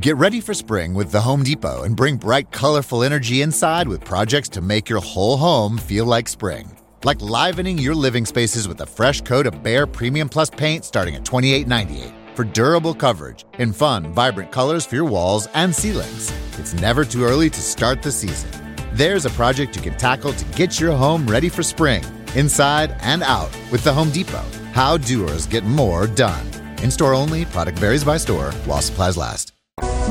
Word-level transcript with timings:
Get 0.00 0.16
ready 0.16 0.40
for 0.40 0.54
spring 0.54 0.92
with 0.92 1.12
the 1.12 1.20
Home 1.20 1.44
Depot 1.44 1.84
and 1.84 1.94
bring 1.94 2.16
bright, 2.16 2.50
colorful 2.50 3.04
energy 3.04 3.42
inside 3.42 3.86
with 3.86 4.04
projects 4.04 4.48
to 4.48 4.60
make 4.60 4.88
your 4.88 5.00
whole 5.00 5.36
home 5.36 5.78
feel 5.78 6.04
like 6.04 6.26
spring. 6.26 6.68
Like 7.04 7.22
livening 7.22 7.78
your 7.78 7.94
living 7.94 8.26
spaces 8.26 8.66
with 8.66 8.80
a 8.80 8.86
fresh 8.86 9.20
coat 9.20 9.46
of 9.46 9.62
Bare 9.62 9.86
Premium 9.86 10.28
Plus 10.28 10.50
paint 10.50 10.84
starting 10.84 11.14
at 11.14 11.22
$28.98 11.22 12.12
for 12.34 12.42
durable 12.42 12.92
coverage 12.92 13.44
in 13.60 13.72
fun, 13.72 14.12
vibrant 14.12 14.50
colors 14.50 14.84
for 14.84 14.96
your 14.96 15.04
walls 15.04 15.46
and 15.54 15.72
ceilings. 15.72 16.32
It's 16.58 16.74
never 16.74 17.04
too 17.04 17.22
early 17.22 17.48
to 17.48 17.60
start 17.60 18.02
the 18.02 18.10
season. 18.10 18.50
There's 18.94 19.26
a 19.26 19.30
project 19.30 19.76
you 19.76 19.82
can 19.82 19.96
tackle 19.96 20.32
to 20.32 20.44
get 20.56 20.80
your 20.80 20.96
home 20.96 21.24
ready 21.24 21.48
for 21.48 21.62
spring, 21.62 22.02
inside 22.34 22.96
and 23.00 23.22
out 23.22 23.56
with 23.70 23.84
the 23.84 23.92
Home 23.92 24.10
Depot. 24.10 24.44
How 24.72 24.96
doers 24.96 25.46
get 25.46 25.62
more 25.62 26.08
done. 26.08 26.44
In 26.82 26.90
store 26.90 27.14
only, 27.14 27.44
product 27.44 27.78
varies 27.78 28.02
by 28.02 28.16
store, 28.16 28.50
while 28.66 28.82
supplies 28.82 29.16
last. 29.16 29.53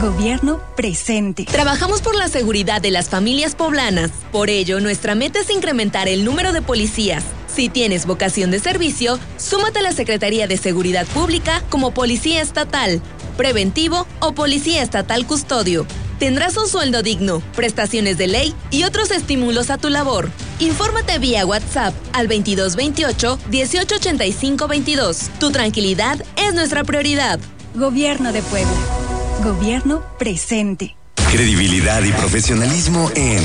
Gobierno 0.04 0.59
presente. 0.75 1.45
Trabajamos 1.45 2.02
por 2.02 2.13
la 2.13 2.27
seguridad 2.27 2.81
de 2.81 2.91
las 2.91 3.07
familias 3.07 3.55
poblanas. 3.55 4.11
Por 4.34 4.49
ello, 4.49 4.81
nuestra 4.81 5.16
meta 5.16 5.39
es 5.39 5.49
incrementar 5.49 6.09
el 6.09 6.25
número 6.25 6.52
de 6.52 6.61
policías. 6.61 7.23
Si 7.48 7.70
tienes 7.70 8.05
vocación 8.05 8.52
de 8.52 8.59
servicio, 8.59 9.17
súmate 9.38 9.80
a 9.80 9.81
la 9.81 9.94
Secretaría 9.94 10.45
de 10.45 10.58
Seguridad 10.58 11.08
Pública 11.08 11.63
como 11.70 11.94
Policía 11.94 12.41
Estatal, 12.41 13.02
Preventivo 13.38 14.05
o 14.20 14.34
Policía 14.34 14.84
Estatal 14.84 15.25
Custodio. 15.25 15.85
Tendrás 16.20 16.58
un 16.58 16.67
sueldo 16.67 17.02
digno, 17.02 17.41
prestaciones 17.55 18.17
de 18.17 18.27
ley 18.27 18.53
y 18.72 18.83
otros 18.83 19.09
estímulos 19.09 19.70
a 19.70 19.77
tu 19.77 19.88
labor. 19.88 20.30
Infórmate 20.59 21.17
vía 21.17 21.45
WhatsApp 21.45 21.94
al 22.11 22.27
2228 22.27 23.39
1885 23.49 24.67
22. 24.67 25.30
Tu 25.39 25.49
tranquilidad 25.52 26.22
es 26.35 26.53
nuestra 26.53 26.83
prioridad. 26.83 27.39
Gobierno 27.73 28.33
de 28.33 28.41
Puebla. 28.41 29.12
Gobierno 29.42 30.02
presente. 30.18 30.96
Credibilidad 31.32 32.02
y 32.04 32.12
profesionalismo 32.12 33.10
en 33.16 33.44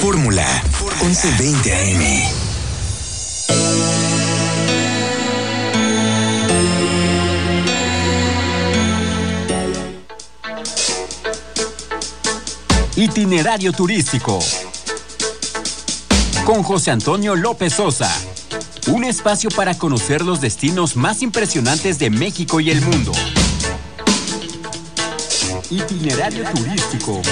Fórmula 0.00 0.44
1120 1.02 1.72
AM. 1.72 2.44
Itinerario 12.96 13.72
turístico. 13.72 14.40
Con 16.44 16.62
José 16.62 16.90
Antonio 16.90 17.34
López 17.36 17.74
Sosa. 17.74 18.14
Un 18.88 19.04
espacio 19.04 19.48
para 19.50 19.78
conocer 19.78 20.22
los 20.22 20.40
destinos 20.42 20.96
más 20.96 21.22
impresionantes 21.22 21.98
de 21.98 22.10
México 22.10 22.60
y 22.60 22.70
el 22.70 22.82
mundo. 22.82 23.12
Itinerario 25.70 26.44
turístico. 26.52 27.22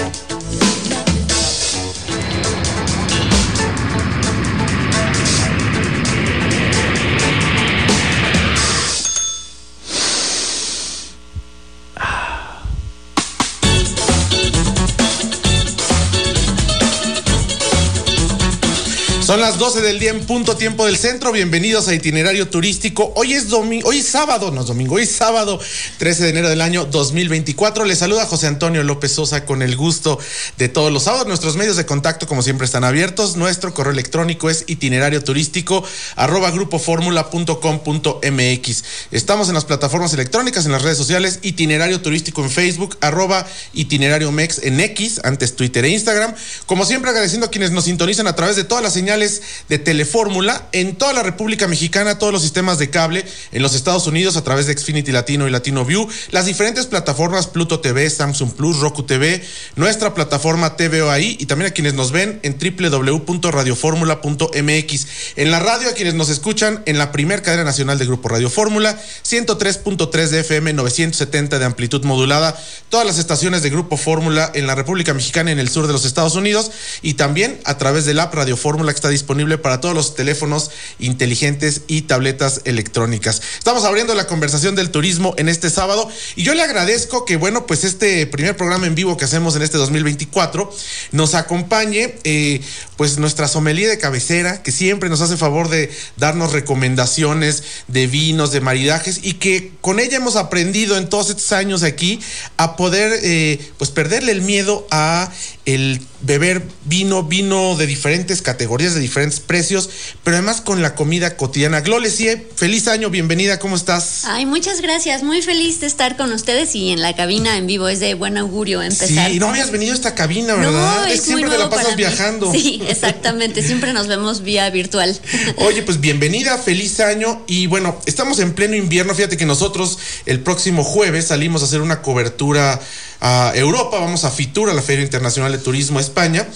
Son 19.33 19.41
las 19.41 19.56
12 19.56 19.80
del 19.80 19.98
día 19.98 20.11
en 20.11 20.27
punto 20.27 20.58
tiempo 20.58 20.84
del 20.84 20.98
centro. 20.98 21.33
Bienvenidos 21.33 21.88
a 21.88 21.94
Itinerario 21.94 22.50
Turístico. 22.50 23.14
Hoy 23.16 23.33
es 23.33 23.48
domingo, 23.48 23.89
hoy 23.89 24.00
es 24.00 24.06
sábado, 24.06 24.50
no 24.50 24.61
es 24.61 24.66
domingo, 24.66 24.97
hoy 24.97 25.06
sábado 25.06 25.58
13 25.97 26.24
de 26.24 26.28
enero 26.28 26.50
del 26.50 26.61
año 26.61 26.84
2024. 26.84 27.86
Les 27.86 27.98
saluda 27.98 28.27
José 28.27 28.48
Antonio 28.48 28.83
López 28.83 29.12
Sosa 29.12 29.47
con 29.47 29.62
el 29.62 29.74
gusto 29.74 30.19
de 30.58 30.69
todos 30.69 30.92
los 30.92 31.05
sábados. 31.05 31.28
Nuestros 31.28 31.56
medios 31.56 31.78
de 31.78 31.86
contacto, 31.86 32.28
como 32.28 32.42
siempre, 32.42 32.66
están 32.66 32.84
abiertos. 32.84 33.36
Nuestro 33.36 33.72
correo 33.72 33.94
electrónico 33.94 34.50
es 34.50 34.64
itinerario 34.66 35.24
turístico 35.24 35.83
arroba 36.14 36.51
grupoformula.com.mx. 36.51 38.85
Estamos 39.12 39.48
en 39.48 39.55
las 39.55 39.64
plataformas 39.64 40.12
electrónicas, 40.12 40.67
en 40.67 40.73
las 40.73 40.83
redes 40.83 40.98
sociales, 40.98 41.39
itinerario 41.40 42.02
turístico 42.02 42.42
en 42.42 42.51
Facebook, 42.51 42.98
arroba 43.01 43.46
itinerario 43.73 44.30
mex 44.30 44.61
en 44.62 44.79
X, 44.79 45.23
antes 45.24 45.56
Twitter 45.56 45.86
e 45.86 45.89
Instagram. 45.89 46.35
Como 46.67 46.85
siempre, 46.85 47.08
agradeciendo 47.08 47.46
a 47.46 47.51
quienes 47.51 47.70
nos 47.70 47.85
sintonizan 47.85 48.27
a 48.27 48.36
través 48.36 48.56
de 48.56 48.64
todas 48.64 48.85
las 48.85 48.92
señales 48.92 49.21
de 49.68 49.78
Telefórmula 49.78 50.68
en 50.72 50.96
toda 50.96 51.12
la 51.12 51.22
República 51.22 51.68
Mexicana, 51.68 52.18
todos 52.18 52.33
los 52.33 52.42
sistemas 52.42 52.78
de 52.78 52.90
cable 52.90 53.24
en 53.52 53.62
los 53.62 53.74
Estados 53.74 54.06
Unidos 54.06 54.36
a 54.36 54.44
través 54.44 54.66
de 54.66 54.77
Xfinity 54.77 55.12
Latino 55.12 55.46
y 55.46 55.50
Latino 55.50 55.84
View, 55.84 56.08
las 56.30 56.46
diferentes 56.46 56.86
plataformas 56.86 57.46
Pluto 57.46 57.80
TV, 57.80 58.08
Samsung 58.11 58.52
Plus, 58.52 58.80
Roku 58.80 59.05
TV, 59.05 59.42
nuestra 59.77 60.14
plataforma 60.14 60.77
TVO 60.77 61.11
ahí 61.11 61.36
y 61.38 61.46
también 61.46 61.70
a 61.70 61.74
quienes 61.74 61.94
nos 61.94 62.12
ven 62.12 62.40
en 62.42 62.58
www.radioformula.mx. 62.58 65.06
En 65.36 65.50
la 65.50 65.61
radio 65.61 65.88
a 65.88 65.92
quienes 65.92 66.14
nos 66.14 66.28
escuchan 66.28 66.82
en 66.86 66.98
la 66.98 67.12
primer 67.12 67.42
cadena 67.42 67.64
nacional 67.64 67.98
de 67.98 68.06
Grupo 68.06 68.28
Radio 68.28 68.50
Fórmula, 68.50 69.00
103.3 69.24 70.28
de 70.28 70.40
FM, 70.40 70.72
970 70.72 71.58
de 71.58 71.64
amplitud 71.64 72.05
modulada, 72.05 72.61
todas 72.88 73.06
las 73.06 73.18
estaciones 73.18 73.62
de 73.62 73.70
Grupo 73.70 73.96
Fórmula 73.96 74.50
en 74.55 74.66
la 74.66 74.74
República 74.74 75.14
Mexicana 75.14 75.50
y 75.50 75.52
en 75.52 75.58
el 75.58 75.68
sur 75.68 75.86
de 75.86 75.92
los 75.92 76.05
Estados 76.05 76.34
Unidos 76.34 76.70
y 77.02 77.14
también 77.14 77.61
a 77.64 77.78
través 77.78 78.05
del 78.05 78.20
app 78.20 78.34
Radio 78.34 78.56
Fórmula 78.56 78.92
que 78.92 78.96
está 78.96 79.08
disponible 79.12 79.58
para 79.58 79.80
todos 79.80 79.95
los 79.95 80.14
teléfonos 80.14 80.70
inteligentes 80.98 81.83
y 81.86 82.02
tabletas 82.02 82.62
electrónicas. 82.64 83.40
Estamos 83.58 83.84
abriendo 83.84 84.14
la 84.14 84.27
conversación 84.27 84.74
del 84.74 84.90
turismo 84.90 85.34
en 85.39 85.48
este 85.48 85.70
sábado 85.70 86.08
y 86.36 86.42
yo 86.42 86.55
le 86.55 86.62
agradezco 86.62 87.24
que, 87.24 87.36
bueno, 87.36 87.67
pues 87.67 87.84
este 87.84 88.27
primer 88.27 88.56
programa 88.56 88.86
en 88.86 88.95
vivo 88.95 89.17
que 89.17 89.24
hacemos 89.24 89.55
en 89.56 89.62
este 89.62 89.78
2024 89.78 90.73
nos 91.12 91.34
acompañe, 91.34 92.14
eh, 92.24 92.61
pues 92.96 93.18
nuestra 93.18 93.48
sommelier 93.48 93.90
de 93.90 93.98
cabecera, 93.98 94.62
que 94.62 94.73
siempre 94.73 95.08
nos 95.08 95.20
hace 95.20 95.36
favor 95.36 95.68
de 95.68 95.90
darnos 96.17 96.52
recomendaciones 96.52 97.62
de 97.89 98.06
vinos, 98.06 98.52
de 98.52 98.61
maridajes 98.61 99.20
y 99.23 99.34
que 99.34 99.73
con 99.80 100.00
ella 100.00 100.17
hemos 100.17 100.36
aprendido 100.36 100.96
en 100.96 101.08
todos 101.08 101.30
estos 101.30 101.52
años 101.52 101.83
aquí 101.83 102.20
a 102.56 102.77
poder, 102.77 103.20
eh, 103.23 103.61
pues 103.79 103.90
perderle 103.90 104.33
el 104.33 104.42
miedo 104.42 104.86
a 104.90 105.30
el 105.64 106.00
beber 106.23 106.62
vino, 106.84 107.23
vino 107.23 107.77
de 107.77 107.86
diferentes 107.86 108.42
categorías, 108.42 108.95
de 108.95 109.00
diferentes 109.00 109.39
precios, 109.40 109.89
pero 110.24 110.36
además 110.36 110.61
con 110.61 110.83
la 110.83 110.95
comida 110.95 111.36
cotidiana. 111.36 111.80
Glolesie, 111.80 112.48
feliz 112.56 112.89
año, 112.89 113.11
bienvenida, 113.11 113.58
¿cómo 113.58 113.77
estás? 113.77 114.24
Ay, 114.24 114.45
muchas 114.46 114.80
gracias, 114.80 115.23
muy 115.23 115.42
feliz 115.42 115.80
de 115.80 115.86
estar 115.86 116.17
con 116.17 116.33
ustedes 116.33 116.74
y 116.74 116.90
en 116.90 117.00
la 117.00 117.14
cabina 117.14 117.56
en 117.56 117.67
vivo, 117.67 117.89
es 117.89 118.00
de 118.00 118.14
buen 118.14 118.39
augurio 118.39 118.83
empezar. 118.83 119.30
Sí, 119.30 119.39
no 119.39 119.48
habías 119.48 119.70
venido 119.70 119.92
a 119.92 119.95
esta 119.95 120.14
cabina, 120.14 120.55
¿verdad? 120.55 121.02
No, 121.02 121.06
es, 121.06 121.23
siempre 121.23 121.50
te 121.50 121.58
la 121.58 121.70
pasas 121.70 121.96
viajando. 121.96 122.50
Sí, 122.52 122.83
exactamente, 122.89 123.62
siempre 123.62 123.92
nos 123.92 124.08
vemos 124.08 124.42
vía 124.42 124.68
virtual. 124.70 125.18
Oye, 125.58 125.83
pues 125.83 126.00
bienvenida, 126.00 126.58
feliz 126.58 126.98
año 127.00 127.44
y 127.46 127.68
bueno, 127.68 128.00
estamos 128.06 128.40
en 128.40 128.55
pleno 128.55 128.75
invierno, 128.75 129.14
fíjate 129.14 129.37
que 129.37 129.46
nosotros 129.46 129.99
el 130.26 130.40
próximo 130.40 130.82
jueves 130.82 131.29
salimos 131.29 131.62
a 131.62 131.67
hacer 131.67 131.81
una 131.81 132.02
cobertura 132.02 132.81
a 133.25 133.52
Europa, 133.55 134.00
vamos 134.00 134.25
a 134.25 134.32
Fitur, 134.32 134.69
a 134.69 134.75
la 134.75 134.82
Feria 134.82 135.05
Internacional 135.05 135.51
de 135.52 135.58
Turismo 135.58 136.00
España. 136.00 136.46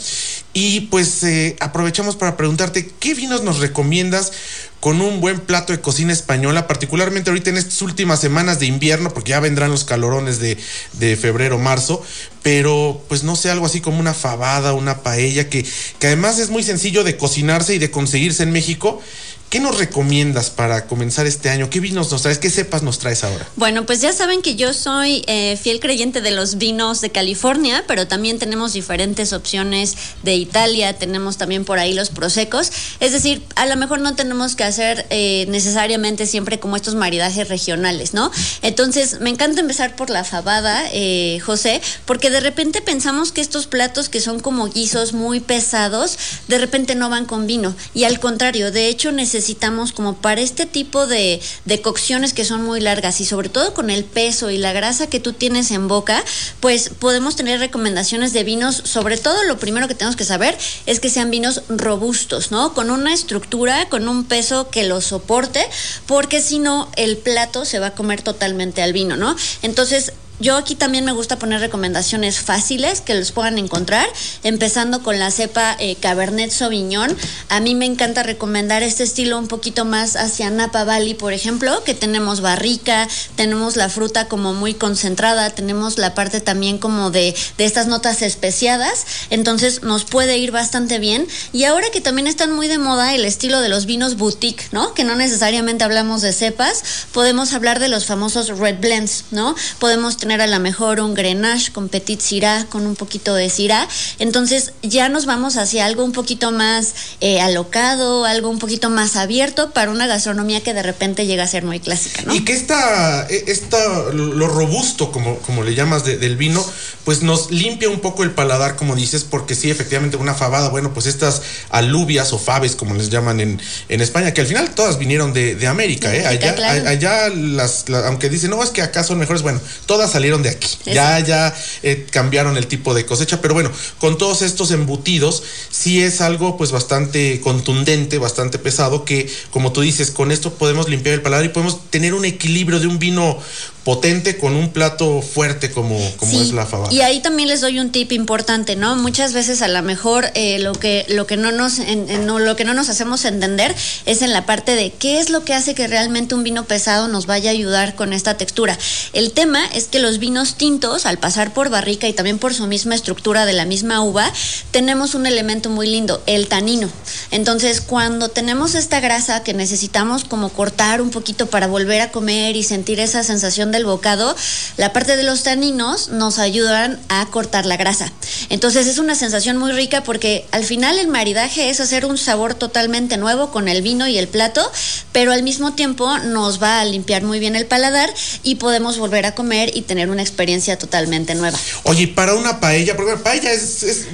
Y 0.53 0.83
pues 0.83 1.23
eh, 1.23 1.57
aprovechamos 1.61 2.17
para 2.17 2.37
preguntarte, 2.37 2.91
¿qué 2.99 3.15
vinos 3.15 3.43
nos 3.43 3.59
recomiendas 3.59 4.33
con 4.81 5.01
un 5.01 5.21
buen 5.21 5.41
plato 5.41 5.73
de 5.73 5.81
cocina 5.81 6.13
española, 6.13 6.67
particularmente 6.67 7.31
ahorita 7.31 7.51
en 7.51 7.57
estas 7.57 7.83
últimas 7.83 8.21
semanas 8.21 8.61
de 8.61 8.67
invierno, 8.67 9.13
porque 9.13 9.31
ya 9.31 9.41
vendrán 9.41 9.71
los 9.71 9.85
calorones 9.85 10.39
de, 10.39 10.57
de 10.95 11.17
febrero, 11.17 11.59
marzo, 11.59 12.03
pero 12.43 13.03
pues 13.09 13.25
no 13.25 13.37
sé, 13.37 13.51
algo 13.51 13.67
así 13.67 13.81
como 13.81 13.99
una 13.99 14.15
fabada, 14.15 14.75
una 14.75 15.03
paella, 15.03 15.49
que, 15.49 15.67
que 15.99 16.07
además 16.07 16.39
es 16.39 16.51
muy 16.51 16.63
sencillo 16.63 17.05
de 17.05 17.17
cocinarse 17.17 17.75
y 17.75 17.79
de 17.79 17.91
conseguirse 17.91 18.45
en 18.45 18.53
México 18.53 19.03
¿Qué 19.49 19.61
nos 19.61 19.79
recomiendas 19.79 20.51
para 20.51 20.89
comenzar 20.89 21.25
este 21.25 21.51
año? 21.51 21.71
¿Qué 21.71 21.79
vinos 21.79 22.11
nos 22.11 22.23
traes? 22.23 22.39
¿Qué 22.39 22.51
cepas 22.51 22.83
nos 22.83 22.99
traes 22.99 23.23
ahora? 23.23 23.47
Bueno, 23.55 23.87
pues 23.87 24.01
ya 24.01 24.13
saben 24.13 24.43
que 24.43 24.57
yo 24.57 24.75
soy 24.75 25.23
eh, 25.29 25.57
fiel 25.57 25.79
creyente 25.79 26.21
de 26.21 26.33
los 26.33 26.59
vinos 26.59 27.01
de 27.01 27.11
California, 27.11 27.85
pero 27.87 28.09
también 28.09 28.41
tenemos 28.41 28.73
diferentes 28.73 29.33
opciones 29.33 29.95
de 30.25 30.35
Italia, 30.35 30.99
tenemos 30.99 31.37
también 31.37 31.65
por 31.65 31.79
ahí 31.79 31.95
los 31.95 32.11
prosecos. 32.11 32.73
Es 32.99 33.13
decir, 33.13 33.41
a 33.55 33.67
lo 33.67 33.77
mejor 33.77 34.01
no 34.01 34.17
tenemos 34.17 34.57
que 34.57 34.65
hacer 34.65 35.07
eh, 35.11 35.47
necesariamente 35.49 36.27
siempre 36.27 36.59
como 36.59 36.75
estos 36.75 36.97
maridajes 36.97 37.49
regionales, 37.49 38.15
¿no? 38.15 38.33
Entonces, 38.63 39.21
me 39.21 39.31
encanta 39.31 39.61
empezar 39.61 39.95
por 39.95 40.11
la 40.11 40.25
fabada, 40.25 40.83
eh, 40.93 41.39
José, 41.39 41.81
porque 42.05 42.31
de 42.31 42.41
repente 42.41 42.83
pensamos 42.83 43.31
que 43.31 43.43
estos 43.43 43.69
platos 43.69 44.09
que 44.09 44.21
son 44.21 44.41
como 44.41 44.69
guisos 44.69 45.13
muy 45.13 45.39
pesados, 45.39 46.19
de 46.49 46.59
repente 46.59 46.97
no 46.97 47.09
van 47.11 47.27
con 47.27 47.47
vino. 47.47 47.77
Y 47.95 48.05
al 48.05 48.19
contrario, 48.19 48.73
de 48.73 48.89
hecho, 48.89 49.13
necesitamos 49.13 49.36
necesitamos 49.37 49.93
como 49.93 50.17
para 50.17 50.41
este 50.41 50.65
tipo 50.67 51.07
de, 51.07 51.41
de, 51.67 51.83
cocciones 51.83 52.33
que 52.33 52.45
son 52.45 52.63
muy 52.63 52.81
largas 52.81 53.21
y 53.21 53.27
sobre 53.27 53.49
todo 53.49 53.75
con 53.75 53.91
el 53.91 54.05
peso 54.05 54.51
y 54.51 54.59
la 54.59 54.73
grasa 54.73 55.09
que 55.09 55.21
tú 55.21 55.35
tienes 55.35 55.71
en 55.71 55.89
boca, 55.89 56.25
pues 56.61 56.89
podemos 56.89 57.37
tener 57.37 57.61
recomendaciones 57.61 58.33
de 58.33 58.45
vinos, 58.45 58.81
sobre 58.85 59.19
todo 59.19 59.45
lo 59.45 59.59
primero 59.59 59.89
que 59.89 59.95
tenemos 59.95 60.17
que 60.17 60.25
saber 60.25 60.57
es 60.87 61.01
que 61.01 61.11
sean 61.11 61.31
vinos 61.31 61.63
robustos, 61.69 62.51
¿no? 62.51 62.73
Con 62.73 62.91
una 62.91 63.13
estructura, 63.13 63.89
con 63.89 64.09
un 64.09 64.25
peso 64.25 64.71
que 64.71 64.85
lo 64.85 65.01
soporte, 65.01 65.65
porque 66.07 66.41
si 66.41 66.59
no 66.59 66.91
el 66.97 67.19
plato 67.19 67.65
se 67.65 67.79
va 67.79 67.89
a 67.89 67.95
comer 67.95 68.23
totalmente 68.23 68.83
al 68.83 68.95
vino, 68.95 69.17
¿no? 69.17 69.37
Entonces, 69.63 70.13
yo 70.39 70.57
aquí 70.57 70.75
también 70.75 71.05
me 71.05 71.13
gusta 71.13 71.39
poner 71.39 71.61
recomendaciones 71.61 72.41
fáciles 72.41 73.01
que 73.01 73.15
los 73.15 73.33
puedan 73.33 73.59
encontrar, 73.59 74.07
empezando 74.43 75.03
con 75.03 75.19
la 75.19 75.31
cepa 75.31 75.77
eh, 75.79 75.97
Cabernet 75.97 76.51
Sauvignon. 76.51 77.17
A 77.49 77.61
mí 77.61 77.75
me 77.75 77.87
encanta 77.87 78.23
recomendar 78.23 78.83
este 78.83 79.03
estilo 79.03 79.39
un 79.39 79.49
poquito 79.49 79.85
más 79.85 80.17
hacia 80.17 80.51
Napa 80.51 80.85
Valley, 80.85 81.15
por 81.15 81.33
ejemplo, 81.33 81.83
que 81.85 81.95
tenemos 81.95 82.41
barrica, 82.41 83.09
tenemos 83.35 83.77
la 83.77 83.89
fruta 83.89 84.29
como 84.29 84.53
muy 84.53 84.75
concentrada, 84.75 85.51
tenemos 85.51 85.97
la 85.97 86.15
parte 86.15 86.41
también 86.41 86.79
como 86.79 87.11
de, 87.11 87.35
de 87.57 87.65
estas 87.65 87.87
notas 87.87 88.21
especiadas, 88.21 89.07
entonces 89.31 89.83
nos 89.83 90.05
puede 90.05 90.37
ir 90.37 90.51
bastante 90.51 90.99
bien. 90.99 91.27
Y 91.53 91.65
ahora 91.65 91.91
que 91.91 92.01
también 92.01 92.27
están 92.27 92.53
muy 92.53 92.69
de 92.69 92.79
moda 92.79 93.15
el 93.15 93.25
estilo 93.25 93.61
de 93.61 93.69
los 93.69 93.87
vinos 93.87 94.17
boutique, 94.17 94.69
¿no? 94.73 94.93
Que 94.93 95.05
no 95.05 95.17
necesariamente 95.17 95.85
hablamos 95.85 96.21
de 96.21 96.33
cepas, 96.33 96.83
podemos 97.13 97.55
hablar 97.55 97.81
de 97.81 97.89
los 97.89 98.05
famosos 98.05 98.49
red 98.59 98.79
blends, 98.81 99.25
¿no? 99.31 99.55
Podemos 99.79 100.19
tener 100.27 100.41
a 100.41 100.49
lo 100.49 100.59
mejor 100.59 100.99
un 100.99 101.15
Grenache 101.15 101.71
con 101.71 101.89
Petit 101.89 102.21
Syrah, 102.21 102.67
con 102.69 102.85
un 102.85 102.97
poquito 102.97 103.37
de 103.37 103.49
Syrah. 103.49 103.87
Entonces 104.19 104.73
ya 104.83 105.09
nos 105.09 105.25
vamos 105.25 105.57
hacia 105.57 105.87
algo 105.87 106.03
un 106.03 106.11
poquito 106.11 106.51
más 106.51 106.95
eh, 107.21 107.41
alocado, 107.41 108.25
algo 108.25 108.51
un 108.51 108.59
poquito 108.59 108.91
más 108.91 109.15
abierto 109.15 109.71
para 109.71 109.93
una 109.93 110.09
gastronomía 110.09 110.65
que 110.65 110.75
de 110.75 110.83
repente 110.83 111.27
llega 111.27 111.45
a 111.45 111.47
ser 111.47 111.65
muy 111.65 111.79
clásica, 111.79 112.23
¿no? 112.23 112.35
Y 112.35 112.45
que 112.45 112.55
esta, 112.55 113.25
e, 113.31 113.45
esta 113.47 113.79
lo 114.13 114.49
robusto, 114.49 115.13
como, 115.13 115.39
como 115.39 115.63
le 115.63 115.77
llamas, 115.77 116.05
del 116.05 116.37
vino, 116.37 116.67
pues 117.05 117.23
nos 117.23 117.53
limpia 117.53 117.89
un 117.89 118.01
poco 118.01 118.25
el 118.25 118.33
paladar, 118.33 118.75
como 118.75 118.97
dices, 118.97 119.23
porque 119.23 119.55
sí, 119.55 119.71
efectivamente, 119.71 120.17
una 120.17 120.35
fabada, 120.35 120.71
bueno, 120.71 120.93
pues 120.93 121.07
estas 121.07 121.43
alubias 121.71 122.33
o 122.33 122.39
faves, 122.41 122.75
como 122.75 122.97
les 122.97 123.11
llaman 123.11 123.39
en, 123.39 123.63
en 123.89 124.01
España, 124.01 124.35
que 124.35 124.41
al 124.41 124.49
final 124.49 124.71
todas 124.75 124.99
vinieron 124.99 125.33
de, 125.33 125.55
de 125.55 125.69
América, 125.69 126.13
¿eh? 126.13 126.27
Allá, 126.27 126.91
allá 126.91 127.29
las, 127.29 127.85
aunque 128.07 128.29
dicen, 128.29 128.51
no, 128.51 128.61
es 128.61 128.71
que 128.71 128.83
acá 128.83 129.05
son 129.05 129.21
mejores, 129.21 129.43
bueno, 129.43 129.61
todas 129.87 130.16
salieron 130.17 130.43
de 130.43 130.49
aquí. 130.49 130.69
Ya, 130.87 131.21
ya 131.21 131.55
eh, 131.83 132.07
cambiaron 132.11 132.57
el 132.57 132.67
tipo 132.67 132.95
de 132.95 133.05
cosecha, 133.05 133.43
pero 133.43 133.53
bueno, 133.53 133.71
con 133.99 134.17
todos 134.17 134.41
estos 134.41 134.71
embutidos, 134.71 135.43
sí 135.71 136.03
es 136.03 136.23
algo 136.23 136.57
pues 136.57 136.73
bastante 136.73 137.39
contundente, 137.43 138.17
bastante 138.17 138.59
pesado, 138.59 139.05
que 139.05 139.31
como 139.51 139.73
tú 139.73 139.83
dices, 139.83 140.11
con 140.11 140.33
esto 140.33 140.55
podemos 140.55 140.89
limpiar 140.89 141.15
el 141.15 141.23
paladar 141.23 141.45
y 141.45 141.51
podemos 141.51 141.91
tener 141.91 142.15
un 142.15 142.25
equilibrio 142.25 142.81
de 142.81 142.87
un 142.87 142.99
vino 142.99 143.39
potente 143.87 144.37
con 144.37 144.57
un 144.57 144.71
plato 144.71 145.23
fuerte 145.23 145.71
como, 145.71 145.97
como 146.17 146.41
es 146.41 146.53
la 146.53 146.67
fabada. 146.67 146.93
Y 146.93 147.03
ahí 147.03 147.21
también 147.21 147.49
les 147.49 147.61
doy 147.61 147.79
un 147.79 147.93
tip 147.93 148.11
importante, 148.11 148.75
¿no? 148.75 148.97
Muchas 148.97 149.33
veces 149.33 149.63
a 149.63 149.69
lo 149.69 149.81
mejor 149.85 150.27
eh, 150.35 150.59
lo 150.59 150.73
que 150.73 151.07
lo 151.09 151.29
que 151.29 151.37
no 151.37 151.53
nos 151.53 151.79
en, 151.79 152.27
no, 152.27 152.41
lo 152.41 152.57
que 152.57 152.65
no 152.65 152.75
nos 152.75 152.89
hacemos 152.89 153.25
entender 153.25 153.73
es 154.05 154.23
en 154.23 154.33
la 154.33 154.45
parte 154.45 154.75
de 154.75 154.91
qué 154.91 155.21
es 155.21 155.31
lo 155.31 155.45
que 155.45 155.55
hace 155.55 155.77
que 155.77 155.87
realmente 155.87 156.35
un 156.35 156.43
vino 156.43 156.65
pesado 156.65 157.07
nos 157.07 157.27
vaya 157.27 157.51
a 157.51 157.53
ayudar 157.53 157.95
con 157.95 158.13
esta 158.13 158.37
textura. 158.37 158.77
El 159.13 159.31
tema 159.31 159.65
es 159.73 159.85
que 159.85 160.01
los 160.01 160.19
vinos 160.19 160.57
tintos, 160.57 161.07
al 161.07 161.19
pasar 161.19 161.55
por 161.55 161.71
barrica 161.71 162.09
y 162.09 162.13
también 162.13 162.39
por 162.39 162.55
su 162.55 162.67
misma 162.67 162.97
estructura 162.97 163.47
de 163.47 163.53
la 163.53 163.67
misma 163.67 164.03
uva, 164.03 164.33
tenemos 164.73 165.15
un 165.15 165.27
elemento 165.27 165.71
muy 165.71 165.87
lindo, 165.87 166.21
el 166.27 166.49
tanino. 166.49 166.91
Entonces, 167.31 167.81
cuando 167.81 168.31
tenemos 168.31 168.75
esta 168.75 168.99
grasa 168.99 169.45
que 169.45 169.55
necesitamos 169.55 170.25
como 170.25 170.49
cortar 170.49 171.01
un 171.01 171.11
poquito 171.11 171.47
para 171.47 171.69
volver 171.69 172.01
a 172.01 172.11
comer 172.11 172.57
y 172.57 172.65
sentir 172.65 172.99
esa 172.99 173.23
sensación 173.23 173.71
de 173.71 173.76
el 173.77 173.85
bocado, 173.85 174.35
la 174.77 174.93
parte 174.93 175.17
de 175.17 175.23
los 175.23 175.43
taninos 175.43 176.09
nos 176.09 176.39
ayudan 176.39 177.01
a 177.09 177.27
cortar 177.27 177.67
la 177.67 177.77
grasa. 177.77 178.13
Entonces 178.49 178.87
es 178.87 178.99
una 178.99 179.15
sensación 179.15 179.57
muy 179.57 179.73
rica 179.73 180.03
porque 180.03 180.47
al 180.51 180.65
final 180.65 180.99
el 180.99 181.09
maridaje 181.09 181.71
es 181.71 181.81
hacer 181.81 182.07
un 182.07 182.19
sabor 182.19 182.55
totalmente 182.55 183.17
nuevo 183.17 183.51
con 183.51 183.69
el 183.69 183.83
vino 183.83 184.09
y 184.09 184.19
el 184.19 184.29
plato, 184.29 184.71
pero 185.13 185.33
al 185.33 185.43
mismo 185.43 185.75
tiempo 185.75 186.19
nos 186.19 186.63
va 186.63 186.81
a 186.81 186.85
limpiar 186.85 187.23
muy 187.23 187.39
bien 187.39 187.57
el 187.57 187.67
paladar 187.67 188.13
y 188.43 188.57
podemos 188.57 188.99
volver 188.99 189.27
a 189.27 189.35
comer 189.35 189.71
y 189.75 189.83
tener 189.83 190.11
una 190.11 190.23
experiencia 190.23 190.79
totalmente 190.79 191.35
nueva. 191.35 191.59
Oye, 191.85 192.09
para 192.09 192.35
una 192.35 192.61
paella, 192.61 192.97
porque 192.97 193.17
paella 193.17 193.53
es, 193.53 194.07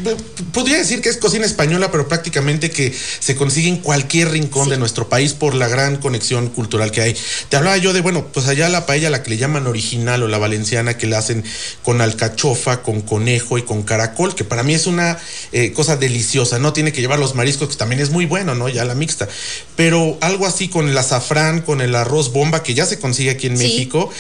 podría 0.53 0.79
decir 0.79 1.00
que 1.00 1.08
es 1.08 1.17
cocina 1.17 1.47
española, 1.47 1.91
pero 1.91 2.08
prácticamente 2.08 2.70
que 2.70 2.94
se 3.20 3.37
consigue 3.37 3.69
en 3.69 3.79
cualquier 3.79 4.31
rincón 4.31 4.69
de 4.69 4.79
nuestro 4.79 5.08
país 5.08 5.32
por 5.32 5.55
la 5.55 5.69
gran 5.69 5.97
conexión 5.97 6.49
cultural 6.49 6.91
que 6.91 7.03
hay. 7.03 7.17
Te 7.49 7.56
hablaba 7.56 7.76
yo 7.76 7.93
de, 7.93 8.00
bueno, 8.00 8.26
pues 8.32 8.47
allá 8.49 8.69
la 8.69 8.87
paella, 8.87 9.11
la 9.11 9.23
que 9.23 9.31
le 9.31 9.37
llaman 9.37 9.52
original 9.57 10.23
o 10.23 10.29
la 10.29 10.39
valenciana 10.39 10.97
que 10.97 11.07
la 11.07 11.19
hacen 11.19 11.45
con 11.83 12.01
alcachofa, 12.01 12.83
con 12.83 13.03
conejo 13.03 13.59
y 13.59 13.63
con 13.63 13.83
caracol, 13.83 14.35
que 14.35 14.45
para 14.45 14.63
mí 14.63 14.75
es 14.75 14.87
una 14.87 15.19
eh, 15.53 15.73
cosa 15.73 15.97
deliciosa, 15.97 16.59
no 16.59 16.73
tiene 16.73 16.93
que 16.93 17.01
llevar 17.01 17.19
los 17.19 17.35
mariscos, 17.35 17.69
que 17.69 17.77
también 17.77 18.01
es 18.01 18.11
muy 18.11 18.27
bueno, 18.27 18.55
¿no? 18.55 18.69
Ya 18.69 18.85
la 18.85 18.95
mixta. 18.95 19.29
Pero 19.77 20.19
algo 20.21 20.47
así 20.47 20.69
con 20.69 20.89
el 20.89 20.97
azafrán, 20.97 21.63
con 21.63 21.81
el 21.81 21.95
arroz 21.95 22.33
bomba, 22.33 22.63
que 22.63 22.75
ya 22.75 22.87
se 22.87 22.99
consigue 22.99 23.31
aquí 23.31 23.47
en 23.47 23.55
México, 23.59 24.11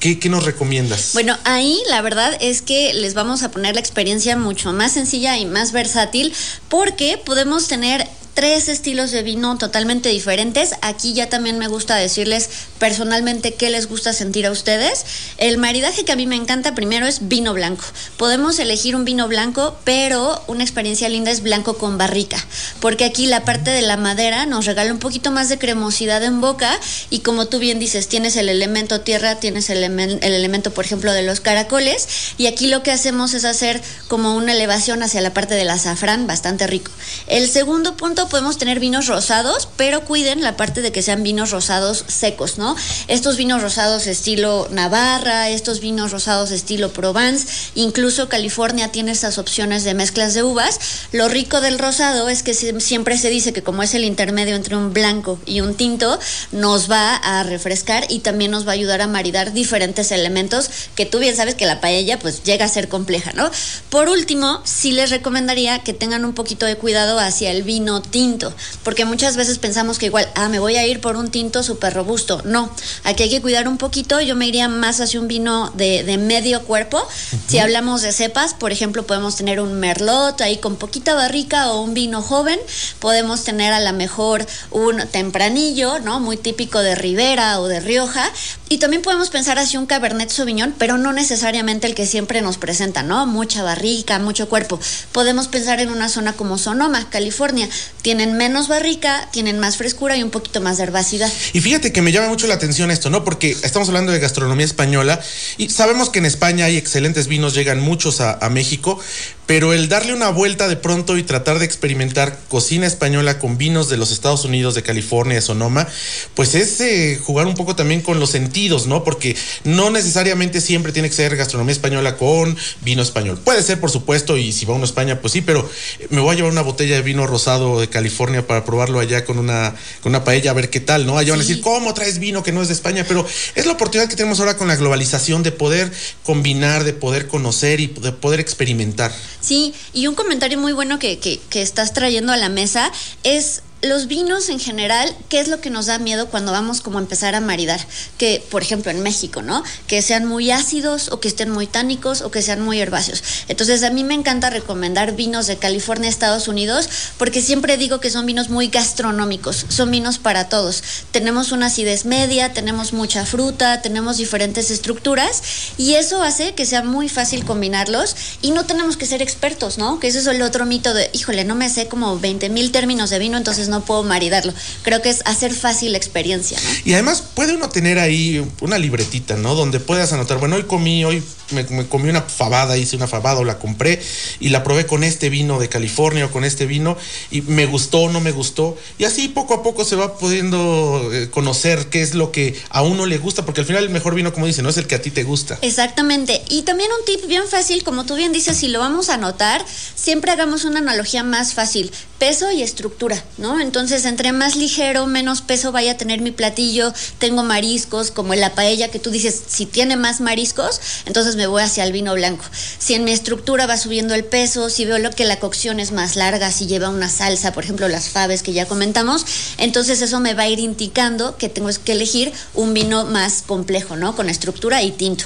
¿qué, 0.00 0.18
¿qué 0.18 0.28
nos 0.28 0.44
recomiendas? 0.44 1.10
Bueno, 1.12 1.36
ahí 1.44 1.80
la 1.88 2.02
verdad 2.02 2.36
es 2.40 2.62
que 2.62 2.94
les 2.94 3.14
vamos 3.14 3.42
a 3.42 3.50
poner 3.50 3.74
la 3.74 3.80
experiencia 3.80 4.36
mucho 4.36 4.72
más 4.72 4.92
sencilla 4.92 5.38
y 5.38 5.46
más 5.46 5.72
versátil, 5.72 6.32
porque 6.68 7.18
podemos 7.24 7.68
tener 7.68 8.06
tres 8.38 8.68
estilos 8.68 9.10
de 9.10 9.24
vino 9.24 9.58
totalmente 9.58 10.10
diferentes. 10.10 10.70
Aquí 10.80 11.12
ya 11.12 11.28
también 11.28 11.58
me 11.58 11.66
gusta 11.66 11.96
decirles 11.96 12.48
personalmente 12.78 13.54
qué 13.54 13.68
les 13.68 13.88
gusta 13.88 14.12
sentir 14.12 14.46
a 14.46 14.52
ustedes. 14.52 15.04
El 15.38 15.58
maridaje 15.58 16.04
que 16.04 16.12
a 16.12 16.16
mí 16.16 16.28
me 16.28 16.36
encanta 16.36 16.72
primero 16.76 17.08
es 17.08 17.26
vino 17.26 17.52
blanco. 17.52 17.84
Podemos 18.16 18.60
elegir 18.60 18.94
un 18.94 19.04
vino 19.04 19.26
blanco, 19.26 19.76
pero 19.82 20.40
una 20.46 20.62
experiencia 20.62 21.08
linda 21.08 21.32
es 21.32 21.42
blanco 21.42 21.78
con 21.78 21.98
barrica, 21.98 22.36
porque 22.78 23.04
aquí 23.04 23.26
la 23.26 23.44
parte 23.44 23.72
de 23.72 23.82
la 23.82 23.96
madera 23.96 24.46
nos 24.46 24.66
regala 24.66 24.92
un 24.92 25.00
poquito 25.00 25.32
más 25.32 25.48
de 25.48 25.58
cremosidad 25.58 26.22
en 26.22 26.40
boca 26.40 26.78
y 27.10 27.20
como 27.20 27.46
tú 27.46 27.58
bien 27.58 27.80
dices, 27.80 28.06
tienes 28.06 28.36
el 28.36 28.48
elemento 28.48 29.00
tierra, 29.00 29.40
tienes 29.40 29.68
el, 29.68 29.82
el 29.82 30.22
elemento, 30.22 30.72
por 30.72 30.84
ejemplo, 30.84 31.12
de 31.12 31.24
los 31.24 31.40
caracoles 31.40 32.06
y 32.38 32.46
aquí 32.46 32.68
lo 32.68 32.84
que 32.84 32.92
hacemos 32.92 33.34
es 33.34 33.44
hacer 33.44 33.82
como 34.06 34.36
una 34.36 34.52
elevación 34.52 35.02
hacia 35.02 35.22
la 35.22 35.34
parte 35.34 35.56
del 35.56 35.70
azafrán, 35.70 36.28
bastante 36.28 36.68
rico. 36.68 36.92
El 37.26 37.50
segundo 37.50 37.96
punto 37.96 38.27
podemos 38.28 38.58
tener 38.58 38.80
vinos 38.80 39.06
rosados, 39.06 39.68
pero 39.76 40.04
cuiden 40.04 40.42
la 40.42 40.56
parte 40.56 40.82
de 40.82 40.92
que 40.92 41.02
sean 41.02 41.22
vinos 41.22 41.50
rosados 41.50 42.04
secos, 42.06 42.58
¿no? 42.58 42.76
Estos 43.08 43.36
vinos 43.36 43.62
rosados 43.62 44.06
estilo 44.06 44.68
Navarra, 44.70 45.48
estos 45.48 45.80
vinos 45.80 46.12
rosados 46.12 46.50
estilo 46.50 46.92
Provence, 46.92 47.48
incluso 47.74 48.28
California 48.28 48.92
tiene 48.92 49.12
estas 49.12 49.38
opciones 49.38 49.84
de 49.84 49.94
mezclas 49.94 50.34
de 50.34 50.42
uvas. 50.42 50.78
Lo 51.12 51.28
rico 51.28 51.60
del 51.60 51.78
rosado 51.78 52.28
es 52.28 52.42
que 52.42 52.54
siempre 52.54 53.18
se 53.18 53.30
dice 53.30 53.52
que 53.52 53.62
como 53.62 53.82
es 53.82 53.94
el 53.94 54.04
intermedio 54.04 54.54
entre 54.54 54.76
un 54.76 54.92
blanco 54.92 55.38
y 55.46 55.60
un 55.60 55.74
tinto, 55.74 56.18
nos 56.52 56.90
va 56.90 57.16
a 57.16 57.42
refrescar 57.42 58.04
y 58.08 58.20
también 58.20 58.50
nos 58.50 58.66
va 58.66 58.72
a 58.72 58.74
ayudar 58.74 59.00
a 59.00 59.06
maridar 59.06 59.52
diferentes 59.52 60.12
elementos 60.12 60.70
que 60.94 61.06
tú 61.06 61.18
bien 61.18 61.36
sabes 61.36 61.54
que 61.54 61.66
la 61.66 61.80
paella 61.80 62.18
pues 62.18 62.42
llega 62.44 62.66
a 62.66 62.68
ser 62.68 62.88
compleja, 62.88 63.32
¿no? 63.32 63.50
Por 63.88 64.08
último, 64.08 64.60
sí 64.64 64.92
les 64.92 65.10
recomendaría 65.10 65.80
que 65.80 65.94
tengan 65.94 66.24
un 66.24 66.34
poquito 66.34 66.66
de 66.66 66.76
cuidado 66.76 67.18
hacia 67.18 67.50
el 67.50 67.62
vino 67.62 68.02
tinto 68.02 68.17
tinto, 68.18 68.52
porque 68.82 69.04
muchas 69.04 69.36
veces 69.36 69.60
pensamos 69.60 69.96
que 69.96 70.06
igual, 70.06 70.28
ah, 70.34 70.48
me 70.48 70.58
voy 70.58 70.74
a 70.74 70.84
ir 70.84 71.00
por 71.00 71.14
un 71.14 71.30
tinto 71.30 71.62
súper 71.62 71.94
robusto. 71.94 72.42
No, 72.44 72.68
aquí 73.04 73.22
hay 73.22 73.30
que 73.30 73.40
cuidar 73.40 73.68
un 73.68 73.78
poquito, 73.78 74.20
yo 74.20 74.34
me 74.34 74.48
iría 74.48 74.66
más 74.66 75.00
hacia 75.00 75.20
un 75.20 75.28
vino 75.28 75.70
de, 75.76 76.02
de 76.02 76.18
medio 76.18 76.64
cuerpo. 76.64 77.00
Si 77.46 77.60
hablamos 77.60 78.02
de 78.02 78.10
cepas, 78.10 78.54
por 78.54 78.72
ejemplo, 78.72 79.06
podemos 79.06 79.36
tener 79.36 79.60
un 79.60 79.78
merlot 79.78 80.40
ahí 80.40 80.56
con 80.56 80.74
poquita 80.74 81.14
barrica 81.14 81.70
o 81.70 81.80
un 81.80 81.94
vino 81.94 82.20
joven, 82.20 82.58
podemos 82.98 83.44
tener 83.44 83.72
a 83.72 83.78
lo 83.78 83.92
mejor 83.92 84.44
un 84.72 85.06
tempranillo, 85.12 86.00
¿no? 86.00 86.18
Muy 86.18 86.36
típico 86.36 86.80
de 86.80 86.96
Ribera 86.96 87.60
o 87.60 87.68
de 87.68 87.78
Rioja, 87.78 88.28
y 88.68 88.78
también 88.78 89.02
podemos 89.02 89.30
pensar 89.30 89.60
hacia 89.60 89.78
un 89.78 89.86
Cabernet 89.86 90.28
Sauvignon, 90.28 90.74
pero 90.76 90.98
no 90.98 91.12
necesariamente 91.12 91.86
el 91.86 91.94
que 91.94 92.04
siempre 92.04 92.42
nos 92.42 92.58
presenta, 92.58 93.04
¿no? 93.04 93.26
Mucha 93.26 93.62
barrica, 93.62 94.18
mucho 94.18 94.48
cuerpo. 94.48 94.80
Podemos 95.12 95.46
pensar 95.46 95.78
en 95.78 95.90
una 95.90 96.08
zona 96.08 96.32
como 96.32 96.58
Sonoma, 96.58 97.08
California, 97.10 97.68
tienen 98.08 98.38
menos 98.38 98.68
barrica, 98.68 99.28
tienen 99.32 99.58
más 99.58 99.76
frescura 99.76 100.16
y 100.16 100.22
un 100.22 100.30
poquito 100.30 100.62
más 100.62 100.78
de 100.78 100.84
herbacidad. 100.84 101.30
Y 101.52 101.60
fíjate 101.60 101.92
que 101.92 102.00
me 102.00 102.10
llama 102.10 102.28
mucho 102.28 102.46
la 102.46 102.54
atención 102.54 102.90
esto, 102.90 103.10
¿no? 103.10 103.22
Porque 103.22 103.54
estamos 103.62 103.86
hablando 103.88 104.12
de 104.12 104.18
gastronomía 104.18 104.64
española 104.64 105.20
y 105.58 105.68
sabemos 105.68 106.08
que 106.08 106.18
en 106.18 106.24
España 106.24 106.64
hay 106.64 106.78
excelentes 106.78 107.26
vinos, 107.26 107.52
llegan 107.52 107.80
muchos 107.80 108.22
a, 108.22 108.48
México, 108.48 108.98
pero 109.44 109.74
el 109.74 109.90
darle 109.90 110.14
una 110.14 110.30
vuelta 110.30 110.68
de 110.68 110.76
pronto 110.76 111.18
y 111.18 111.22
tratar 111.22 111.58
de 111.58 111.66
experimentar 111.66 112.38
cocina 112.48 112.86
española 112.86 113.38
con 113.38 113.58
vinos 113.58 113.90
de 113.90 113.98
los 113.98 114.10
Estados 114.10 114.46
Unidos, 114.46 114.74
de 114.74 114.82
California, 114.82 115.34
de 115.34 115.42
Sonoma, 115.42 115.86
pues 116.34 116.54
es 116.54 116.80
eh, 116.80 117.20
jugar 117.22 117.46
un 117.46 117.54
poco 117.54 117.76
también 117.76 118.00
con 118.00 118.20
los 118.20 118.30
sentidos, 118.30 118.86
¿no? 118.86 119.04
Porque 119.04 119.36
no 119.64 119.90
necesariamente 119.90 120.62
siempre 120.62 120.92
tiene 120.92 121.10
que 121.10 121.14
ser 121.14 121.36
gastronomía 121.36 121.72
española 121.72 122.16
con 122.16 122.56
vino 122.80 123.02
español. 123.02 123.38
Puede 123.44 123.62
ser, 123.62 123.78
por 123.78 123.90
supuesto, 123.90 124.38
y 124.38 124.52
si 124.52 124.64
va 124.64 124.72
uno 124.72 124.84
a 124.84 124.86
España, 124.86 125.20
pues 125.20 125.34
sí, 125.34 125.42
pero 125.42 125.68
me 126.08 126.22
voy 126.22 126.32
a 126.32 126.36
llevar 126.36 126.52
una 126.52 126.62
botella 126.62 126.96
de 126.96 127.02
vino 127.02 127.26
rosado 127.26 127.78
de 127.80 127.88
California 127.98 128.46
para 128.46 128.64
probarlo 128.64 129.00
allá 129.00 129.24
con 129.24 129.38
una, 129.38 129.74
con 130.02 130.10
una 130.10 130.22
paella, 130.22 130.52
a 130.52 130.54
ver 130.54 130.70
qué 130.70 130.78
tal, 130.78 131.04
¿no? 131.04 131.18
Allá 131.18 131.32
van 131.32 131.40
a 131.40 131.42
decir, 131.42 131.60
¿cómo 131.60 131.94
traes 131.94 132.20
vino 132.20 132.44
que 132.44 132.52
no 132.52 132.62
es 132.62 132.68
de 132.68 132.74
España? 132.74 133.04
Pero 133.08 133.26
es 133.56 133.66
la 133.66 133.72
oportunidad 133.72 134.08
que 134.08 134.14
tenemos 134.14 134.38
ahora 134.38 134.56
con 134.56 134.68
la 134.68 134.76
globalización 134.76 135.42
de 135.42 135.50
poder 135.50 135.90
combinar, 136.22 136.84
de 136.84 136.92
poder 136.92 137.26
conocer 137.26 137.80
y 137.80 137.88
de 137.88 138.12
poder 138.12 138.38
experimentar. 138.38 139.12
Sí, 139.40 139.74
y 139.92 140.06
un 140.06 140.14
comentario 140.14 140.58
muy 140.58 140.72
bueno 140.72 141.00
que, 141.00 141.18
que, 141.18 141.40
que 141.50 141.60
estás 141.60 141.92
trayendo 141.92 142.32
a 142.32 142.36
la 142.36 142.48
mesa 142.48 142.92
es 143.24 143.62
los 143.80 144.08
vinos 144.08 144.48
en 144.48 144.58
general, 144.58 145.14
¿qué 145.28 145.38
es 145.38 145.46
lo 145.46 145.60
que 145.60 145.70
nos 145.70 145.86
da 145.86 145.98
miedo 145.98 146.28
cuando 146.28 146.50
vamos 146.50 146.80
como 146.80 146.98
a 146.98 147.00
empezar 147.00 147.36
a 147.36 147.40
maridar? 147.40 147.80
Que, 148.16 148.44
por 148.50 148.62
ejemplo, 148.62 148.90
en 148.90 149.02
México, 149.02 149.40
¿no? 149.40 149.62
Que 149.86 150.02
sean 150.02 150.24
muy 150.24 150.50
ácidos 150.50 151.10
o 151.12 151.20
que 151.20 151.28
estén 151.28 151.50
muy 151.50 151.68
tánicos 151.68 152.22
o 152.22 152.30
que 152.32 152.42
sean 152.42 152.60
muy 152.60 152.80
herbáceos. 152.80 153.22
Entonces, 153.46 153.84
a 153.84 153.90
mí 153.90 154.02
me 154.02 154.14
encanta 154.14 154.50
recomendar 154.50 155.14
vinos 155.14 155.46
de 155.46 155.58
California, 155.58 156.08
Estados 156.08 156.48
Unidos, 156.48 156.88
porque 157.18 157.40
siempre 157.40 157.76
digo 157.76 158.00
que 158.00 158.10
son 158.10 158.26
vinos 158.26 158.48
muy 158.48 158.66
gastronómicos, 158.66 159.66
son 159.68 159.92
vinos 159.92 160.18
para 160.18 160.48
todos. 160.48 160.82
Tenemos 161.12 161.52
una 161.52 161.66
acidez 161.66 162.04
media, 162.04 162.52
tenemos 162.52 162.92
mucha 162.92 163.24
fruta, 163.26 163.80
tenemos 163.80 164.16
diferentes 164.16 164.72
estructuras 164.72 165.42
y 165.76 165.94
eso 165.94 166.22
hace 166.22 166.54
que 166.54 166.66
sea 166.66 166.82
muy 166.82 167.08
fácil 167.08 167.44
combinarlos 167.44 168.16
y 168.42 168.50
no 168.50 168.66
tenemos 168.66 168.96
que 168.96 169.06
ser 169.06 169.22
expertos, 169.22 169.78
¿no? 169.78 170.00
Que 170.00 170.08
ese 170.08 170.18
es 170.18 170.26
el 170.26 170.42
otro 170.42 170.66
mito 170.66 170.94
de, 170.94 171.10
híjole, 171.12 171.44
no 171.44 171.54
me 171.54 171.70
sé 171.70 171.86
como 171.86 172.18
20 172.18 172.48
mil 172.48 172.72
términos 172.72 173.10
de 173.10 173.20
vino, 173.20 173.36
entonces 173.36 173.67
no 173.68 173.84
puedo 173.84 174.02
maridarlo. 174.02 174.52
Creo 174.82 175.02
que 175.02 175.10
es 175.10 175.22
hacer 175.24 175.54
fácil 175.54 175.92
la 175.92 175.98
experiencia, 175.98 176.58
¿no? 176.60 176.68
Y 176.84 176.94
además 176.94 177.22
puede 177.34 177.54
uno 177.54 177.68
tener 177.68 177.98
ahí 177.98 178.44
una 178.60 178.78
libretita, 178.78 179.36
¿no? 179.36 179.54
Donde 179.54 179.80
puedas 179.80 180.12
anotar, 180.12 180.38
bueno, 180.38 180.56
hoy 180.56 180.64
comí, 180.64 181.04
hoy 181.04 181.22
me, 181.50 181.86
comí 181.86 182.08
una 182.08 182.22
fabada, 182.22 182.76
hice 182.76 182.96
una 182.96 183.06
fabada 183.06 183.40
o 183.40 183.44
la 183.44 183.58
compré 183.58 184.00
y 184.40 184.50
la 184.50 184.64
probé 184.64 184.86
con 184.86 185.04
este 185.04 185.28
vino 185.28 185.58
de 185.58 185.68
California 185.68 186.26
o 186.26 186.30
con 186.30 186.44
este 186.44 186.66
vino 186.66 186.96
y 187.30 187.42
me 187.42 187.66
gustó 187.66 188.00
o 188.00 188.10
no 188.10 188.20
me 188.20 188.32
gustó. 188.32 188.76
Y 188.98 189.04
así 189.04 189.28
poco 189.28 189.54
a 189.54 189.62
poco 189.62 189.84
se 189.84 189.96
va 189.96 190.18
pudiendo 190.18 191.10
eh, 191.12 191.30
conocer 191.30 191.86
qué 191.90 192.02
es 192.02 192.14
lo 192.14 192.32
que 192.32 192.60
a 192.70 192.82
uno 192.82 193.06
le 193.06 193.18
gusta, 193.18 193.44
porque 193.44 193.60
al 193.60 193.66
final 193.66 193.84
el 193.84 193.90
mejor 193.90 194.14
vino, 194.14 194.32
como 194.32 194.46
dice, 194.46 194.62
no 194.62 194.68
es 194.68 194.76
el 194.76 194.86
que 194.86 194.94
a 194.94 195.02
ti 195.02 195.10
te 195.10 195.24
gusta. 195.24 195.58
Exactamente. 195.62 196.42
Y 196.48 196.62
también 196.62 196.90
un 196.98 197.04
tip 197.04 197.26
bien 197.26 197.46
fácil, 197.48 197.82
como 197.84 198.04
tú 198.04 198.14
bien 198.16 198.32
dices, 198.32 198.56
si 198.56 198.68
lo 198.68 198.78
vamos 198.78 199.08
a 199.08 199.14
anotar, 199.14 199.64
siempre 199.94 200.30
hagamos 200.30 200.64
una 200.64 200.80
analogía 200.80 201.22
más 201.22 201.54
fácil, 201.54 201.90
peso 202.18 202.50
y 202.50 202.62
estructura, 202.62 203.22
¿no? 203.36 203.57
Entonces, 203.60 204.04
entre 204.04 204.32
más 204.32 204.56
ligero, 204.56 205.06
menos 205.06 205.42
peso 205.42 205.72
vaya 205.72 205.92
a 205.92 205.96
tener 205.96 206.20
mi 206.20 206.30
platillo, 206.30 206.92
tengo 207.18 207.42
mariscos, 207.42 208.10
como 208.10 208.34
en 208.34 208.40
la 208.40 208.54
paella 208.54 208.88
que 208.88 208.98
tú 208.98 209.10
dices, 209.10 209.42
si 209.46 209.66
tiene 209.66 209.96
más 209.96 210.20
mariscos, 210.20 210.80
entonces 211.06 211.36
me 211.36 211.46
voy 211.46 211.62
hacia 211.62 211.84
el 211.84 211.92
vino 211.92 212.14
blanco. 212.14 212.44
Si 212.78 212.94
en 212.94 213.04
mi 213.04 213.12
estructura 213.12 213.66
va 213.66 213.76
subiendo 213.76 214.14
el 214.14 214.24
peso, 214.24 214.70
si 214.70 214.84
veo 214.84 214.98
lo 214.98 215.10
que 215.10 215.24
la 215.24 215.38
cocción 215.38 215.80
es 215.80 215.92
más 215.92 216.16
larga, 216.16 216.52
si 216.52 216.66
lleva 216.66 216.88
una 216.88 217.08
salsa, 217.08 217.52
por 217.52 217.64
ejemplo, 217.64 217.88
las 217.88 218.08
faves 218.08 218.42
que 218.42 218.52
ya 218.52 218.66
comentamos, 218.66 219.24
entonces 219.58 220.02
eso 220.02 220.20
me 220.20 220.34
va 220.34 220.44
a 220.44 220.48
ir 220.48 220.58
indicando 220.58 221.36
que 221.36 221.48
tengo 221.48 221.68
que 221.84 221.92
elegir 221.92 222.32
un 222.54 222.74
vino 222.74 223.04
más 223.04 223.42
complejo, 223.46 223.96
¿no? 223.96 224.14
Con 224.14 224.28
estructura 224.28 224.82
y 224.82 224.92
tinto. 224.92 225.24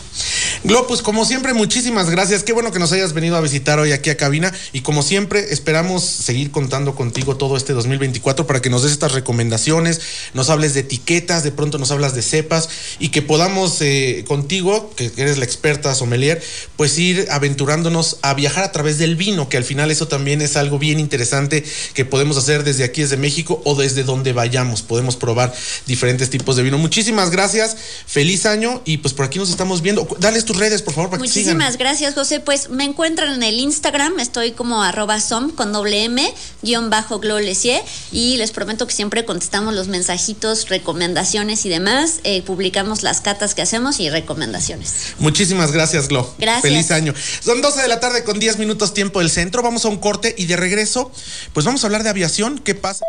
Glo, 0.65 0.87
como 1.03 1.25
siempre, 1.25 1.55
muchísimas 1.55 2.11
gracias. 2.11 2.43
Qué 2.43 2.53
bueno 2.53 2.73
que 2.73 2.79
nos 2.79 2.93
hayas 2.93 3.13
venido 3.13 3.37
a 3.37 3.41
visitar 3.41 3.79
hoy 3.79 3.93
aquí 3.93 4.11
a 4.11 4.17
cabina 4.17 4.53
y 4.73 4.81
como 4.81 5.03
siempre, 5.03 5.53
esperamos 5.53 6.05
seguir 6.05 6.51
contando 6.51 6.95
contigo 6.95 7.37
todo 7.37 7.57
este 7.57 7.73
2024 7.73 8.22
para 8.23 8.63
que 8.63 8.71
nos 8.71 8.83
des 8.83 8.93
estas 8.93 9.13
recomendaciones, 9.13 10.01
nos 10.35 10.49
hables 10.49 10.75
de 10.75 10.81
etiquetas, 10.81 11.43
de 11.43 11.51
pronto 11.53 11.79
nos 11.79 11.91
hablas 11.91 12.15
de 12.15 12.23
cepas 12.23 12.69
y 12.99 13.09
que 13.09 13.23
podamos 13.23 13.79
eh, 13.81 14.25
contigo, 14.29 14.93
que 14.97 15.11
eres 15.17 15.39
la 15.39 15.45
experta 15.45 15.95
sommelier, 15.95 16.43
pues 16.77 16.99
ir 16.99 17.27
aventurándonos 17.31 18.19
a 18.23 18.35
viajar 18.35 18.65
a 18.65 18.73
través 18.73 18.99
del 18.99 19.17
vino, 19.17 19.49
que 19.49 19.57
al 19.57 19.65
final 19.65 19.91
eso 19.91 20.09
también 20.09 20.41
es 20.41 20.57
algo 20.57 20.79
bien 20.79 21.01
interesante 21.01 21.65
que 21.95 22.05
podemos 22.05 22.37
hacer 22.37 22.65
desde 22.65 22.85
aquí, 22.85 23.03
desde 23.03 23.17
México 23.17 23.61
o 23.65 23.75
desde 23.75 24.05
donde 24.05 24.33
vayamos. 24.33 24.83
Podemos 24.83 25.17
probar 25.17 25.53
diferentes 25.87 26.31
tipos 26.31 26.57
de 26.57 26.63
vino. 26.63 26.79
Muchísimas 26.79 27.31
gracias, 27.31 27.77
feliz 28.07 28.47
año 28.47 28.83
y 28.85 28.99
pues 28.99 29.15
por 29.15 29.27
aquí 29.27 29.39
nos 29.39 29.51
estamos 29.51 29.83
viendo. 29.83 30.07
Dales 30.21 30.45
tus 30.45 30.57
redes, 30.57 30.83
por 30.83 30.95
favor, 30.95 31.11
para 31.11 31.21
Muchísimas 31.21 31.77
gracias, 31.77 32.15
José. 32.15 32.41
Pues 32.41 32.71
me 32.71 32.85
encuentran 32.85 33.35
en 33.35 33.43
el 33.43 33.59
Instagram, 33.59 34.21
estoy 34.21 34.53
como 34.53 34.83
arroba 34.83 35.21
som 35.21 35.51
con 35.51 35.73
doble 35.73 36.05
M, 36.05 36.33
guion 36.63 36.91
bajo 36.91 37.19
Glolesier 37.19 37.83
y 38.13 38.37
les 38.37 38.53
prometo 38.53 38.87
que 38.87 38.95
siempre 38.95 39.25
contestamos 39.25 39.75
los 39.75 39.89
mensajitos, 39.89 40.69
recomendaciones 40.69 41.65
y 41.65 41.71
demás. 41.71 42.21
Eh, 42.25 42.43
publicamos 42.43 43.03
las 43.03 43.21
catas 43.21 43.55
que 43.55 43.63
hacemos 43.63 43.99
y 43.99 44.11
recomendaciones. 44.11 45.15
Muchísimas 45.19 45.73
gracias, 45.73 46.09
Glo. 46.09 46.33
Gracias. 46.39 46.63
Feliz 46.63 46.91
año. 46.91 47.15
Son 47.41 47.63
12 47.63 47.83
de 47.83 47.89
la 47.89 48.01
tarde 48.01 48.23
con 48.23 48.39
10 48.39 48.59
minutos 48.59 48.95
tiempo 48.95 49.21
del 49.21 49.31
centro. 49.31 49.63
Vamos 49.63 49.85
a 49.87 49.89
un 49.89 49.97
corte 49.97 50.35
y 50.37 50.45
de 50.47 50.57
regreso, 50.57 51.11
pues 51.55 51.65
vamos 51.65 51.83
a 51.83 51.87
hablar 51.87 52.03
de 52.03 52.11
aviación. 52.11 52.59
¿Qué 52.59 52.75
pasa? 52.75 53.05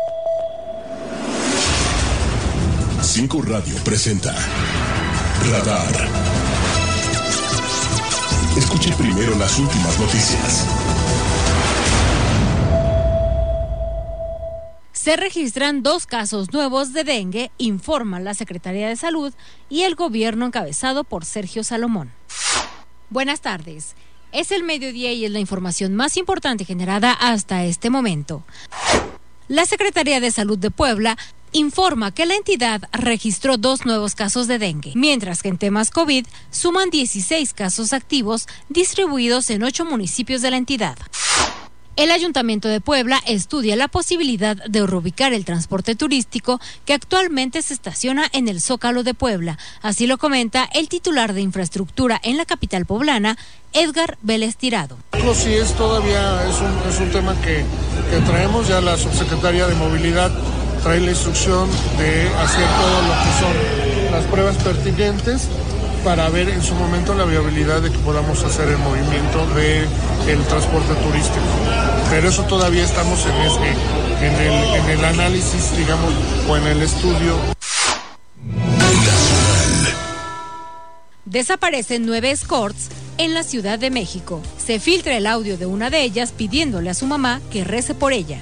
5 3.02 3.42
Radio 3.42 3.74
presenta 3.84 4.34
Radar. 5.50 6.08
Escuche 8.56 8.92
primero 8.96 9.36
las 9.36 9.58
últimas 9.58 9.98
noticias. 9.98 10.64
Se 15.04 15.16
registran 15.16 15.82
dos 15.82 16.06
casos 16.06 16.54
nuevos 16.54 16.94
de 16.94 17.04
dengue, 17.04 17.50
informa 17.58 18.20
la 18.20 18.32
Secretaría 18.32 18.88
de 18.88 18.96
Salud 18.96 19.34
y 19.68 19.82
el 19.82 19.96
gobierno 19.96 20.46
encabezado 20.46 21.04
por 21.04 21.26
Sergio 21.26 21.62
Salomón. 21.62 22.10
Buenas 23.10 23.42
tardes. 23.42 23.96
Es 24.32 24.50
el 24.50 24.62
mediodía 24.62 25.12
y 25.12 25.26
es 25.26 25.30
la 25.30 25.40
información 25.40 25.94
más 25.94 26.16
importante 26.16 26.64
generada 26.64 27.12
hasta 27.12 27.64
este 27.64 27.90
momento. 27.90 28.44
La 29.46 29.66
Secretaría 29.66 30.20
de 30.20 30.30
Salud 30.30 30.58
de 30.58 30.70
Puebla 30.70 31.18
informa 31.52 32.10
que 32.10 32.24
la 32.24 32.36
entidad 32.36 32.88
registró 32.90 33.58
dos 33.58 33.84
nuevos 33.84 34.14
casos 34.14 34.48
de 34.48 34.58
dengue, 34.58 34.92
mientras 34.94 35.42
que 35.42 35.50
en 35.50 35.58
temas 35.58 35.90
COVID 35.90 36.24
suman 36.50 36.88
16 36.88 37.52
casos 37.52 37.92
activos 37.92 38.46
distribuidos 38.70 39.50
en 39.50 39.64
ocho 39.64 39.84
municipios 39.84 40.40
de 40.40 40.50
la 40.50 40.56
entidad. 40.56 40.96
El 41.96 42.10
Ayuntamiento 42.10 42.66
de 42.66 42.80
Puebla 42.80 43.20
estudia 43.24 43.76
la 43.76 43.86
posibilidad 43.86 44.56
de 44.56 44.84
reubicar 44.84 45.32
el 45.32 45.44
transporte 45.44 45.94
turístico 45.94 46.60
que 46.84 46.92
actualmente 46.92 47.62
se 47.62 47.72
estaciona 47.72 48.28
en 48.32 48.48
el 48.48 48.60
Zócalo 48.60 49.04
de 49.04 49.14
Puebla. 49.14 49.58
Así 49.80 50.08
lo 50.08 50.18
comenta 50.18 50.68
el 50.74 50.88
titular 50.88 51.34
de 51.34 51.42
infraestructura 51.42 52.20
en 52.24 52.36
la 52.36 52.46
capital 52.46 52.84
poblana, 52.84 53.38
Edgar 53.72 54.18
Vélez 54.22 54.56
Tirado. 54.56 54.98
Sí, 55.34 55.54
es 55.54 55.72
todavía 55.74 56.44
es 56.48 56.56
un, 56.60 56.90
es 56.90 56.98
un 56.98 57.10
tema 57.10 57.40
que, 57.42 57.64
que 58.10 58.18
traemos 58.26 58.66
ya 58.66 58.80
la 58.80 58.96
subsecretaria 58.96 59.68
de 59.68 59.76
Movilidad 59.76 60.32
trae 60.82 61.00
la 61.00 61.12
instrucción 61.12 61.68
de 61.96 62.28
hacer 62.34 62.66
todo 62.76 63.02
lo 63.02 63.14
que 63.22 63.30
son 63.40 64.12
las 64.12 64.24
pruebas 64.24 64.56
pertinentes 64.56 65.48
para 66.04 66.28
ver 66.28 66.50
en 66.50 66.62
su 66.62 66.74
momento 66.74 67.14
la 67.14 67.24
viabilidad 67.24 67.80
de 67.80 67.90
que 67.90 67.98
podamos 67.98 68.44
hacer 68.44 68.68
el 68.68 68.76
movimiento 68.78 69.46
del 69.54 69.88
el 70.28 70.44
transporte 70.46 70.94
turístico. 71.02 71.44
Pero 72.10 72.28
eso 72.28 72.44
todavía 72.44 72.84
estamos 72.84 73.24
en, 73.24 74.34
el, 74.34 74.74
en 74.74 74.90
el 74.90 75.04
análisis, 75.04 75.76
digamos, 75.76 76.12
o 76.48 76.56
en 76.58 76.66
el 76.66 76.82
estudio. 76.82 77.36
Desaparecen 81.24 82.04
nueve 82.04 82.30
escorts 82.30 82.90
en 83.16 83.32
la 83.32 83.42
Ciudad 83.42 83.78
de 83.78 83.90
México. 83.90 84.42
Se 84.58 84.78
filtra 84.78 85.16
el 85.16 85.26
audio 85.26 85.56
de 85.56 85.66
una 85.66 85.88
de 85.88 86.02
ellas 86.02 86.32
pidiéndole 86.32 86.90
a 86.90 86.94
su 86.94 87.06
mamá 87.06 87.40
que 87.50 87.64
rece 87.64 87.94
por 87.94 88.12
ella. 88.12 88.40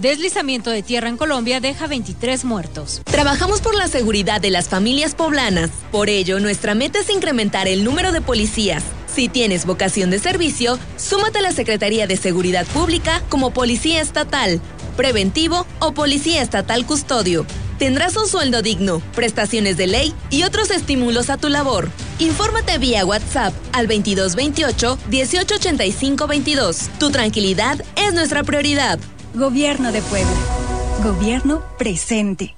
Deslizamiento 0.00 0.70
de 0.70 0.82
tierra 0.82 1.08
en 1.08 1.16
Colombia 1.16 1.58
deja 1.58 1.86
23 1.86 2.44
muertos. 2.44 3.00
Trabajamos 3.04 3.62
por 3.62 3.74
la 3.74 3.88
seguridad 3.88 4.42
de 4.42 4.50
las 4.50 4.68
familias 4.68 5.14
poblanas. 5.14 5.70
Por 5.90 6.10
ello, 6.10 6.38
nuestra 6.38 6.74
meta 6.74 6.98
es 6.98 7.08
incrementar 7.08 7.66
el 7.66 7.82
número 7.82 8.12
de 8.12 8.20
policías. 8.20 8.82
Si 9.06 9.30
tienes 9.30 9.64
vocación 9.64 10.10
de 10.10 10.18
servicio, 10.18 10.78
súmate 10.98 11.38
a 11.38 11.42
la 11.42 11.52
Secretaría 11.52 12.06
de 12.06 12.18
Seguridad 12.18 12.66
Pública 12.66 13.22
como 13.30 13.52
Policía 13.52 14.02
Estatal, 14.02 14.60
Preventivo 14.98 15.66
o 15.78 15.92
Policía 15.92 16.42
Estatal 16.42 16.84
Custodio. 16.84 17.46
Tendrás 17.78 18.18
un 18.18 18.26
sueldo 18.26 18.60
digno, 18.60 19.00
prestaciones 19.14 19.78
de 19.78 19.86
ley 19.86 20.14
y 20.28 20.42
otros 20.42 20.70
estímulos 20.70 21.30
a 21.30 21.38
tu 21.38 21.48
labor. 21.48 21.90
Infórmate 22.18 22.76
vía 22.76 23.06
WhatsApp 23.06 23.54
al 23.72 23.86
2228 23.86 24.98
1885 25.08 26.26
22. 26.26 26.90
Tu 26.98 27.10
tranquilidad 27.10 27.82
es 27.96 28.12
nuestra 28.12 28.42
prioridad. 28.42 28.98
Gobierno 29.34 29.92
de 29.92 30.00
Puebla. 30.02 30.36
Gobierno 31.02 31.62
presente. 31.78 32.54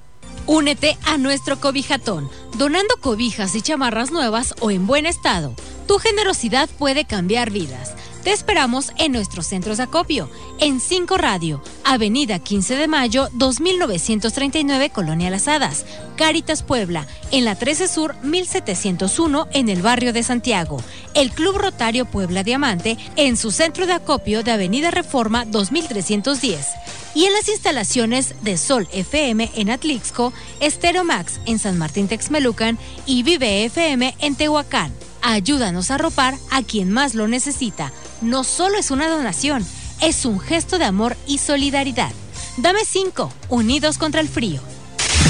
Únete 0.47 0.97
a 1.05 1.19
nuestro 1.19 1.59
cobijatón, 1.61 2.31
donando 2.57 2.95
cobijas 3.01 3.55
y 3.57 3.63
chamarras 3.63 4.13
nuevas 4.13 4.55
o 4.61 4.71
en 4.71 4.87
buen 4.87 5.05
estado. 5.05 5.55
Tu 5.89 5.99
generosidad 5.99 6.69
puede 6.79 7.05
cambiar 7.05 7.51
vidas. 7.51 7.95
Te 8.25 8.33
esperamos 8.33 8.93
en 8.99 9.13
nuestros 9.13 9.47
centros 9.47 9.79
de 9.79 9.85
acopio, 9.85 10.29
en 10.59 10.81
5 10.81 11.17
Radio, 11.17 11.63
Avenida 11.85 12.39
15 12.39 12.77
de 12.77 12.89
Mayo, 12.89 13.29
2939, 13.33 14.91
Colonia 14.91 15.31
Las 15.31 15.49
Hadas, 15.49 15.87
Caritas 16.17 16.63
Puebla, 16.63 17.07
en 17.31 17.45
la 17.45 17.55
13 17.55 17.89
Sur, 17.89 18.17
1701, 18.23 19.49
en 19.53 19.69
el 19.69 19.83
barrio 19.83 20.13
de 20.13 20.23
Santiago, 20.23 20.83
el 21.15 21.31
Club 21.31 21.57
Rotario 21.57 22.05
Puebla 22.07 22.43
Diamante, 22.43 22.99
en 23.17 23.37
su 23.37 23.51
centro 23.51 23.87
de 23.87 23.95
acopio 23.95 24.43
de 24.43 24.51
Avenida 24.51 24.91
Reforma 24.91 25.45
2310 25.45 26.67
y 27.15 27.25
en 27.25 27.33
las 27.33 27.49
instalaciones 27.49 28.35
de 28.43 28.57
Sol 28.57 28.89
FM 28.93 29.51
en 29.55 29.71
Atlixco, 29.71 30.33
Estero 30.61 31.05
Max 31.05 31.41
en 31.47 31.59
San 31.59 31.79
Martín 31.79 32.09
Texmelucan 32.09 32.79
y 33.07 33.23
Vive 33.23 33.65
FM 33.65 34.15
en 34.21 34.35
Tehuacán. 34.35 34.93
Ayúdanos 35.23 35.91
a 35.91 35.99
ropar 35.99 36.37
a 36.51 36.63
quien 36.63 36.93
más 36.93 37.15
lo 37.15 37.27
necesita. 37.27 37.93
No 38.21 38.43
solo 38.43 38.79
es 38.79 38.91
una 38.91 39.09
donación, 39.09 39.65
es 40.03 40.25
un 40.25 40.41
gesto 40.41 40.79
de 40.79 40.85
amor 40.85 41.17
y 41.27 41.39
solidaridad. 41.39 42.11
Dame 42.57 42.81
5, 42.85 43.33
unidos 43.49 43.99
contra 43.99 44.21
el 44.21 44.29
frío. 44.29 44.61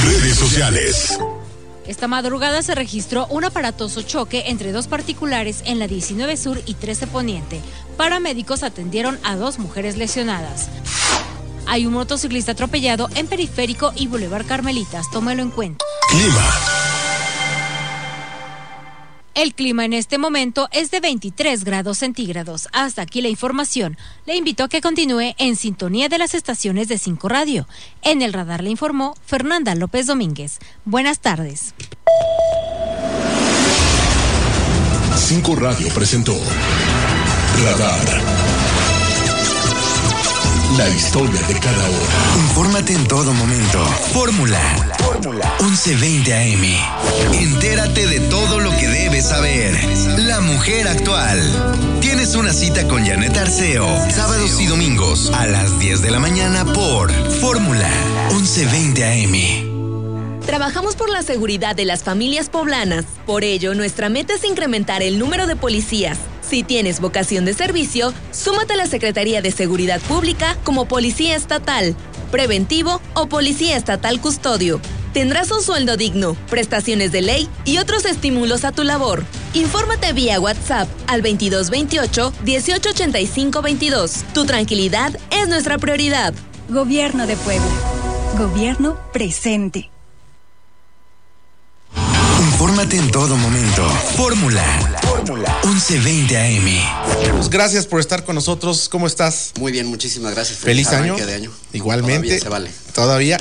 Redes 0.04 0.36
sociales. 0.36 1.18
Esta 1.86 2.08
madrugada 2.08 2.62
se 2.62 2.74
registró 2.74 3.26
un 3.28 3.44
aparatoso 3.44 4.02
choque 4.02 4.44
entre 4.46 4.72
dos 4.72 4.88
particulares 4.88 5.62
en 5.64 5.78
la 5.78 5.86
19 5.86 6.36
Sur 6.36 6.62
y 6.66 6.74
13 6.74 7.06
Poniente. 7.06 7.60
Paramédicos 7.96 8.62
atendieron 8.62 9.18
a 9.22 9.36
dos 9.36 9.58
mujeres 9.58 9.96
lesionadas. 9.96 10.68
Hay 11.66 11.86
un 11.86 11.92
motociclista 11.92 12.52
atropellado 12.52 13.10
en 13.14 13.26
Periférico 13.26 13.92
y 13.94 14.06
Boulevard 14.06 14.46
Carmelitas. 14.46 15.10
Tómelo 15.10 15.42
en 15.42 15.50
cuenta. 15.50 15.84
Clima. 16.08 16.77
El 19.38 19.54
clima 19.54 19.84
en 19.84 19.92
este 19.92 20.18
momento 20.18 20.68
es 20.72 20.90
de 20.90 20.98
23 20.98 21.62
grados 21.62 21.98
centígrados. 21.98 22.66
Hasta 22.72 23.02
aquí 23.02 23.20
la 23.20 23.28
información. 23.28 23.96
Le 24.26 24.34
invito 24.34 24.64
a 24.64 24.68
que 24.68 24.80
continúe 24.80 25.36
en 25.38 25.54
sintonía 25.54 26.08
de 26.08 26.18
las 26.18 26.34
estaciones 26.34 26.88
de 26.88 26.98
5 26.98 27.28
Radio. 27.28 27.68
En 28.02 28.20
el 28.20 28.32
radar 28.32 28.64
le 28.64 28.70
informó 28.70 29.14
Fernanda 29.24 29.76
López 29.76 30.06
Domínguez. 30.06 30.58
Buenas 30.84 31.20
tardes. 31.20 31.72
5 35.14 35.54
Radio 35.54 35.88
presentó 35.90 36.34
Radar. 37.62 38.22
La 40.76 40.88
historia 40.88 41.42
de 41.42 41.54
cada 41.60 41.88
hora. 41.88 42.40
Infórmate 42.40 42.92
en 42.92 43.06
todo 43.06 43.32
momento. 43.32 43.86
Fórmula. 44.12 44.97
Fórmula. 45.18 45.52
1120 45.60 46.32
AM. 46.32 47.34
Entérate 47.34 48.06
de 48.06 48.20
todo 48.20 48.60
lo 48.60 48.70
que 48.70 48.86
debes 48.86 49.26
saber. 49.26 49.74
La 50.16 50.40
mujer 50.40 50.86
actual. 50.86 51.40
Tienes 52.00 52.36
una 52.36 52.52
cita 52.52 52.86
con 52.86 53.04
Janet 53.04 53.36
Arceo. 53.36 53.84
Sábados 54.10 54.60
y 54.60 54.66
domingos 54.66 55.32
a 55.34 55.48
las 55.48 55.76
10 55.80 56.02
de 56.02 56.10
la 56.12 56.20
mañana 56.20 56.64
por 56.72 57.10
Fórmula 57.40 57.90
1120 58.30 59.04
AM. 59.04 60.46
Trabajamos 60.46 60.94
por 60.94 61.10
la 61.10 61.24
seguridad 61.24 61.74
de 61.74 61.84
las 61.84 62.04
familias 62.04 62.48
poblanas. 62.48 63.04
Por 63.26 63.42
ello, 63.42 63.74
nuestra 63.74 64.08
meta 64.08 64.34
es 64.34 64.44
incrementar 64.44 65.02
el 65.02 65.18
número 65.18 65.48
de 65.48 65.56
policías. 65.56 66.18
Si 66.48 66.62
tienes 66.62 67.00
vocación 67.00 67.44
de 67.44 67.54
servicio, 67.54 68.14
súmate 68.30 68.74
a 68.74 68.76
la 68.76 68.86
Secretaría 68.86 69.42
de 69.42 69.50
Seguridad 69.50 70.00
Pública 70.02 70.56
como 70.62 70.86
Policía 70.86 71.34
Estatal, 71.34 71.96
Preventivo 72.30 73.00
o 73.14 73.26
Policía 73.26 73.76
Estatal 73.76 74.20
Custodio. 74.20 74.80
Tendrás 75.18 75.50
un 75.50 75.60
sueldo 75.60 75.96
digno, 75.96 76.36
prestaciones 76.48 77.10
de 77.10 77.22
ley 77.22 77.48
y 77.64 77.78
otros 77.78 78.04
estímulos 78.04 78.64
a 78.64 78.70
tu 78.70 78.84
labor. 78.84 79.24
Infórmate 79.52 80.12
vía 80.12 80.38
WhatsApp 80.38 80.88
al 81.08 81.22
2228 81.22 82.32
1885 82.44 83.60
22. 83.60 84.12
Tu 84.32 84.44
tranquilidad 84.44 85.18
es 85.32 85.48
nuestra 85.48 85.76
prioridad. 85.76 86.34
Gobierno 86.68 87.26
de 87.26 87.36
Puebla. 87.36 87.66
Gobierno 88.38 88.96
presente. 89.12 89.90
Infórmate 92.38 92.96
en 92.96 93.10
todo 93.10 93.36
momento. 93.36 93.88
Fórmula. 94.16 94.64
Fórmula. 95.02 95.58
1120 95.64 96.36
AM. 96.36 97.32
Pues 97.36 97.50
gracias 97.50 97.86
por 97.86 97.98
estar 97.98 98.24
con 98.24 98.36
nosotros. 98.36 98.88
¿Cómo 98.88 99.08
estás? 99.08 99.52
Muy 99.58 99.72
bien, 99.72 99.86
muchísimas 99.86 100.34
gracias. 100.34 100.58
Feliz, 100.58 100.88
año. 100.88 101.14
arranque 101.14 101.26
de 101.26 101.34
año. 101.34 101.52
Igualmente. 101.72 102.38
Todavía 102.38 102.40
se 102.40 102.48
vale. 102.48 102.70
Todavía. 102.94 103.38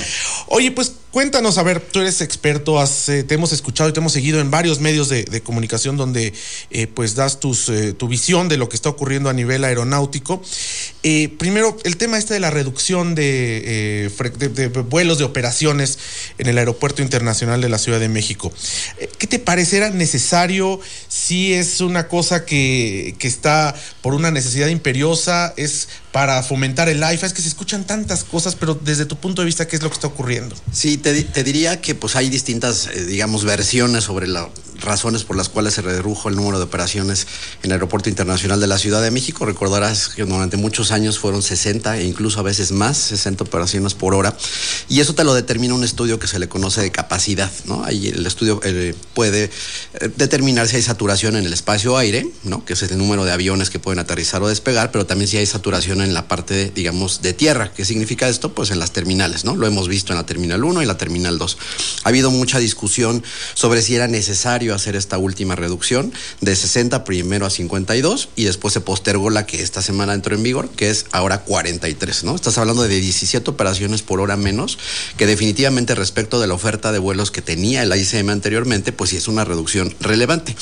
Oye, 0.48 0.70
pues 0.72 0.92
cuéntanos, 1.10 1.58
a 1.58 1.62
ver, 1.62 1.80
tú 1.80 2.00
eres 2.00 2.20
experto, 2.20 2.82
eh, 3.08 3.22
te 3.22 3.34
hemos 3.34 3.52
escuchado 3.52 3.88
y 3.88 3.92
te 3.92 4.00
hemos 4.00 4.12
seguido 4.12 4.40
en 4.40 4.50
varios 4.50 4.80
medios 4.80 5.08
de, 5.08 5.24
comunicación 5.42 5.96
donde 5.96 6.32
eh, 6.70 6.86
pues 6.88 7.14
das 7.14 7.40
tus, 7.40 7.68
eh, 7.68 7.92
tu 7.92 8.08
visión 8.08 8.48
de 8.48 8.56
lo 8.56 8.68
que 8.68 8.76
está 8.76 8.88
ocurriendo 8.88 9.30
a 9.30 9.32
nivel 9.32 9.64
aeronáutico. 9.64 10.42
Primero, 11.38 11.76
el 11.84 11.96
tema 11.96 12.18
este 12.18 12.34
de 12.34 12.40
la 12.40 12.50
reducción 12.50 13.14
de, 13.14 14.10
de- 14.38 14.48
de 14.48 14.68
vuelos 14.68 15.18
de 15.18 15.24
operaciones 15.24 15.98
en 16.38 16.48
el 16.48 16.58
Aeropuerto 16.58 17.00
Internacional 17.02 17.60
de 17.60 17.68
la 17.68 17.78
Ciudad 17.78 17.98
de 18.00 18.08
México. 18.10 18.52
¿Qué 19.18 19.26
te 19.26 19.38
parecerá 19.38 19.90
necesario? 19.90 20.80
Si 21.08 21.54
es 21.54 21.80
una 21.80 22.08
cosa 22.08 22.44
que, 22.44 23.14
que 23.18 23.26
está 23.28 23.74
por 24.02 24.12
una 24.14 24.30
necesidad 24.30 24.68
imperiosa, 24.68 25.54
es 25.56 25.88
para 26.12 26.42
fomentar 26.42 26.88
el 26.88 27.02
AIFA, 27.02 27.26
es 27.26 27.32
que 27.32 27.42
se 27.42 27.48
escuchan 27.48 27.86
tantas 27.86 28.24
cosas, 28.24 28.54
pero 28.56 28.74
desde 28.74 29.04
tu 29.06 29.16
punto 29.16 29.42
de 29.42 29.46
vista, 29.46 29.66
¿qué 29.68 29.76
es 29.76 29.82
lo 29.82 29.88
que 29.88 29.94
está 29.94 30.08
ocurriendo? 30.08 30.56
Sí, 30.72 30.97
te, 30.98 31.22
te 31.22 31.44
diría 31.44 31.80
que 31.80 31.94
pues 31.94 32.16
hay 32.16 32.28
distintas, 32.28 32.88
eh, 32.88 33.04
digamos, 33.04 33.44
versiones 33.44 34.04
sobre 34.04 34.26
las 34.26 34.48
razones 34.80 35.24
por 35.24 35.36
las 35.36 35.48
cuales 35.48 35.74
se 35.74 35.82
redujo 35.82 36.28
el 36.28 36.36
número 36.36 36.58
de 36.58 36.64
operaciones 36.64 37.26
en 37.62 37.70
el 37.70 37.72
Aeropuerto 37.72 38.08
Internacional 38.08 38.60
de 38.60 38.66
la 38.66 38.78
Ciudad 38.78 39.02
de 39.02 39.10
México. 39.10 39.44
Recordarás 39.44 40.08
que 40.08 40.24
durante 40.24 40.56
muchos 40.56 40.92
años 40.92 41.18
fueron 41.18 41.42
60 41.42 41.98
e 41.98 42.04
incluso 42.04 42.40
a 42.40 42.42
veces 42.42 42.72
más, 42.72 42.96
60 42.96 43.44
operaciones 43.44 43.94
por 43.94 44.14
hora. 44.14 44.36
Y 44.88 45.00
eso 45.00 45.14
te 45.14 45.24
lo 45.24 45.34
determina 45.34 45.74
un 45.74 45.84
estudio 45.84 46.18
que 46.18 46.26
se 46.26 46.38
le 46.38 46.48
conoce 46.48 46.80
de 46.80 46.90
capacidad, 46.90 47.50
¿no? 47.64 47.84
Ahí 47.84 48.08
el 48.08 48.26
estudio 48.26 48.60
eh, 48.64 48.94
puede 49.14 49.44
eh, 49.44 50.10
determinar 50.16 50.68
si 50.68 50.76
hay 50.76 50.82
saturación 50.82 51.36
en 51.36 51.44
el 51.44 51.52
espacio 51.52 51.96
aire, 51.96 52.28
¿no? 52.44 52.64
Que 52.64 52.74
es 52.74 52.82
el 52.82 52.96
número 52.96 53.24
de 53.24 53.32
aviones 53.32 53.70
que 53.70 53.78
pueden 53.78 53.98
aterrizar 53.98 54.42
o 54.42 54.48
despegar, 54.48 54.90
pero 54.92 55.06
también 55.06 55.28
si 55.28 55.36
hay 55.36 55.46
saturación 55.46 56.00
en 56.00 56.14
la 56.14 56.28
parte, 56.28 56.70
digamos, 56.74 57.22
de 57.22 57.32
tierra. 57.32 57.72
¿Qué 57.72 57.84
significa 57.84 58.28
esto? 58.28 58.54
Pues 58.54 58.70
en 58.70 58.78
las 58.78 58.92
terminales, 58.92 59.44
¿no? 59.44 59.56
Lo 59.56 59.66
hemos 59.66 59.88
visto 59.88 60.12
en 60.12 60.18
la 60.18 60.26
terminal 60.26 60.64
1 60.64 60.82
y 60.82 60.86
la 60.86 60.96
terminal 60.96 61.38
2. 61.38 61.58
Ha 62.04 62.08
habido 62.08 62.30
mucha 62.30 62.58
discusión 62.58 63.22
sobre 63.54 63.82
si 63.82 63.94
era 63.94 64.08
necesario 64.08 64.67
hacer 64.74 64.96
esta 64.96 65.18
última 65.18 65.54
reducción 65.54 66.12
de 66.40 66.54
60 66.54 67.04
primero 67.04 67.46
a 67.46 67.50
52 67.50 68.28
y 68.36 68.44
después 68.44 68.74
se 68.74 68.80
postergó 68.80 69.30
la 69.30 69.46
que 69.46 69.62
esta 69.62 69.82
semana 69.82 70.14
entró 70.14 70.34
en 70.34 70.42
vigor, 70.42 70.68
que 70.70 70.90
es 70.90 71.06
ahora 71.12 71.40
43, 71.42 72.24
¿no? 72.24 72.34
Estás 72.34 72.58
hablando 72.58 72.82
de 72.82 72.88
17 72.88 73.50
operaciones 73.50 74.02
por 74.02 74.20
hora 74.20 74.36
menos, 74.36 74.78
que 75.16 75.26
definitivamente 75.26 75.94
respecto 75.94 76.40
de 76.40 76.46
la 76.46 76.54
oferta 76.54 76.92
de 76.92 76.98
vuelos 76.98 77.30
que 77.30 77.42
tenía 77.42 77.82
el 77.82 77.94
ICM 77.94 78.30
anteriormente, 78.30 78.92
pues 78.92 79.10
sí 79.10 79.16
es 79.16 79.28
una 79.28 79.44
reducción 79.44 79.94
relevante. 80.00 80.56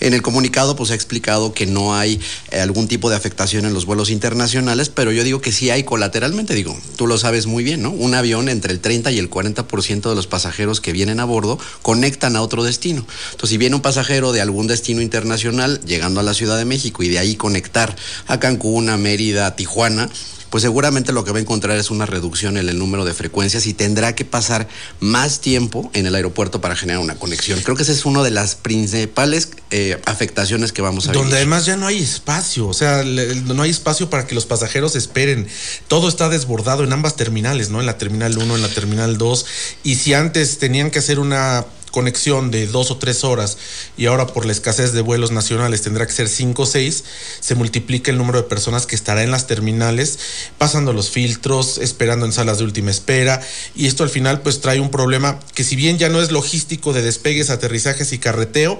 En 0.00 0.14
el 0.14 0.22
comunicado 0.22 0.76
pues 0.76 0.90
ha 0.90 0.94
explicado 0.94 1.52
que 1.52 1.66
no 1.66 1.94
hay 1.94 2.20
eh, 2.50 2.60
algún 2.60 2.88
tipo 2.88 3.10
de 3.10 3.16
afectación 3.16 3.64
en 3.64 3.74
los 3.74 3.86
vuelos 3.86 4.10
internacionales, 4.10 4.88
pero 4.88 5.12
yo 5.12 5.24
digo 5.24 5.40
que 5.40 5.52
sí 5.52 5.70
hay 5.70 5.84
colateralmente, 5.84 6.54
digo, 6.54 6.78
tú 6.96 7.06
lo 7.06 7.18
sabes 7.18 7.46
muy 7.46 7.64
bien, 7.64 7.82
¿no? 7.82 7.90
Un 7.90 8.14
avión 8.14 8.48
entre 8.48 8.72
el 8.72 8.80
30 8.80 9.10
y 9.12 9.18
el 9.18 9.30
40% 9.30 10.08
de 10.08 10.14
los 10.14 10.26
pasajeros 10.26 10.80
que 10.80 10.92
vienen 10.92 11.20
a 11.20 11.24
bordo 11.24 11.58
conectan 11.82 12.36
a 12.36 12.42
otro 12.42 12.62
destino. 12.64 13.06
Entonces, 13.30 13.45
si 13.46 13.56
viene 13.58 13.76
un 13.76 13.82
pasajero 13.82 14.32
de 14.32 14.40
algún 14.40 14.66
destino 14.66 15.00
internacional 15.00 15.80
llegando 15.86 16.20
a 16.20 16.22
la 16.22 16.34
Ciudad 16.34 16.58
de 16.58 16.64
México 16.64 17.02
y 17.02 17.08
de 17.08 17.18
ahí 17.18 17.36
conectar 17.36 17.94
a 18.26 18.38
Cancún, 18.40 18.88
a 18.90 18.96
Mérida, 18.96 19.46
a 19.46 19.56
Tijuana, 19.56 20.08
pues 20.50 20.62
seguramente 20.62 21.12
lo 21.12 21.24
que 21.24 21.32
va 21.32 21.38
a 21.38 21.40
encontrar 21.40 21.76
es 21.76 21.90
una 21.90 22.06
reducción 22.06 22.56
en 22.56 22.68
el 22.68 22.78
número 22.78 23.04
de 23.04 23.12
frecuencias 23.12 23.66
y 23.66 23.74
tendrá 23.74 24.14
que 24.14 24.24
pasar 24.24 24.68
más 25.00 25.40
tiempo 25.40 25.90
en 25.92 26.06
el 26.06 26.14
aeropuerto 26.14 26.60
para 26.60 26.76
generar 26.76 27.02
una 27.02 27.16
conexión. 27.16 27.60
Creo 27.62 27.76
que 27.76 27.82
esa 27.82 27.90
es 27.92 28.06
una 28.06 28.22
de 28.22 28.30
las 28.30 28.54
principales 28.54 29.48
eh, 29.72 30.00
afectaciones 30.06 30.72
que 30.72 30.82
vamos 30.82 31.06
a 31.06 31.08
ver. 31.08 31.18
Donde 31.18 31.36
además 31.36 31.66
ya 31.66 31.76
no 31.76 31.86
hay 31.88 31.98
espacio, 32.00 32.68
o 32.68 32.74
sea, 32.74 33.02
le- 33.02 33.34
no 33.42 33.60
hay 33.62 33.70
espacio 33.70 34.08
para 34.08 34.26
que 34.26 34.36
los 34.36 34.46
pasajeros 34.46 34.94
esperen. 34.94 35.48
Todo 35.88 36.08
está 36.08 36.28
desbordado 36.28 36.84
en 36.84 36.92
ambas 36.92 37.16
terminales, 37.16 37.70
¿no? 37.70 37.80
En 37.80 37.86
la 37.86 37.98
terminal 37.98 38.38
1, 38.38 38.54
en 38.56 38.62
la 38.62 38.68
terminal 38.68 39.18
2. 39.18 39.46
Y 39.82 39.96
si 39.96 40.14
antes 40.14 40.58
tenían 40.58 40.92
que 40.92 41.00
hacer 41.00 41.18
una 41.18 41.66
conexión 41.96 42.50
de 42.50 42.66
dos 42.66 42.90
o 42.90 42.98
tres 42.98 43.24
horas 43.24 43.56
y 43.96 44.04
ahora 44.04 44.26
por 44.26 44.44
la 44.44 44.52
escasez 44.52 44.92
de 44.92 45.00
vuelos 45.00 45.30
nacionales 45.30 45.80
tendrá 45.80 46.06
que 46.06 46.12
ser 46.12 46.28
cinco 46.28 46.64
o 46.64 46.66
seis, 46.66 47.04
se 47.40 47.54
multiplica 47.54 48.10
el 48.10 48.18
número 48.18 48.42
de 48.42 48.48
personas 48.48 48.84
que 48.84 48.94
estará 48.94 49.22
en 49.22 49.30
las 49.30 49.46
terminales 49.46 50.18
pasando 50.58 50.92
los 50.92 51.08
filtros, 51.08 51.78
esperando 51.78 52.26
en 52.26 52.32
salas 52.32 52.58
de 52.58 52.64
última 52.64 52.90
espera 52.90 53.40
y 53.74 53.86
esto 53.86 54.02
al 54.02 54.10
final 54.10 54.42
pues 54.42 54.60
trae 54.60 54.78
un 54.78 54.90
problema 54.90 55.40
que 55.54 55.64
si 55.64 55.74
bien 55.74 55.96
ya 55.96 56.10
no 56.10 56.20
es 56.20 56.30
logístico 56.32 56.92
de 56.92 57.00
despegues, 57.00 57.48
aterrizajes 57.48 58.12
y 58.12 58.18
carreteo, 58.18 58.78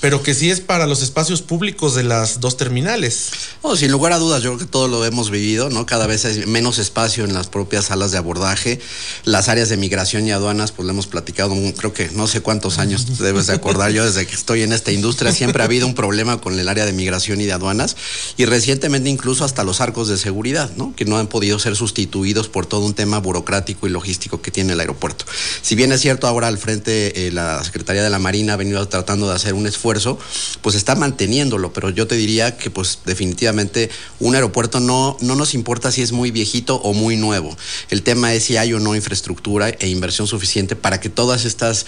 pero 0.00 0.22
que 0.22 0.34
sí 0.34 0.50
es 0.50 0.60
para 0.60 0.86
los 0.86 1.02
espacios 1.02 1.42
públicos 1.42 1.94
de 1.94 2.04
las 2.04 2.40
dos 2.40 2.56
terminales. 2.56 3.30
Oh, 3.62 3.76
sin 3.76 3.90
lugar 3.90 4.12
a 4.12 4.18
dudas, 4.18 4.42
yo 4.42 4.50
creo 4.50 4.66
que 4.66 4.70
todo 4.70 4.88
lo 4.88 5.04
hemos 5.04 5.30
vivido, 5.30 5.70
¿no? 5.70 5.86
Cada 5.86 6.06
vez 6.06 6.24
hay 6.24 6.46
menos 6.46 6.78
espacio 6.78 7.24
en 7.24 7.34
las 7.34 7.48
propias 7.48 7.86
salas 7.86 8.12
de 8.12 8.18
abordaje. 8.18 8.80
Las 9.24 9.48
áreas 9.48 9.68
de 9.68 9.76
migración 9.76 10.26
y 10.26 10.30
aduanas, 10.30 10.72
pues 10.72 10.86
lo 10.86 10.92
hemos 10.92 11.06
platicado, 11.06 11.54
creo 11.76 11.92
que 11.92 12.10
no 12.10 12.26
sé 12.26 12.42
cuántos 12.58 12.78
años 12.80 13.18
debes 13.18 13.46
de 13.46 13.52
acordar. 13.52 13.92
Yo 13.92 14.04
desde 14.04 14.26
que 14.26 14.34
estoy 14.34 14.62
en 14.62 14.72
esta 14.72 14.90
industria 14.90 15.30
siempre 15.30 15.62
ha 15.62 15.66
habido 15.66 15.86
un 15.86 15.94
problema 15.94 16.40
con 16.40 16.58
el 16.58 16.68
área 16.68 16.86
de 16.86 16.92
migración 16.92 17.40
y 17.40 17.44
de 17.44 17.52
aduanas. 17.52 17.94
Y 18.36 18.46
recientemente 18.46 19.08
incluso 19.08 19.44
hasta 19.44 19.62
los 19.62 19.80
arcos 19.80 20.08
de 20.08 20.18
seguridad, 20.18 20.68
¿no? 20.76 20.92
Que 20.96 21.04
no 21.04 21.18
han 21.18 21.28
podido 21.28 21.60
ser 21.60 21.76
sustituidos 21.76 22.48
por 22.48 22.66
todo 22.66 22.84
un 22.84 22.94
tema 22.94 23.20
burocrático 23.20 23.86
y 23.86 23.90
logístico 23.90 24.42
que 24.42 24.50
tiene 24.50 24.72
el 24.72 24.80
aeropuerto. 24.80 25.24
Si 25.62 25.76
bien 25.76 25.92
es 25.92 26.00
cierto, 26.00 26.26
ahora 26.26 26.48
al 26.48 26.58
frente 26.58 27.28
eh, 27.28 27.30
la 27.30 27.62
Secretaría 27.62 28.02
de 28.02 28.10
la 28.10 28.18
Marina 28.18 28.54
ha 28.54 28.56
venido 28.56 28.88
tratando 28.88 29.28
de 29.28 29.36
hacer 29.36 29.54
un 29.54 29.68
esfuerzo 29.68 30.18
pues 30.62 30.74
está 30.74 30.96
manteniéndolo, 30.96 31.72
pero 31.72 31.90
yo 31.90 32.08
te 32.08 32.16
diría 32.16 32.56
que 32.56 32.70
pues 32.70 32.98
definitivamente 33.06 33.88
un 34.18 34.34
aeropuerto 34.34 34.80
no, 34.80 35.16
no 35.20 35.36
nos 35.36 35.54
importa 35.54 35.92
si 35.92 36.02
es 36.02 36.10
muy 36.10 36.32
viejito 36.32 36.74
o 36.76 36.92
muy 36.92 37.16
nuevo. 37.16 37.56
El 37.88 38.02
tema 38.02 38.34
es 38.34 38.42
si 38.44 38.56
hay 38.56 38.72
o 38.72 38.80
no 38.80 38.96
infraestructura 38.96 39.68
e 39.68 39.88
inversión 39.88 40.26
suficiente 40.26 40.74
para 40.74 40.98
que 40.98 41.08
todas 41.08 41.44
estas 41.44 41.86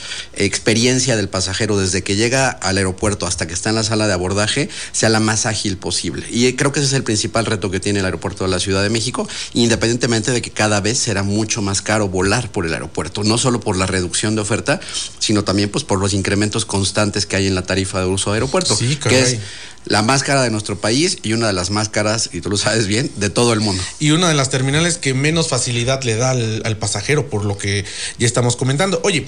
experiencias 0.50 1.16
del 1.16 1.28
pasajero 1.28 1.78
desde 1.78 2.02
que 2.02 2.16
llega 2.16 2.50
al 2.50 2.76
aeropuerto 2.76 3.26
hasta 3.26 3.46
que 3.46 3.54
está 3.54 3.70
en 3.70 3.76
la 3.76 3.84
sala 3.84 4.08
de 4.08 4.12
abordaje 4.12 4.68
sea 4.90 5.08
la 5.08 5.20
más 5.20 5.46
ágil 5.46 5.76
posible. 5.76 6.26
Y 6.28 6.52
creo 6.54 6.72
que 6.72 6.80
ese 6.80 6.88
es 6.88 6.92
el 6.94 7.04
principal 7.04 7.46
reto 7.46 7.70
que 7.70 7.78
tiene 7.78 8.00
el 8.00 8.04
aeropuerto 8.04 8.42
de 8.42 8.50
la 8.50 8.58
Ciudad 8.58 8.82
de 8.82 8.90
México, 8.90 9.28
independientemente 9.54 10.32
de 10.32 10.42
que 10.42 10.50
cada 10.50 10.80
vez 10.80 10.98
será 10.98 11.22
mucho 11.22 11.62
más 11.62 11.82
caro 11.82 12.08
volar 12.08 12.50
por 12.50 12.66
el 12.66 12.74
aeropuerto, 12.74 13.22
no 13.22 13.38
solo 13.38 13.60
por 13.60 13.76
la 13.76 13.86
reducción 13.86 14.34
de 14.34 14.40
oferta, 14.40 14.80
sino 15.20 15.44
también 15.44 15.70
pues 15.70 15.84
por 15.84 16.00
los 16.00 16.12
incrementos 16.12 16.64
constantes 16.64 17.26
que 17.26 17.36
hay 17.36 17.46
en 17.46 17.54
la 17.54 17.62
tarifa 17.62 18.00
de 18.00 18.06
uso 18.06 18.30
de 18.30 18.36
aeropuerto, 18.36 18.76
que 18.76 19.20
es 19.20 19.38
la 19.86 20.02
más 20.02 20.22
cara 20.22 20.42
de 20.42 20.50
nuestro 20.50 20.78
país 20.78 21.18
y 21.22 21.32
una 21.32 21.46
de 21.46 21.52
las 21.52 21.70
más 21.70 21.88
caras, 21.88 22.30
y 22.32 22.40
tú 22.40 22.50
lo 22.50 22.56
sabes 22.56 22.86
bien, 22.86 23.10
de 23.16 23.30
todo 23.30 23.52
el 23.52 23.60
mundo. 23.60 23.82
Y 23.98 24.10
una 24.10 24.28
de 24.28 24.34
las 24.34 24.50
terminales 24.50 24.98
que 24.98 25.14
menos 25.14 25.48
facilidad 25.48 26.02
le 26.02 26.16
da 26.16 26.30
al, 26.30 26.62
al 26.64 26.76
pasajero, 26.76 27.30
por 27.30 27.44
lo 27.44 27.56
que 27.56 27.84
ya 28.18 28.26
estamos 28.26 28.56
comentando. 28.56 29.00
Oye, 29.04 29.26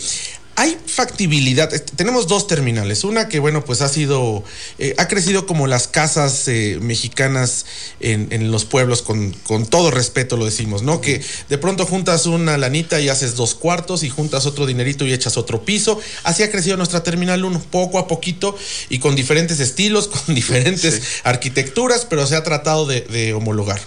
hay 0.54 0.76
factibilidad. 0.86 1.70
Tenemos 1.96 2.26
dos 2.26 2.46
terminales. 2.46 3.04
Una 3.04 3.28
que, 3.28 3.38
bueno, 3.38 3.64
pues 3.64 3.80
ha 3.80 3.88
sido, 3.88 4.44
eh, 4.78 4.94
ha 4.98 5.08
crecido 5.08 5.46
como 5.46 5.66
las 5.66 5.88
casas 5.88 6.46
eh, 6.46 6.78
mexicanas 6.80 7.64
en, 8.00 8.28
en, 8.30 8.50
los 8.50 8.66
pueblos, 8.66 9.00
con, 9.00 9.32
con, 9.44 9.66
todo 9.66 9.90
respeto 9.90 10.36
lo 10.36 10.44
decimos, 10.44 10.82
¿no? 10.82 11.00
Que 11.00 11.22
de 11.48 11.58
pronto 11.58 11.86
juntas 11.86 12.26
una 12.26 12.58
lanita 12.58 13.00
y 13.00 13.08
haces 13.08 13.34
dos 13.34 13.54
cuartos 13.54 14.02
y 14.02 14.10
juntas 14.10 14.44
otro 14.44 14.66
dinerito 14.66 15.06
y 15.06 15.12
echas 15.12 15.36
otro 15.38 15.64
piso. 15.64 15.98
Así 16.22 16.42
ha 16.42 16.50
crecido 16.50 16.76
nuestra 16.76 17.02
terminal 17.02 17.44
1, 17.44 17.62
poco 17.70 17.98
a 17.98 18.06
poquito 18.06 18.56
y 18.90 18.98
con 18.98 19.16
diferentes 19.16 19.58
estilos, 19.58 20.08
con 20.26 20.34
diferentes 20.34 20.94
sí. 20.94 21.00
arquitecturas, 21.24 22.06
pero 22.08 22.26
se 22.26 22.36
ha 22.36 22.44
tratado 22.44 22.86
de, 22.86 23.00
de, 23.00 23.32
homologar. 23.32 23.80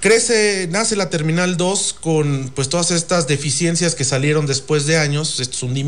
Crece, 0.00 0.68
nace 0.70 0.94
la 0.94 1.10
terminal 1.10 1.56
2 1.56 1.96
con 2.00 2.52
pues 2.54 2.68
todas 2.68 2.92
estas 2.92 3.26
deficiencias 3.26 3.96
que 3.96 4.04
salieron 4.04 4.46
después 4.46 4.86
de 4.86 4.96
años, 4.96 5.40
estos 5.40 5.64
hundimientos 5.64 5.87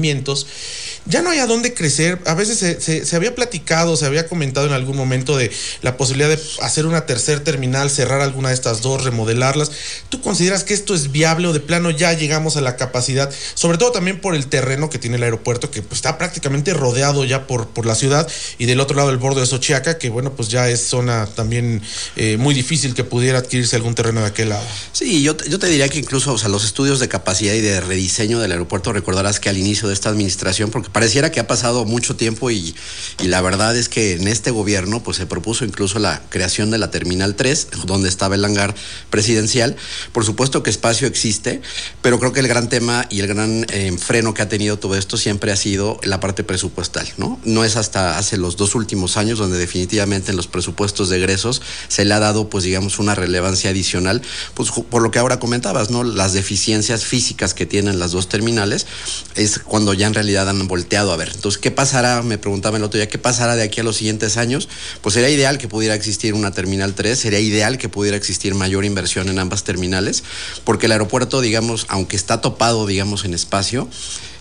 ya 1.06 1.22
no 1.22 1.30
hay 1.30 1.38
a 1.38 1.46
dónde 1.46 1.74
crecer. 1.74 2.20
A 2.26 2.34
veces 2.34 2.58
se, 2.58 3.04
se, 3.04 3.16
había 3.16 3.34
platicado, 3.34 3.96
se 3.96 4.06
había 4.06 4.26
comentado 4.26 4.66
en 4.66 4.72
algún 4.72 4.96
momento 4.96 5.36
de 5.36 5.50
la 5.82 5.96
posibilidad 5.96 6.28
de 6.28 6.38
hacer 6.62 6.86
una 6.86 7.06
tercer 7.06 7.40
terminal, 7.40 7.90
cerrar 7.90 8.20
alguna 8.20 8.48
de 8.48 8.54
estas 8.54 8.82
dos, 8.82 9.04
remodelarlas. 9.04 9.70
¿Tú 10.08 10.20
consideras 10.20 10.64
que 10.64 10.74
esto 10.74 10.94
es 10.94 11.12
viable 11.12 11.48
o 11.48 11.52
de 11.52 11.60
plano 11.60 11.90
ya 11.90 12.12
llegamos 12.12 12.56
a 12.56 12.60
la 12.60 12.76
capacidad, 12.76 13.30
sobre 13.54 13.78
todo 13.78 13.92
también 13.92 14.20
por 14.20 14.34
el 14.34 14.46
terreno 14.46 14.90
que 14.90 14.98
tiene 14.98 15.16
el 15.16 15.22
aeropuerto, 15.22 15.70
que 15.70 15.82
pues, 15.82 15.98
está 15.98 16.18
prácticamente 16.18 16.74
rodeado 16.74 17.24
ya 17.24 17.46
por, 17.46 17.68
por 17.68 17.86
la 17.86 17.94
ciudad 17.94 18.28
y 18.58 18.66
del 18.66 18.80
otro 18.80 18.96
lado 18.96 19.10
el 19.10 19.18
borde 19.18 19.40
de 19.40 19.46
Xochiaca, 19.46 19.98
que 19.98 20.10
bueno, 20.10 20.32
pues 20.34 20.48
ya 20.48 20.68
es 20.68 20.86
zona 20.86 21.26
también 21.26 21.82
eh, 22.16 22.36
muy 22.36 22.54
difícil 22.54 22.94
que 22.94 23.04
pudiera 23.04 23.38
adquirirse 23.38 23.76
algún 23.76 23.94
terreno 23.94 24.20
de 24.20 24.26
aquel 24.26 24.50
lado? 24.50 24.64
Sí, 24.92 25.22
yo, 25.22 25.36
yo 25.36 25.58
te 25.58 25.66
diría 25.66 25.88
que 25.88 25.98
incluso 25.98 26.36
los 26.48 26.64
estudios 26.64 27.00
de 27.00 27.08
capacidad 27.08 27.54
y 27.54 27.60
de 27.60 27.80
rediseño 27.80 28.38
del 28.38 28.52
aeropuerto, 28.52 28.92
recordarás 28.92 29.40
que 29.40 29.48
al 29.48 29.58
inicio 29.58 29.88
de 29.90 29.94
esta 29.94 30.08
administración, 30.08 30.70
porque 30.70 30.88
pareciera 30.90 31.30
que 31.30 31.40
ha 31.40 31.46
pasado 31.46 31.84
mucho 31.84 32.16
tiempo 32.16 32.50
y, 32.50 32.74
y, 33.22 33.28
la 33.28 33.42
verdad 33.42 33.76
es 33.76 33.88
que 33.88 34.14
en 34.14 34.26
este 34.26 34.50
gobierno 34.50 35.02
pues 35.02 35.18
se 35.18 35.26
propuso 35.26 35.64
incluso 35.64 35.98
la 35.98 36.22
creación 36.30 36.70
de 36.70 36.78
la 36.78 36.90
Terminal 36.90 37.34
3, 37.36 37.68
donde 37.84 38.08
estaba 38.08 38.34
el 38.34 38.44
hangar 38.44 38.74
presidencial. 39.10 39.76
Por 40.12 40.24
supuesto 40.24 40.62
que 40.62 40.70
espacio 40.70 41.06
existe, 41.06 41.60
pero 42.02 42.18
creo 42.18 42.32
que 42.32 42.40
el 42.40 42.48
gran 42.48 42.68
tema 42.68 43.06
y 43.10 43.20
el 43.20 43.26
gran 43.26 43.66
eh, 43.70 43.96
freno 43.98 44.34
que 44.34 44.42
ha 44.42 44.48
tenido 44.48 44.78
todo 44.78 44.96
esto 44.96 45.16
siempre 45.16 45.52
ha 45.52 45.56
sido 45.56 45.98
la 46.02 46.20
parte 46.20 46.44
presupuestal, 46.44 47.06
¿no? 47.16 47.38
No 47.44 47.64
es 47.64 47.76
hasta 47.76 48.18
hace 48.18 48.36
los 48.36 48.56
dos 48.56 48.74
últimos 48.74 49.16
años 49.16 49.38
donde 49.38 49.58
definitivamente 49.58 50.30
en 50.30 50.36
los 50.36 50.46
presupuestos 50.46 51.08
de 51.08 51.18
egresos 51.18 51.62
se 51.88 52.04
le 52.04 52.14
ha 52.14 52.20
dado 52.20 52.48
pues 52.48 52.64
digamos 52.64 52.98
una 52.98 53.14
relevancia 53.14 53.70
adicional, 53.70 54.22
pues 54.54 54.70
por 54.70 55.02
lo 55.02 55.10
que 55.10 55.18
ahora 55.18 55.38
comentabas, 55.38 55.90
¿no? 55.90 56.04
Las 56.04 56.32
deficiencias 56.32 57.04
físicas 57.04 57.54
que 57.54 57.66
tienen 57.66 57.98
las 57.98 58.12
dos 58.12 58.28
terminales 58.28 58.86
es 59.34 59.58
cuando 59.58 59.79
ya 59.94 60.06
en 60.06 60.14
realidad 60.14 60.48
han 60.48 60.66
volteado 60.68 61.12
a 61.12 61.16
ver. 61.16 61.32
Entonces, 61.34 61.60
¿qué 61.60 61.70
pasará? 61.70 62.22
Me 62.22 62.38
preguntaba 62.38 62.76
el 62.76 62.84
otro 62.84 62.98
día, 62.98 63.08
¿qué 63.08 63.18
pasará 63.18 63.56
de 63.56 63.62
aquí 63.62 63.80
a 63.80 63.84
los 63.84 63.96
siguientes 63.96 64.36
años? 64.36 64.68
Pues 65.00 65.14
sería 65.14 65.30
ideal 65.30 65.58
que 65.58 65.68
pudiera 65.68 65.94
existir 65.94 66.34
una 66.34 66.52
terminal 66.52 66.94
3, 66.94 67.18
sería 67.18 67.40
ideal 67.40 67.78
que 67.78 67.88
pudiera 67.88 68.16
existir 68.16 68.54
mayor 68.54 68.84
inversión 68.84 69.28
en 69.28 69.38
ambas 69.38 69.64
terminales, 69.64 70.22
porque 70.64 70.86
el 70.86 70.92
aeropuerto, 70.92 71.40
digamos, 71.40 71.86
aunque 71.88 72.16
está 72.16 72.40
topado, 72.40 72.86
digamos, 72.86 73.24
en 73.24 73.34
espacio, 73.34 73.88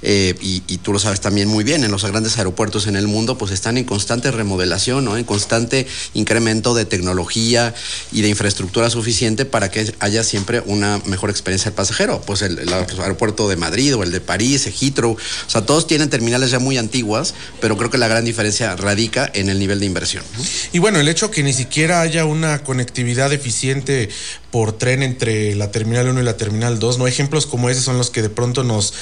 eh, 0.01 0.35
y, 0.41 0.59
tú 0.79 0.93
lo 0.93 0.99
sabes 0.99 1.19
también 1.19 1.47
muy 1.47 1.63
bien, 1.63 1.83
en 1.83 1.91
los 1.91 2.05
grandes 2.05 2.38
aeropuertos 2.38 2.88
en 2.88 2.95
el 2.95 3.07
mundo 3.07 3.38
pues 3.38 3.51
están 3.51 3.77
en 3.77 3.83
constante 3.83 4.31
remodelación, 4.31 5.03
¿no? 5.03 5.17
en 5.17 5.25
constante 5.25 5.88
incremento 6.13 6.73
de 6.73 6.85
tecnología 6.85 7.73
y 8.12 8.21
de 8.21 8.29
infraestructura 8.29 8.89
suficiente 8.89 9.45
para 9.45 9.69
que 9.69 9.93
haya 9.99 10.23
siempre 10.23 10.62
una 10.65 10.99
mejor 11.05 11.29
experiencia 11.29 11.71
del 11.71 11.75
pasajero. 11.75 12.21
Pues 12.25 12.41
el, 12.41 12.59
aeropuerto 12.71 13.49
de 13.49 13.57
Madrid 13.57 13.95
o 13.95 14.03
el 14.03 14.12
de 14.12 14.21
París, 14.21 14.67
Heathrow, 14.67 15.12
o 15.13 15.49
sea, 15.49 15.65
todos 15.65 15.88
tienen 15.88 16.09
terminales 16.09 16.51
ya 16.51 16.59
muy 16.59 16.77
antiguas, 16.77 17.33
pero 17.59 17.77
creo 17.77 17.89
que 17.89 17.97
la 17.97 18.07
gran 18.07 18.23
diferencia 18.23 18.75
radica 18.75 19.29
en 19.33 19.49
el 19.49 19.59
nivel 19.59 19.79
de 19.79 19.85
inversión. 19.85 20.23
Y 20.71 20.79
bueno, 20.79 20.99
el 20.99 21.07
hecho 21.07 21.31
que 21.31 21.43
ni 21.43 21.53
siquiera 21.53 22.01
haya 22.01 22.25
una 22.25 22.63
conectividad 22.63 23.33
eficiente 23.33 24.09
por 24.51 24.73
tren 24.73 25.03
entre 25.03 25.55
la 25.55 25.71
Terminal 25.71 26.07
1 26.09 26.21
y 26.21 26.23
la 26.23 26.38
Terminal 26.38 26.79
2, 26.79 26.97
¿no? 26.97 27.07
Ejemplos 27.07 27.45
como 27.45 27.69
ese 27.69 27.81
son 27.81 27.97
los 27.97 28.09
que 28.09 28.21
de 28.21 28.29
pronto 28.29 28.63
nos, 28.63 28.93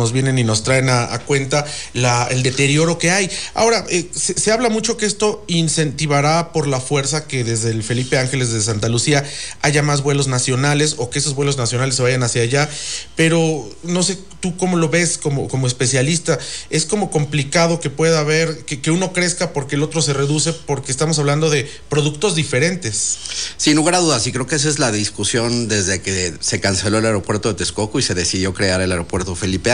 nos 0.00 0.12
vienen 0.12 0.38
y 0.38 0.44
nos 0.44 0.64
traen 0.64 0.88
a, 0.88 1.18
cuenta 1.26 1.64
el 1.94 2.42
deterioro 2.42 2.98
que 2.98 3.10
hay. 3.10 3.30
Ahora, 3.54 3.84
eh, 3.90 4.08
se, 4.12 4.50
habla 4.50 4.70
mucho 4.70 4.96
que 4.96 5.06
esto 5.06 5.44
incentivará 5.46 6.52
por 6.52 6.66
la 6.66 6.80
fuerza 6.80 7.26
que 7.26 7.44
desde 7.44 7.70
el 7.70 7.82
Felipe 7.82 8.18
Ángeles 8.18 8.50
de 8.50 8.60
Santa 8.62 8.88
Lucía 8.88 9.24
haya 9.62 9.82
más 9.82 10.02
vuelos 10.02 10.26
nacionales 10.26 10.94
o 10.96 11.10
que 11.10 11.18
esos 11.18 11.34
vuelos 11.34 11.58
nacionales 11.58 11.94
se 11.94 12.02
vayan 12.02 12.22
hacia 12.22 12.42
allá, 12.42 12.68
pero 13.14 13.68
no 13.82 14.02
sé 14.02 14.18
tú 14.40 14.56
cómo 14.56 14.76
lo 14.76 14.88
ves 14.88 15.18
como, 15.18 15.48
como 15.48 15.66
especialista. 15.66 16.38
Es 16.70 16.86
como 16.86 17.10
complicado 17.10 17.78
que 17.78 17.90
pueda 17.90 18.20
haber, 18.20 18.64
que, 18.64 18.80
que 18.80 18.90
uno 18.90 19.12
crezca 19.12 19.52
porque 19.52 19.76
el 19.76 19.82
otro 19.82 20.02
se 20.02 20.14
reduce, 20.14 20.52
porque 20.52 20.90
estamos 20.90 21.18
hablando 21.18 21.50
de 21.50 21.70
productos 21.88 22.34
diferentes. 22.34 23.18
Sin 23.56 23.76
lugar 23.76 23.94
a 23.96 23.98
dudas, 23.98 24.26
y 24.26 24.32
creo 24.32 24.46
que 24.46 24.56
esa 24.56 24.68
es 24.68 24.78
la 24.78 24.90
discusión 24.90 25.68
desde 25.68 26.00
que 26.00 26.34
se 26.40 26.60
canceló 26.60 26.98
el 26.98 27.06
aeropuerto 27.06 27.48
de 27.48 27.54
Texcoco 27.54 27.98
y 27.98 28.02
se 28.02 28.14
decidió 28.14 28.54
crear 28.54 28.80
el 28.80 28.90
aeropuerto 28.90 29.34
Felipe 29.34 29.70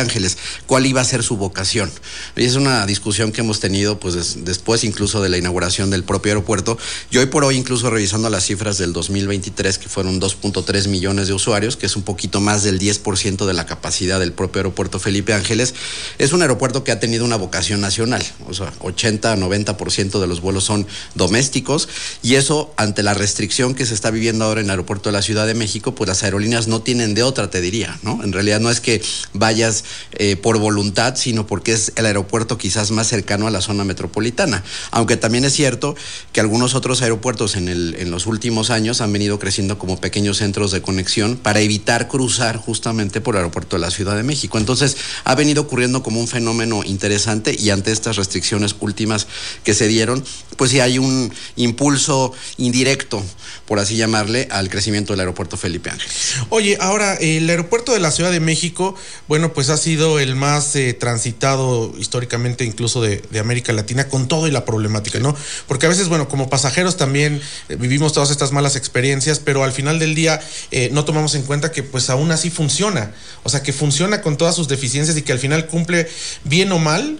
¿Cuál 0.67 0.87
iba 0.87 1.01
a 1.01 1.05
ser 1.05 1.23
su 1.23 1.37
vocación? 1.37 1.91
Y 2.37 2.45
es 2.45 2.55
una 2.57 2.87
discusión 2.87 3.33
que 3.33 3.41
hemos 3.41 3.61
tenido 3.61 4.01
pues 4.01 4.15
des, 4.15 4.45
después 4.45 4.85
incluso 4.85 5.21
de 5.23 5.29
la 5.29 5.39
inauguración 5.39 5.91
del 5.91 6.05
propio 6.05 6.33
aeropuerto. 6.33 6.79
Y 7.11 7.19
hoy 7.19 7.27
por 7.27 7.45
hoy, 7.45 7.57
incluso 7.57 7.91
revisando 7.91 8.31
las 8.31 8.45
cifras 8.45 8.79
del 8.79 8.93
2023, 8.93 9.79
que 9.79 9.89
fueron 9.89 10.21
2.3 10.21 10.89
millones 10.89 11.29
de 11.29 11.35
usuarios, 11.35 11.77
que 11.77 11.87
es 11.87 11.97
un 11.97 12.03
poquito 12.03 12.41
más 12.41 12.63
del 12.63 12.79
10% 12.79 13.47
de 13.47 13.53
la 13.53 13.67
capacidad 13.67 14.19
del 14.21 14.33
propio 14.33 14.61
aeropuerto 14.61 14.99
Felipe 14.99 15.35
Ángeles, 15.35 15.75
es 16.19 16.33
un 16.33 16.43
aeropuerto 16.43 16.85
que 16.85 16.93
ha 16.93 17.01
tenido 17.01 17.25
una 17.25 17.37
vocación 17.37 17.81
nacional. 17.81 18.25
O 18.49 18.55
sea, 18.55 18.73
80-90% 18.81 20.21
de 20.21 20.27
los 20.27 20.41
vuelos 20.41 20.65
son 20.65 20.87
domésticos 21.15 21.89
y 22.23 22.35
eso 22.37 22.73
ante 22.77 23.03
la 23.03 23.15
restricción 23.15 23.75
que 23.75 23.87
se 23.87 23.95
está 23.95 24.11
viviendo 24.11 24.45
ahora 24.45 24.61
en 24.61 24.67
el 24.67 24.71
aeropuerto 24.71 25.09
de 25.09 25.13
la 25.13 25.23
Ciudad 25.23 25.47
de 25.47 25.55
México, 25.55 25.95
pues 25.95 26.09
las 26.09 26.23
aerolíneas 26.23 26.69
no 26.69 26.81
tienen 26.81 27.15
de 27.15 27.23
otra, 27.23 27.51
te 27.51 27.61
diría, 27.61 27.99
¿no? 28.03 28.23
En 28.23 28.33
realidad 28.33 28.61
no 28.61 28.71
es 28.71 28.81
que 28.81 29.03
vayas 29.33 29.85
eh, 30.13 30.37
por 30.37 30.59
voluntad, 30.59 31.17
sino 31.17 31.47
porque 31.47 31.73
es 31.73 31.93
el 31.97 32.07
aeropuerto 32.07 32.59
quizás 32.59 32.91
más 32.91 33.09
cercano 33.09 33.47
a 33.47 33.51
la 33.51 33.61
zona 33.61 33.85
metropolitana. 33.85 34.65
Aunque 34.91 35.17
también 35.17 35.45
es 35.45 35.53
cierto 35.53 35.95
que 36.33 36.41
algunos 36.41 36.75
otros 36.75 37.03
aeropuertos 37.03 37.57
en, 37.57 37.69
el, 37.69 37.97
en 37.99 38.11
los 38.11 38.27
últimos 38.27 38.71
años 38.71 39.01
han 39.01 39.13
venido 39.13 39.39
creciendo 39.39 39.79
como 39.79 40.01
pequeños 40.01 40.39
centros 40.39 40.71
de 40.71 40.83
conexión 40.83 41.37
para 41.37 41.61
evitar 41.61 42.09
cruzar 42.09 42.57
justamente 42.57 43.21
por 43.21 43.35
el 43.35 43.41
aeropuerto 43.41 43.77
de 43.77 43.81
la 43.81 43.91
Ciudad 43.91 44.17
de 44.17 44.23
México. 44.23 44.59
Entonces 44.59 44.97
ha 45.25 45.35
venido 45.35 45.63
ocurriendo 45.63 46.03
como 46.03 46.21
un 46.21 46.29
fenómeno 46.29 46.83
interesante 46.85 47.57
y 47.59 47.71
ante 47.71 47.93
estas 47.93 48.17
restricciones 48.17 48.75
últimas 48.81 49.27
que 49.65 49.75
se 49.75 49.89
dieron, 49.89 50.25
pues 50.57 50.71
sí 50.71 50.81
hay 50.81 50.99
un 50.99 51.33
impulso 51.57 52.33
indirecto, 52.57 53.23
por 53.67 53.79
así 53.79 53.97
llamarle, 53.97 54.49
al 54.51 54.69
crecimiento 54.71 55.13
del 55.13 55.21
aeropuerto 55.21 55.57
Felipe 55.57 55.91
Ángeles. 55.91 56.15
Oye, 56.51 56.79
ahora, 56.81 57.15
el 57.15 57.49
aeropuerto 57.49 57.93
de 57.93 58.01
la 58.01 58.11
Ciudad 58.11 58.31
de 58.31 58.41
México, 58.41 58.95
bueno, 59.29 59.53
pues 59.53 59.71
ha 59.71 59.77
sido 59.77 59.96
el 60.19 60.37
más 60.37 60.77
eh, 60.77 60.95
transitado 60.95 61.93
históricamente 61.99 62.65
incluso 62.65 63.01
de, 63.01 63.23
de, 63.31 63.39
América 63.39 63.73
Latina 63.73 64.09
con 64.09 64.29
todo 64.29 64.47
y 64.47 64.51
la 64.51 64.65
problemática, 64.65 65.19
¿no? 65.19 65.35
Porque 65.67 65.87
a 65.87 65.89
veces, 65.89 66.09
bueno, 66.09 66.29
como 66.29 66.49
pasajeros 66.49 66.97
también 66.97 67.41
eh, 67.69 67.77
vivimos 67.77 68.13
todas 68.13 68.31
estas 68.31 68.53
malas 68.53 68.77
experiencias, 68.77 69.39
pero 69.39 69.65
al 69.65 69.73
final 69.73 69.99
del 69.99 70.15
día 70.15 70.41
eh, 70.71 70.91
no 70.93 71.05
tomamos 71.05 71.35
en 71.35 71.43
cuenta 71.43 71.73
que 71.73 71.83
pues 71.83 72.11
aún 72.11 72.31
así 72.31 72.51
funciona, 72.51 73.15
o 73.43 73.49
sea, 73.49 73.63
que 73.63 73.73
funciona 73.73 74.21
con 74.21 74.37
todas 74.37 74.55
sus 74.55 74.69
deficiencias 74.69 75.17
y 75.17 75.23
que 75.23 75.33
al 75.33 75.39
final 75.39 75.67
cumple 75.67 76.09
bien 76.45 76.71
o 76.73 76.79
mal, 76.79 77.19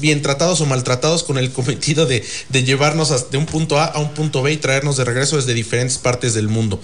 bien 0.00 0.22
tratados 0.22 0.60
o 0.60 0.66
maltratados 0.66 1.24
con 1.24 1.38
el 1.38 1.50
cometido 1.52 2.06
de, 2.06 2.24
de 2.48 2.64
llevarnos 2.64 3.30
de 3.30 3.38
un 3.38 3.46
punto 3.46 3.78
A 3.78 3.86
a 3.86 3.98
un 3.98 4.14
punto 4.14 4.42
B 4.42 4.52
y 4.52 4.56
traernos 4.56 4.96
de 4.96 5.04
regreso 5.04 5.36
desde 5.36 5.54
diferentes 5.54 5.98
partes 5.98 6.34
del 6.34 6.48
mundo. 6.48 6.80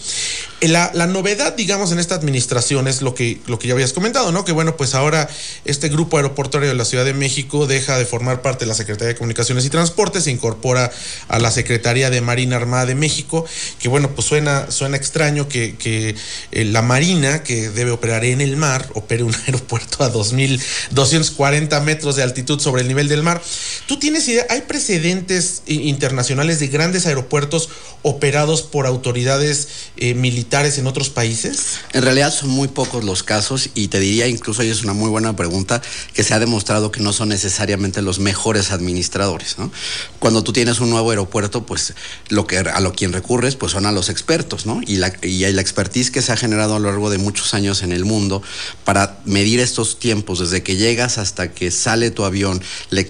La, 0.61 0.91
la, 0.95 1.07
novedad, 1.07 1.55
digamos, 1.55 1.93
en 1.93 2.01
esta 2.01 2.17
administración 2.17 2.89
es 2.89 3.01
lo 3.01 3.15
que, 3.15 3.41
lo 3.47 3.59
que 3.59 3.69
ya 3.69 3.75
habías 3.75 3.93
comentado, 3.93 4.33
¿no? 4.33 4.45
Que 4.45 4.53
bueno, 4.53 4.77
pues 4.77 4.95
ahora 4.95 5.28
este 5.65 5.89
grupo 5.89 6.17
aeroportuario 6.17 6.69
de 6.69 6.75
la 6.75 6.85
Ciudad 6.85 7.05
de 7.05 7.15
México 7.15 7.67
deja 7.67 7.99
de 7.99 8.05
formar 8.05 8.43
parte 8.43 8.65
de 8.65 8.69
la 8.69 8.75
Secretaría 8.75 9.09
de 9.09 9.17
Comunicaciones 9.17 9.65
y 9.65 9.71
Transportes, 9.71 10.25
se 10.25 10.31
incorpora 10.31 10.91
a 11.29 11.39
la 11.39 11.51
Secretaría 11.51 12.11
de 12.11 12.21
Marina 12.21 12.57
Armada 12.57 12.87
de 12.87 12.95
México, 12.95 13.45
que 13.79 13.89
bueno, 13.89 14.11
pues 14.15 14.27
suena, 14.27 14.71
suena 14.71 14.97
extraño 14.97 15.49
que, 15.49 15.77
eh, 16.53 16.65
la 16.65 16.83
Marina, 16.83 17.43
que 17.43 17.71
debe 17.71 17.91
operar 17.91 18.25
en 18.25 18.41
el 18.41 18.57
mar, 18.57 18.89
opere 18.95 19.23
un 19.23 19.35
aeropuerto 19.47 20.05
a 20.05 20.13
2.240 20.13 21.81
metros 21.83 22.17
de 22.17 22.23
altitud 22.23 22.61
sobre 22.61 22.83
el 22.83 22.89
nivel 22.89 23.09
del 23.09 23.23
mar. 23.23 23.43
¿Tú 23.87 23.99
tienes 23.99 24.29
idea? 24.29 24.47
¿Hay 24.51 24.63
precedentes 24.63 25.63
internacionales 25.67 26.61
de 26.61 26.69
grandes 26.69 27.07
aeropuertos 27.07 27.69
operados 28.03 28.63
por 28.63 28.87
autoridades 28.87 29.69
eh, 29.97 30.15
militares 30.15 30.79
en 30.79 30.87
otros 30.87 31.11
países? 31.11 31.79
En 31.93 32.03
realidad 32.03 32.33
son 32.33 32.51
muy 32.51 32.69
pocos 32.69 33.05
los 33.05 33.23
casos 33.23 33.71
y 33.75 33.89
te 33.89 34.01
diría, 34.01 34.27
incluso 34.27 34.63
ahí 34.63 34.71
es 34.71 34.83
una 34.83 34.93
muy 34.93 35.08
buena 35.09 35.35
pregunta, 35.37 35.83
que 36.15 36.23
se 36.23 36.35
ha 36.35 36.39
demostrado 36.39 36.93
que 36.93 37.01
no 37.01 37.13
son 37.13 37.31
necesariamente 37.31 38.03
los 38.03 38.19
mejores 38.19 38.71
administradores. 38.71 39.59
¿no? 39.59 39.71
Cuando 40.19 40.43
tú 40.43 40.53
tienes 40.53 40.81
un 40.81 40.91
nuevo 40.91 41.11
aeropuerto, 41.11 41.67
pues 41.67 41.95
lo 42.29 42.47
que, 42.47 42.59
a 42.59 42.81
lo 42.81 42.93
quien 42.93 43.13
recurres 43.13 43.57
pues 43.57 43.73
son 43.73 43.87
a 43.87 43.93
los 43.93 44.09
expertos, 44.09 44.67
¿no? 44.67 44.81
Y 44.87 44.97
la, 44.97 45.13
la 45.23 45.61
expertise 45.61 46.11
que 46.11 46.23
se 46.23 46.33
ha 46.33 46.37
generado 46.37 46.77
a 46.77 46.79
lo 46.79 46.91
largo 46.91 47.11
de 47.11 47.19
muchos 47.19 47.55
años 47.55 47.83
en 47.83 47.93
el 47.93 48.05
mundo 48.05 48.43
para 48.85 49.19
medir 49.25 49.61
estos 49.61 49.99
tiempos, 49.99 50.39
desde 50.39 50.63
que 50.63 50.77
llegas 50.77 51.19
hasta 51.19 51.53
que 51.53 51.71
sale 51.71 52.11
tu 52.11 52.25
avión, 52.25 52.63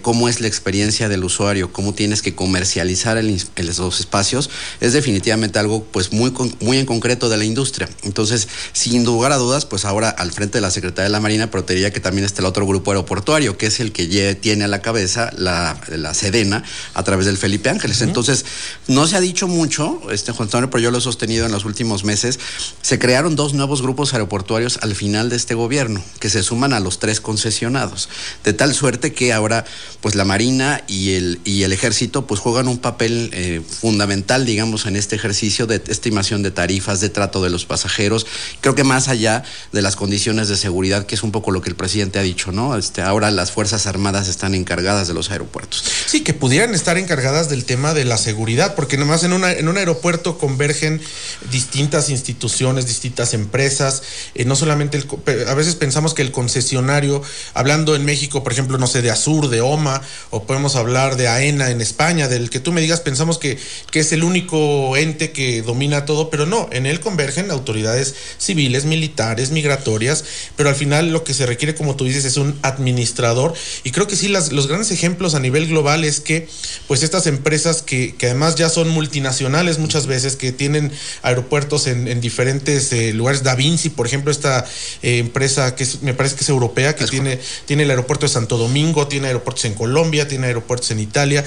cómo 0.03 0.29
es 0.29 0.41
la 0.41 0.49
experiencia 0.49 1.09
del 1.09 1.25
usuario, 1.25 1.73
cómo 1.73 1.95
tienes 1.95 2.23
que 2.23 2.35
comercializar 2.35 3.17
el, 3.19 3.29
espacios, 3.31 4.51
es 4.81 4.93
definitivamente 4.93 5.59
algo 5.59 5.85
pues 5.85 6.13
muy, 6.13 6.33
muy 6.61 6.79
en 6.79 6.87
concreto 6.87 7.29
de 7.29 7.37
la 7.37 7.45
industria. 7.45 7.89
Entonces, 8.03 8.49
sin 8.73 9.05
lugar 9.05 9.33
a 9.33 9.37
dudas, 9.37 9.67
pues 9.67 9.85
ahora 9.85 10.11
al 10.11 10.33
frente 10.33 10.59
de 10.59 10.63
la 10.63 10.71
Secretaría 10.71 11.05
de 11.05 11.11
la 11.11 11.21
Marina, 11.21 11.51
pero 11.51 11.65
que 11.93 12.01
también 12.01 12.25
está 12.25 12.43
el 12.43 12.47
otro 12.47 12.67
grupo 12.67 12.91
aeroportuario, 12.91 13.57
que 13.57 13.67
es 13.67 13.81
el 13.81 13.93
que 13.93 14.35
tiene 14.35 14.65
a 14.65 14.69
la 14.69 14.83
cabeza 14.83 15.31
la, 15.37 15.81
la 15.89 16.15
Sedena 16.15 16.65
a 16.95 17.03
través 17.03 17.27
del 17.27 17.37
Felipe 17.37 17.69
Ángeles. 17.69 18.03
Entonces, 18.03 18.45
no 18.87 19.07
se 19.07 19.17
ha 19.17 19.21
dicho 19.21 19.49
mucho, 19.49 20.01
este 20.11 20.33
Juan 20.33 20.47
Antonio, 20.47 20.71
pero 20.71 20.83
yo 20.83 20.91
lo 20.91 20.99
he 20.99 21.01
sostenido 21.01 21.47
en 21.47 21.53
los 21.53 21.65
últimos 21.65 22.05
meses, 22.05 22.39
se 22.83 22.99
crearon 22.99 23.37
dos 23.37 23.55
nuevos 23.55 23.83
grupos 23.83 24.13
aeroportuarios 24.13 24.79
al 24.83 24.95
final 24.95 25.29
de 25.29 25.37
este 25.37 25.55
gobierno, 25.55 26.03
que 26.21 26.31
se 26.31 26.43
suman 26.43 26.73
a 26.73 26.81
los 26.81 26.99
tres 26.99 27.21
concesionados, 27.21 28.09
de 28.45 28.53
tal 28.53 28.75
suerte 28.75 29.13
que 29.13 29.33
ahora 29.33 29.65
pues 30.01 30.15
la 30.15 30.25
Marina 30.25 30.83
y 30.87 31.13
el, 31.13 31.41
y 31.45 31.63
el 31.63 31.73
Ejército 31.73 32.27
pues 32.27 32.41
juegan 32.41 32.69
un 32.69 32.79
papel 32.79 33.31
eh, 33.33 33.61
fundamental, 33.81 34.47
digamos, 34.47 34.87
en 34.87 34.97
este 34.97 35.17
ejercicio 35.17 35.67
de 35.67 35.83
estimación 35.89 36.43
de 36.43 36.51
tarifas, 36.51 37.01
de 37.01 37.09
trato 37.09 37.43
de 37.43 37.51
los 37.51 37.65
pasajeros, 37.67 38.27
creo 38.61 38.75
que 38.75 38.85
más 38.85 39.09
allá 39.09 39.43
de 39.73 39.83
las 39.83 39.97
condiciones 39.97 40.49
de 40.49 40.57
seguridad, 40.57 41.07
que 41.07 41.15
es 41.15 41.23
un 41.23 41.33
poco 41.33 41.51
lo 41.51 41.61
que 41.61 41.71
el 41.71 41.77
presidente 41.79 42.19
ha 42.19 42.23
dicho, 42.23 42.53
¿no? 42.53 42.77
Este, 42.77 43.01
ahora 43.01 43.31
las 43.31 43.53
Fuerzas 43.53 43.87
Armadas 43.87 44.29
están 44.29 44.55
encargadas 44.55 45.09
de 45.09 45.15
los 45.15 45.31
aeropuertos. 45.31 45.83
Sí, 46.07 46.23
que 46.23 46.35
pudieran 46.35 46.75
estar 46.75 46.99
encargadas 46.99 47.49
del 47.49 47.65
tema 47.65 47.95
de 47.95 48.05
la 48.05 48.19
seguridad, 48.19 48.75
porque 48.75 48.99
nomás 48.99 49.25
en, 49.25 49.33
una, 49.33 49.53
en 49.53 49.69
un 49.69 49.79
aeropuerto 49.79 50.37
convergen 50.37 51.01
distintas 51.51 52.11
instituciones, 52.11 52.87
distintas 52.87 53.33
empresas, 53.33 54.03
eh, 54.35 54.45
no 54.45 54.57
solamente, 54.57 54.99
el, 54.99 55.49
a 55.49 55.55
veces 55.55 55.77
pensamos 55.77 56.13
que 56.13 56.21
el 56.21 56.33
concesionario, 56.33 57.23
hablando 57.55 57.97
en 57.97 58.05
México, 58.05 58.43
por 58.43 58.53
ejemplo, 58.53 58.77
no 58.77 58.87
sé, 58.87 59.01
de 59.01 59.11
Azur, 59.11 59.49
de 59.49 59.63
OMA, 59.63 60.03
o 60.31 60.45
podemos 60.45 60.77
hablar 60.77 61.17
de 61.17 61.29
AENA 61.29 61.71
en 61.71 61.81
España, 61.81 62.29
del 62.29 62.51
que 62.51 62.61
tú 62.61 62.73
me 62.73 62.81
digas, 62.81 63.01
pensamos 63.01 63.39
que, 63.39 63.59
que 63.91 64.01
es 64.01 64.13
el 64.13 64.25
único 64.25 64.97
ente 64.97 65.33
que 65.33 65.63
domina 65.63 66.05
todo, 66.05 66.29
pero 66.29 66.45
no, 66.45 66.69
en 66.73 66.87
él 66.87 67.01
convergen 67.01 67.51
autoridades 67.51 68.15
civiles, 68.39 68.85
militares, 68.85 69.51
migratorias, 69.51 70.25
pero 70.57 70.69
al 70.69 70.75
final 70.75 71.13
lo 71.13 71.25
que 71.25 71.35
se 71.35 71.47
requiere, 71.47 71.68
como 71.75 71.97
tú 71.97 72.05
dices, 72.05 72.25
es 72.25 72.37
un 72.37 72.59
administrador, 72.63 73.55
y 73.85 73.91
creo 73.91 74.07
que 74.07 74.17
sí, 74.17 74.29
las, 74.29 74.53
los 74.53 74.67
grandes 74.67 74.91
ejemplos 74.91 75.35
a 75.35 75.41
nivel 75.41 75.67
global 75.67 76.05
es 76.05 76.21
que, 76.21 76.49
pues 76.87 77.03
estas 77.03 77.27
empresas 77.27 77.83
que, 77.83 78.15
que 78.17 78.27
además 78.27 78.55
ya 78.57 78.69
son 78.69 78.89
multinacionales 78.89 79.79
muchas 79.79 80.07
veces, 80.07 80.37
que 80.37 80.53
tienen 80.53 80.93
aeropuertos 81.23 81.87
en, 81.87 82.09
en 82.09 82.21
diferentes 82.21 82.93
eh, 82.93 83.13
lugares. 83.13 83.43
Da 83.43 83.55
Vinci, 83.55 83.91
por 83.91 84.07
ejemplo, 84.07 84.31
esta 84.31 84.65
eh, 85.03 85.19
empresa 85.19 85.75
que 85.75 85.85
es, 85.85 86.03
me 86.03 86.15
parece 86.15 86.37
que 86.37 86.43
es 86.45 86.49
europea, 86.49 86.95
que 86.95 87.07
tiene, 87.07 87.39
tiene 87.67 87.83
el 87.83 87.91
aeropuerto 87.91 88.27
de 88.27 88.33
Santo 88.33 88.57
Domingo, 88.57 89.09
tiene 89.09 89.29
aeropuertos 89.29 89.65
en 89.65 89.75
Colombia, 89.75 90.29
tiene 90.29 90.47
aeropuertos 90.47 90.91
en 90.91 91.01
Italia. 91.01 91.45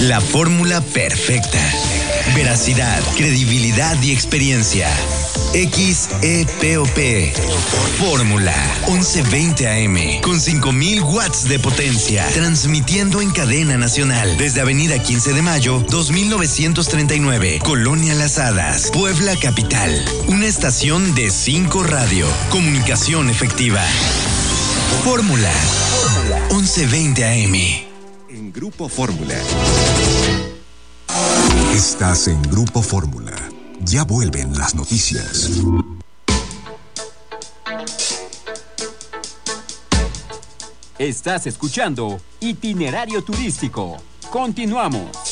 La 0.00 0.18
fórmula 0.18 0.80
perfecta. 0.80 1.58
Veracidad, 2.34 3.02
credibilidad 3.16 4.00
y 4.02 4.12
experiencia. 4.12 4.88
XEPOP. 5.52 6.98
Fórmula 7.98 8.54
1120 8.88 9.68
AM 9.68 10.22
con 10.22 10.40
5000 10.40 11.02
watts 11.02 11.48
de 11.48 11.58
potencia, 11.58 12.26
transmitiendo 12.32 13.20
en 13.20 13.30
cadena 13.30 13.76
nacional 13.76 14.38
desde 14.38 14.62
Avenida 14.62 14.98
15 14.98 15.34
de 15.34 15.42
Mayo, 15.42 15.84
2939, 15.90 17.58
Colonia 17.62 18.14
Las 18.14 18.38
Hadas, 18.38 18.90
Puebla 18.92 19.36
Capital. 19.36 20.02
Una 20.28 20.46
estación 20.46 21.14
de 21.14 21.30
5 21.30 21.82
radio, 21.82 22.26
comunicación 22.48 23.28
efectiva. 23.28 23.82
Fórmula 25.04 25.52
1120 26.50 27.24
AM. 27.26 27.89
Grupo 28.60 28.90
Fórmula. 28.90 29.36
Estás 31.72 32.28
en 32.28 32.42
Grupo 32.42 32.82
Fórmula. 32.82 33.34
Ya 33.80 34.04
vuelven 34.04 34.52
las 34.52 34.74
noticias. 34.74 35.62
Estás 40.98 41.46
escuchando 41.46 42.20
Itinerario 42.40 43.24
Turístico. 43.24 43.96
Continuamos. 44.30 45.29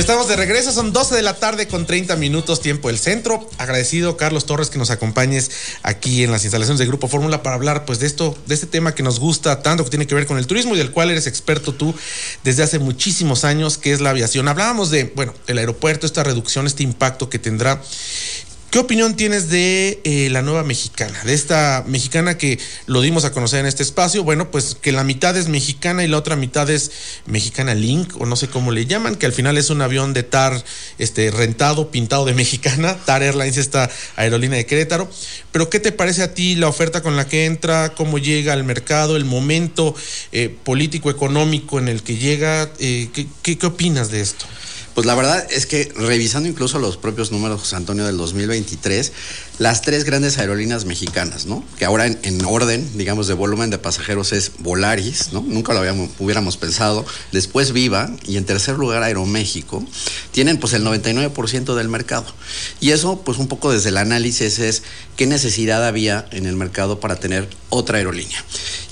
Estamos 0.00 0.28
de 0.28 0.36
regreso, 0.36 0.70
son 0.70 0.92
12 0.92 1.16
de 1.16 1.22
la 1.22 1.34
tarde 1.34 1.66
con 1.66 1.84
30 1.84 2.14
minutos 2.16 2.60
tiempo 2.60 2.86
del 2.86 2.98
centro. 2.98 3.48
Agradecido 3.58 4.16
Carlos 4.16 4.46
Torres 4.46 4.70
que 4.70 4.78
nos 4.78 4.90
acompañes 4.90 5.50
aquí 5.82 6.22
en 6.22 6.30
las 6.30 6.44
instalaciones 6.44 6.78
de 6.78 6.86
Grupo 6.86 7.08
Fórmula 7.08 7.42
para 7.42 7.56
hablar 7.56 7.84
pues 7.84 7.98
de 7.98 8.06
esto, 8.06 8.38
de 8.46 8.54
este 8.54 8.66
tema 8.66 8.94
que 8.94 9.02
nos 9.02 9.18
gusta 9.18 9.60
tanto 9.60 9.82
que 9.82 9.90
tiene 9.90 10.06
que 10.06 10.14
ver 10.14 10.26
con 10.26 10.38
el 10.38 10.46
turismo 10.46 10.76
y 10.76 10.78
del 10.78 10.92
cual 10.92 11.10
eres 11.10 11.26
experto 11.26 11.74
tú 11.74 11.94
desde 12.44 12.62
hace 12.62 12.78
muchísimos 12.78 13.44
años, 13.44 13.76
que 13.76 13.92
es 13.92 14.00
la 14.00 14.10
aviación. 14.10 14.46
Hablábamos 14.46 14.90
de, 14.90 15.12
bueno, 15.16 15.34
el 15.48 15.58
aeropuerto, 15.58 16.06
esta 16.06 16.22
reducción, 16.22 16.68
este 16.68 16.84
impacto 16.84 17.28
que 17.28 17.40
tendrá 17.40 17.82
¿Qué 18.70 18.78
opinión 18.78 19.16
tienes 19.16 19.48
de 19.48 19.98
eh, 20.04 20.28
la 20.30 20.42
nueva 20.42 20.62
mexicana? 20.62 21.18
De 21.24 21.32
esta 21.32 21.84
mexicana 21.86 22.36
que 22.36 22.58
lo 22.84 23.00
dimos 23.00 23.24
a 23.24 23.32
conocer 23.32 23.60
en 23.60 23.66
este 23.66 23.82
espacio. 23.82 24.24
Bueno, 24.24 24.50
pues 24.50 24.74
que 24.74 24.92
la 24.92 25.04
mitad 25.04 25.34
es 25.38 25.48
mexicana 25.48 26.04
y 26.04 26.06
la 26.06 26.18
otra 26.18 26.36
mitad 26.36 26.68
es 26.68 26.90
mexicana 27.24 27.74
Link, 27.74 28.20
o 28.20 28.26
no 28.26 28.36
sé 28.36 28.48
cómo 28.48 28.70
le 28.70 28.84
llaman, 28.84 29.16
que 29.16 29.24
al 29.24 29.32
final 29.32 29.56
es 29.56 29.70
un 29.70 29.80
avión 29.80 30.12
de 30.12 30.22
TAR 30.22 30.62
este, 30.98 31.30
rentado, 31.30 31.90
pintado 31.90 32.26
de 32.26 32.34
mexicana. 32.34 32.94
TAR 33.06 33.22
Airlines, 33.22 33.56
esta 33.56 33.88
aerolínea 34.16 34.58
de 34.58 34.66
Querétaro. 34.66 35.08
Pero, 35.50 35.70
¿qué 35.70 35.80
te 35.80 35.90
parece 35.90 36.22
a 36.22 36.34
ti 36.34 36.54
la 36.54 36.68
oferta 36.68 37.02
con 37.02 37.16
la 37.16 37.26
que 37.26 37.46
entra? 37.46 37.94
¿Cómo 37.94 38.18
llega 38.18 38.52
al 38.52 38.64
mercado? 38.64 39.16
¿El 39.16 39.24
momento 39.24 39.94
eh, 40.30 40.54
político-económico 40.64 41.78
en 41.78 41.88
el 41.88 42.02
que 42.02 42.18
llega? 42.18 42.70
Eh, 42.80 43.08
¿qué, 43.14 43.28
qué, 43.40 43.56
qué 43.56 43.66
opinas 43.66 44.10
de 44.10 44.20
esto? 44.20 44.44
Pues 44.98 45.06
la 45.06 45.14
verdad 45.14 45.46
es 45.52 45.66
que 45.66 45.92
revisando 45.94 46.48
incluso 46.48 46.80
los 46.80 46.96
propios 46.96 47.30
números, 47.30 47.60
José 47.60 47.76
Antonio, 47.76 48.04
del 48.04 48.16
2023, 48.16 49.12
las 49.58 49.82
tres 49.82 50.04
grandes 50.04 50.38
aerolíneas 50.38 50.84
mexicanas, 50.84 51.46
¿no? 51.46 51.64
Que 51.78 51.84
ahora 51.84 52.06
en, 52.06 52.18
en, 52.22 52.44
orden, 52.44 52.96
digamos, 52.96 53.26
de 53.26 53.34
volumen 53.34 53.70
de 53.70 53.78
pasajeros 53.78 54.32
es 54.32 54.52
Volaris, 54.58 55.32
¿no? 55.32 55.40
Nunca 55.40 55.72
lo 55.72 55.80
habíamos, 55.80 56.10
hubiéramos 56.18 56.56
pensado. 56.56 57.04
Después 57.32 57.72
Viva 57.72 58.10
y 58.26 58.36
en 58.36 58.44
tercer 58.44 58.76
lugar 58.76 59.02
Aeroméxico. 59.02 59.84
Tienen 60.30 60.58
pues 60.58 60.72
el 60.74 60.84
99% 60.84 61.74
del 61.74 61.88
mercado. 61.88 62.26
Y 62.80 62.90
eso 62.90 63.22
pues 63.22 63.38
un 63.38 63.48
poco 63.48 63.72
desde 63.72 63.88
el 63.88 63.96
análisis 63.96 64.58
es 64.58 64.82
qué 65.16 65.26
necesidad 65.26 65.84
había 65.84 66.26
en 66.30 66.46
el 66.46 66.54
mercado 66.54 67.00
para 67.00 67.16
tener 67.16 67.48
otra 67.70 67.98
aerolínea. 67.98 68.42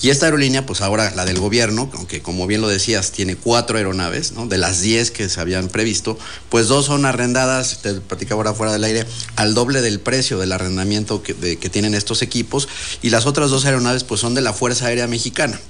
Y 0.02 0.10
esta 0.10 0.26
aerolínea 0.26 0.66
pues 0.66 0.80
ahora 0.80 1.12
la 1.14 1.24
del 1.24 1.38
gobierno, 1.38 1.90
aunque 1.94 2.20
como 2.20 2.46
bien 2.46 2.60
lo 2.60 2.68
decías, 2.68 3.12
tiene 3.12 3.36
cuatro 3.36 3.78
aeronaves, 3.78 4.32
¿no? 4.32 4.46
De 4.46 4.58
las 4.58 4.80
10 4.80 5.10
que 5.12 5.28
se 5.28 5.40
habían 5.40 5.68
previsto, 5.68 6.18
pues 6.48 6.68
dos 6.68 6.86
son 6.86 7.06
arrendadas, 7.06 7.80
te 7.82 7.94
platicaba 7.94 8.40
ahora 8.40 8.54
fuera 8.54 8.72
del 8.72 8.84
aire, 8.84 9.06
al 9.36 9.54
doble 9.54 9.80
del 9.80 10.00
precio 10.00 10.38
de 10.38 10.46
la 10.46 10.55
arrendamiento 10.56 11.22
que, 11.22 11.34
tienen 11.66 11.94
estos 11.94 12.22
equipos 12.22 12.68
y 13.02 13.10
las 13.10 13.26
otras 13.26 13.50
dos 13.50 13.64
aeronaves 13.64 14.04
pues 14.04 14.20
son 14.20 14.34
de 14.34 14.40
la 14.40 14.52
Fuerza 14.52 14.86
Aérea 14.86 15.06
Mexicana. 15.06 15.60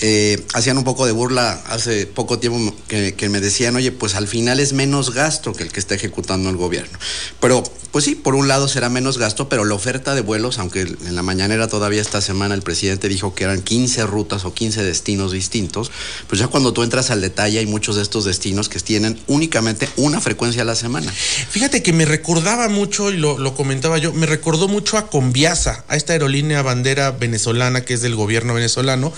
Eh, 0.00 0.44
hacían 0.54 0.78
un 0.78 0.84
poco 0.84 1.06
de 1.06 1.12
burla 1.12 1.62
hace 1.66 2.06
poco 2.06 2.38
tiempo 2.38 2.74
que, 2.88 3.14
que, 3.14 3.28
me 3.28 3.40
decían, 3.40 3.76
oye, 3.76 3.92
pues 3.92 4.14
al 4.14 4.28
final 4.28 4.60
es 4.60 4.72
menos 4.72 5.12
gasto 5.12 5.52
que 5.52 5.64
el 5.64 5.72
que 5.72 5.80
está 5.80 5.94
ejecutando 5.94 6.50
el 6.50 6.56
gobierno. 6.56 6.98
Pero 7.40 7.64
pues 7.96 8.04
sí, 8.04 8.14
por 8.14 8.34
un 8.34 8.46
lado 8.46 8.68
será 8.68 8.90
menos 8.90 9.16
gasto, 9.16 9.48
pero 9.48 9.64
la 9.64 9.74
oferta 9.74 10.14
de 10.14 10.20
vuelos, 10.20 10.58
aunque 10.58 10.82
en 10.82 11.14
la 11.16 11.22
mañanera 11.22 11.66
todavía 11.66 12.02
esta 12.02 12.20
semana 12.20 12.54
el 12.54 12.60
presidente 12.60 13.08
dijo 13.08 13.34
que 13.34 13.44
eran 13.44 13.62
15 13.62 14.04
rutas 14.04 14.44
o 14.44 14.52
15 14.52 14.82
destinos 14.82 15.32
distintos, 15.32 15.90
pues 16.26 16.38
ya 16.38 16.48
cuando 16.48 16.74
tú 16.74 16.82
entras 16.82 17.10
al 17.10 17.22
detalle 17.22 17.58
hay 17.58 17.64
muchos 17.64 17.96
de 17.96 18.02
estos 18.02 18.26
destinos 18.26 18.68
que 18.68 18.80
tienen 18.80 19.18
únicamente 19.28 19.88
una 19.96 20.20
frecuencia 20.20 20.60
a 20.60 20.66
la 20.66 20.74
semana. 20.74 21.10
Fíjate 21.10 21.82
que 21.82 21.94
me 21.94 22.04
recordaba 22.04 22.68
mucho, 22.68 23.10
y 23.10 23.16
lo, 23.16 23.38
lo 23.38 23.54
comentaba 23.54 23.96
yo, 23.96 24.12
me 24.12 24.25
recordó 24.26 24.68
mucho 24.68 24.98
a 24.98 25.08
Conviasa, 25.08 25.84
a 25.88 25.96
esta 25.96 26.12
aerolínea 26.12 26.62
bandera 26.62 27.10
venezolana 27.12 27.84
que 27.84 27.94
es 27.94 28.02
del 28.02 28.14
gobierno 28.14 28.54
venezolano, 28.54 29.12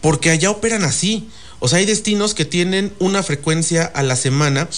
porque 0.00 0.30
allá 0.30 0.50
operan 0.50 0.84
así. 0.84 1.28
O 1.64 1.68
sea, 1.68 1.78
hay 1.78 1.84
destinos 1.84 2.34
que 2.34 2.44
tienen 2.44 2.92
una 2.98 3.22
frecuencia 3.22 3.84
a 3.84 4.02
la 4.02 4.16
semana, 4.16 4.68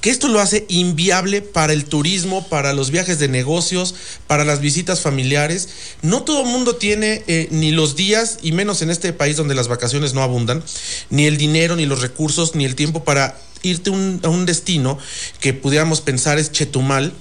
que 0.00 0.10
esto 0.10 0.26
lo 0.26 0.40
hace 0.40 0.66
inviable 0.68 1.40
para 1.40 1.72
el 1.72 1.84
turismo, 1.84 2.48
para 2.48 2.72
los 2.72 2.90
viajes 2.90 3.20
de 3.20 3.28
negocios, 3.28 3.94
para 4.26 4.44
las 4.44 4.60
visitas 4.60 5.00
familiares. 5.00 5.68
No 6.02 6.24
todo 6.24 6.42
el 6.42 6.48
mundo 6.48 6.74
tiene 6.74 7.22
eh, 7.28 7.46
ni 7.52 7.70
los 7.70 7.94
días, 7.94 8.38
y 8.42 8.50
menos 8.50 8.82
en 8.82 8.90
este 8.90 9.12
país 9.12 9.36
donde 9.36 9.54
las 9.54 9.68
vacaciones 9.68 10.14
no 10.14 10.22
abundan, 10.22 10.64
ni 11.10 11.26
el 11.26 11.36
dinero, 11.36 11.76
ni 11.76 11.86
los 11.86 12.00
recursos, 12.00 12.56
ni 12.56 12.64
el 12.64 12.74
tiempo 12.74 13.04
para 13.04 13.38
irte 13.62 13.90
a 13.90 14.28
un 14.28 14.44
destino 14.44 14.98
que 15.38 15.54
pudiéramos 15.54 16.00
pensar 16.00 16.40
es 16.40 16.50
Chetumal 16.50 17.12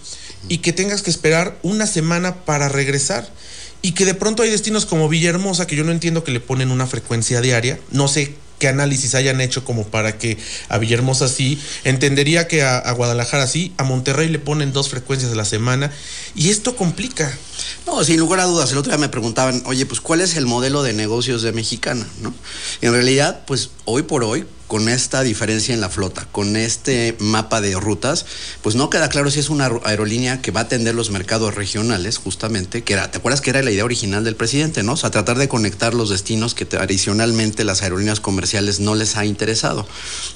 y 0.50 0.60
que 0.60 0.74
tengas 0.74 1.02
que 1.02 1.10
esperar 1.10 1.58
una 1.64 1.88
semana 1.88 2.36
para 2.46 2.70
regresar 2.70 3.30
y 3.82 3.94
que 3.94 4.06
de 4.06 4.14
pronto 4.14 4.44
hay 4.44 4.50
destinos 4.50 4.86
como 4.86 5.10
Villahermosa 5.10 5.68
que 5.68 5.76
yo 5.76 5.84
no 5.84 5.92
entiendo 5.92 6.24
que 6.24 6.32
le 6.32 6.40
ponen 6.40 6.72
una 6.72 6.88
frecuencia 6.88 7.42
diaria, 7.42 7.80
no 7.92 8.08
sé 8.08 8.36
qué 8.62 8.68
análisis 8.68 9.16
hayan 9.16 9.42
hecho 9.42 9.66
como 9.66 9.88
para 9.88 10.20
que 10.20 10.38
a 10.70 10.78
Villahermosa 10.78 11.28
sí, 11.28 11.60
entendería 11.84 12.48
que 12.48 12.62
a, 12.62 12.92
Guadalajara 12.92 13.48
sí, 13.48 13.74
a 13.78 13.84
Monterrey 13.84 14.30
le 14.30 14.38
ponen 14.38 14.72
dos 14.72 14.88
frecuencias 14.88 15.32
a 15.32 15.36
la 15.36 15.46
semana 15.46 15.92
y 16.36 16.50
esto 16.50 16.76
complica. 16.76 17.36
No, 17.88 18.04
sin 18.04 18.20
lugar 18.20 18.40
a 18.40 18.46
dudas. 18.46 18.72
El 18.72 18.78
otro 18.78 18.92
día 18.92 19.00
me 19.00 19.10
preguntaban, 19.10 19.64
oye, 19.66 19.88
pues 19.88 20.00
¿cuál 20.00 20.22
es 20.22 20.38
el 20.38 20.46
modelo 20.46 20.84
de 20.84 20.94
negocios 20.94 21.42
de 21.42 21.54
Mexicana? 21.54 22.06
¿no? 22.22 22.36
En 22.82 22.94
realidad, 22.94 23.42
pues 23.48 23.72
hoy 23.86 24.04
por 24.04 24.24
hoy, 24.24 24.46
con 24.72 24.88
esta 24.88 25.22
diferencia 25.22 25.74
en 25.74 25.82
la 25.82 25.90
flota, 25.90 26.26
con 26.32 26.56
este 26.56 27.18
mapa 27.20 27.60
de 27.60 27.78
rutas, 27.78 28.26
pues 28.62 28.76
no 28.76 28.90
queda 28.90 29.10
claro 29.10 29.30
si 29.30 29.42
es 29.42 29.50
una 29.50 29.70
aerolínea 29.84 30.42
que 30.42 30.52
va 30.52 30.62
a 30.62 30.64
atender 30.64 30.96
los 30.96 31.12
mercados 31.12 31.56
regionales, 31.56 32.18
justamente, 32.18 32.82
que 32.82 32.94
era, 32.94 33.12
¿te 33.12 33.18
acuerdas 33.18 33.42
que 33.42 33.50
era 33.50 33.62
la 33.64 33.72
idea 33.72 33.84
original 33.84 34.24
del 34.24 34.38
presidente, 34.38 34.82
no? 34.82 34.94
O 34.94 34.96
sea, 34.96 35.12
tratar 35.12 35.38
de 35.38 35.50
conectar 35.50 35.94
los 35.94 36.10
destinos 36.10 36.56
que 36.56 36.64
tradicionalmente 36.64 37.66
las 37.66 37.82
aerolíneas 37.82 38.22
comerciales 38.22 38.80
no 38.80 38.96
les 38.96 39.18
ha 39.18 39.26
interesado. 39.26 39.86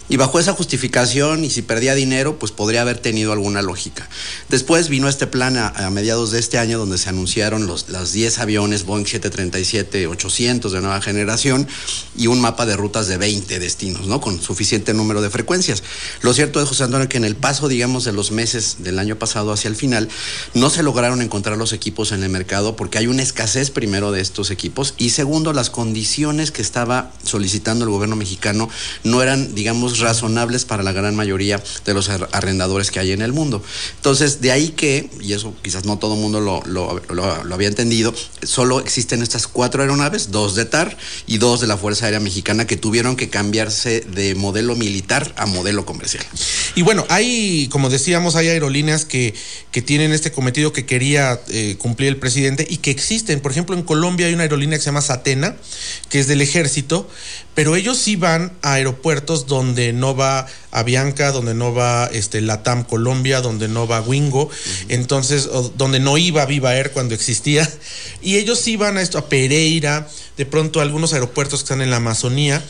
Y 0.09 0.17
bajo 0.17 0.38
esa 0.38 0.51
justificación, 0.51 1.45
y 1.45 1.49
si 1.49 1.61
perdía 1.61 1.95
dinero, 1.95 2.38
pues 2.38 2.51
podría 2.51 2.81
haber 2.81 2.97
tenido 2.97 3.31
alguna 3.31 3.61
lógica. 3.61 4.09
Después 4.49 4.89
vino 4.89 5.07
este 5.07 5.27
plan 5.27 5.55
a, 5.55 5.69
a 5.69 5.89
mediados 5.91 6.31
de 6.31 6.39
este 6.39 6.57
año 6.57 6.77
donde 6.77 6.97
se 6.97 7.07
anunciaron 7.07 7.67
los 7.67 7.88
las 7.88 8.11
10 8.11 8.39
aviones 8.39 8.83
Boeing 8.83 9.05
737-800 9.05 10.71
de 10.71 10.81
nueva 10.81 11.01
generación 11.01 11.69
y 12.17 12.27
un 12.27 12.41
mapa 12.41 12.65
de 12.65 12.75
rutas 12.75 13.07
de 13.07 13.15
20 13.15 13.59
destinos, 13.59 14.07
¿no? 14.07 14.24
Con 14.26 14.41
suficiente 14.41 14.95
número 14.95 15.21
de 15.21 15.30
frecuencias. 15.30 15.84
Lo 16.21 16.34
cierto 16.34 16.59
es, 16.59 16.67
José 16.67 16.86
Antonio, 16.86 17.07
que 17.07 17.17
en 17.17 17.26
el 17.26 17.36
paso, 17.36 17.67
digamos, 17.67 18.05
de 18.05 18.11
los 18.11 18.32
meses 18.32 18.78
del 18.80 18.97
año 18.97 19.19
pasado 19.19 19.51
hacia 19.51 19.67
el 19.67 19.76
final, 19.76 20.09
no 20.55 20.71
se 20.71 20.82
lograron 20.82 21.21
encontrar 21.21 21.59
los 21.59 21.73
equipos 21.73 22.11
en 22.11 22.23
el 22.23 22.30
mercado 22.30 22.76
porque 22.76 22.97
hay 22.97 23.05
una 23.05 23.21
escasez 23.21 23.69
primero 23.69 24.11
de 24.11 24.21
estos 24.21 24.49
equipos 24.49 24.95
y 24.97 25.11
segundo, 25.11 25.53
las 25.53 25.69
condiciones 25.69 26.49
que 26.49 26.63
estaba 26.63 27.11
solicitando 27.23 27.86
el 27.86 27.91
gobierno 27.91 28.15
mexicano 28.15 28.67
no 29.03 29.21
eran, 29.21 29.53
digamos, 29.53 29.99
razonables 29.99 30.65
para 30.65 30.82
la 30.82 30.91
gran 30.91 31.15
mayoría 31.15 31.63
de 31.86 31.93
los 31.93 32.09
arrendadores 32.09 32.89
que 32.89 32.99
hay 32.99 33.11
en 33.11 33.21
el 33.21 33.32
mundo. 33.32 33.61
Entonces, 33.97 34.41
de 34.41 34.51
ahí 34.51 34.69
que, 34.69 35.07
y 35.21 35.34
eso 35.34 35.53
quizás 35.61 35.86
no 35.86 35.99
todo 35.99 36.15
el 36.15 36.21
mundo 36.21 36.39
lo, 36.39 36.63
lo, 36.65 37.53
había 37.53 37.67
entendido, 37.67 38.13
solo 38.41 38.80
existen 38.80 39.21
estas 39.21 39.47
cuatro 39.47 39.84
aeronaves, 39.84 40.32
dos 40.32 40.55
de 40.55 40.65
TAR 40.65 40.97
y 41.28 41.38
dos 41.38 41.61
de 41.61 41.67
la 41.67 41.78
Fuerza 41.78 42.05
Aérea 42.05 42.19
Mexicana 42.19 42.65
que 42.65 42.78
tuvieron 42.78 43.15
que 43.15 43.30
cambiarse 43.30 44.01
de 44.16 44.34
modelo 44.34 44.76
militar 44.76 45.34
a 45.38 45.45
modelo 45.45 45.86
comercial. 45.86 46.26
Y 46.74 46.82
bueno, 46.82 47.05
hay, 47.09 47.68
como 47.70 47.89
decíamos, 47.89 48.36
hay 48.36 48.47
aerolíneas 48.47 49.05
que, 49.05 49.34
que 49.72 49.82
tienen 49.82 50.11
este 50.11 50.32
cometido 50.32 50.74
que 50.74 50.86
quería 50.86 51.39
eh, 51.49 51.76
cumplir 51.78 52.09
el 52.09 52.18
presidente 52.18 52.66
y 52.68 52.78
que 52.78 52.91
existen. 52.91 53.39
Por 53.41 53.51
ejemplo, 53.51 53.76
en 53.76 53.84
Colombia 53.84 54.28
hay 54.28 54.34
una 54.34 54.43
aerolínea 54.43 54.78
que 54.78 54.84
se 54.84 54.88
llama 54.88 55.01
Satena, 55.01 55.55
que 56.09 56.20
es 56.20 56.28
del 56.28 56.41
ejército, 56.41 57.07
pero 57.53 57.76
ellos 57.76 57.97
sí 57.97 58.16
van 58.16 58.51
a 58.61 58.74
aeropuertos 58.74 59.47
donde 59.47 59.93
no 59.93 60.16
va 60.16 60.47
Avianca, 60.72 61.32
donde 61.32 61.53
no 61.53 61.74
va 61.74 62.09
este, 62.11 62.41
Latam 62.41 62.84
Colombia, 62.84 63.39
donde 63.41 63.70
no 63.70 63.88
va 63.88 64.01
Wingo, 64.01 64.43
uh 64.43 64.49
-huh. 64.49 64.86
entonces, 64.89 65.47
donde 65.78 65.99
no 65.99 66.18
iba 66.18 66.45
Viva 66.45 66.76
Air 66.76 66.91
cuando 66.91 67.16
existía. 67.16 67.70
Y 68.22 68.38
ellos 68.38 68.59
sí 68.59 68.76
van 68.76 68.97
a 68.97 69.03
esto, 69.03 69.20
a 69.20 69.30
Pereira, 69.30 70.07
de 70.36 70.45
pronto 70.47 70.80
a 70.80 70.84
algunos 70.84 71.13
aeropuertos 71.13 71.59
que 71.59 71.66
están 71.66 71.82
en 71.82 71.91
la 71.91 71.97
Amazonía, 71.97 72.63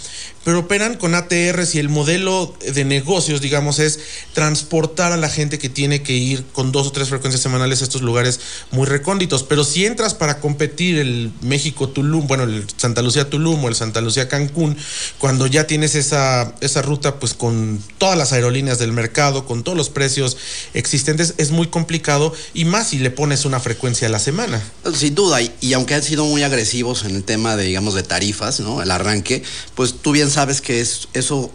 pero 0.43 0.59
operan 0.59 0.95
con 0.95 1.15
ATRs 1.35 1.75
y 1.75 1.79
el 1.79 1.89
modelo 1.89 2.55
de 2.73 2.85
negocios, 2.85 3.41
digamos, 3.41 3.79
es 3.79 3.99
transportar 4.33 5.11
a 5.11 5.17
la 5.17 5.29
gente 5.29 5.59
que 5.59 5.69
tiene 5.69 6.01
que 6.01 6.13
ir 6.13 6.43
con 6.53 6.71
dos 6.71 6.87
o 6.87 6.91
tres 6.91 7.09
frecuencias 7.09 7.41
semanales 7.41 7.81
a 7.81 7.83
estos 7.83 8.01
lugares 8.01 8.39
muy 8.71 8.85
recónditos. 8.85 9.43
Pero 9.43 9.63
si 9.63 9.85
entras 9.85 10.13
para 10.13 10.39
competir 10.39 10.97
el 10.97 11.31
México-Tulum, 11.41 12.27
bueno, 12.27 12.43
el 12.43 12.65
Santa 12.75 13.01
Lucía-Tulum 13.01 13.63
o 13.63 13.67
el 13.67 13.75
Santa 13.75 14.01
Lucía-Cancún, 14.01 14.77
cuando 15.17 15.47
ya 15.47 15.67
tienes 15.67 15.95
esa, 15.95 16.55
esa 16.61 16.81
ruta, 16.81 17.19
pues 17.19 17.33
con 17.33 17.81
todas 17.97 18.17
las 18.17 18.33
aerolíneas 18.33 18.79
del 18.79 18.91
mercado, 18.91 19.45
con 19.45 19.63
todos 19.63 19.77
los 19.77 19.89
precios 19.89 20.37
existentes, 20.73 21.35
es 21.37 21.51
muy 21.51 21.67
complicado 21.67 22.33
y 22.53 22.65
más 22.65 22.89
si 22.89 22.99
le 22.99 23.11
pones 23.11 23.45
una 23.45 23.59
frecuencia 23.59 24.07
a 24.07 24.11
la 24.11 24.19
semana. 24.19 24.61
Sin 24.93 25.15
duda, 25.15 25.39
y 25.41 25.73
aunque 25.73 25.95
han 25.95 26.03
sido 26.03 26.25
muy 26.25 26.43
agresivos 26.43 27.03
en 27.03 27.15
el 27.15 27.23
tema 27.23 27.55
de, 27.55 27.63
digamos, 27.65 27.93
de 27.93 28.03
tarifas, 28.03 28.59
¿no? 28.59 28.81
El 28.81 28.91
arranque, 28.91 29.43
pues 29.75 29.95
tú 30.01 30.11
bien 30.11 30.29
sabes 30.29 30.61
que 30.61 30.81
es, 30.81 31.07
eso 31.15 31.51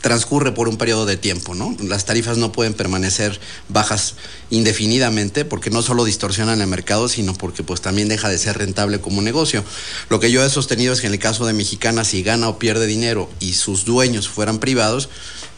transcurre 0.00 0.52
por 0.52 0.68
un 0.68 0.76
periodo 0.76 1.06
de 1.06 1.16
tiempo, 1.16 1.54
¿no? 1.54 1.76
Las 1.82 2.04
tarifas 2.04 2.38
no 2.38 2.52
pueden 2.52 2.74
permanecer 2.74 3.40
bajas 3.68 4.14
indefinidamente 4.50 5.44
porque 5.44 5.70
no 5.70 5.82
solo 5.82 6.04
distorsionan 6.04 6.60
el 6.60 6.66
mercado, 6.68 7.08
sino 7.08 7.34
porque 7.34 7.62
pues 7.62 7.80
también 7.80 8.08
deja 8.08 8.28
de 8.28 8.38
ser 8.38 8.58
rentable 8.58 9.00
como 9.00 9.22
negocio. 9.22 9.64
Lo 10.08 10.20
que 10.20 10.30
yo 10.30 10.44
he 10.44 10.50
sostenido 10.50 10.92
es 10.92 11.00
que 11.00 11.08
en 11.08 11.14
el 11.14 11.18
caso 11.18 11.46
de 11.46 11.52
Mexicana, 11.52 12.04
si 12.04 12.22
gana 12.22 12.48
o 12.48 12.58
pierde 12.58 12.86
dinero 12.86 13.28
y 13.40 13.54
sus 13.54 13.84
dueños 13.84 14.28
fueran 14.28 14.60
privados, 14.60 15.08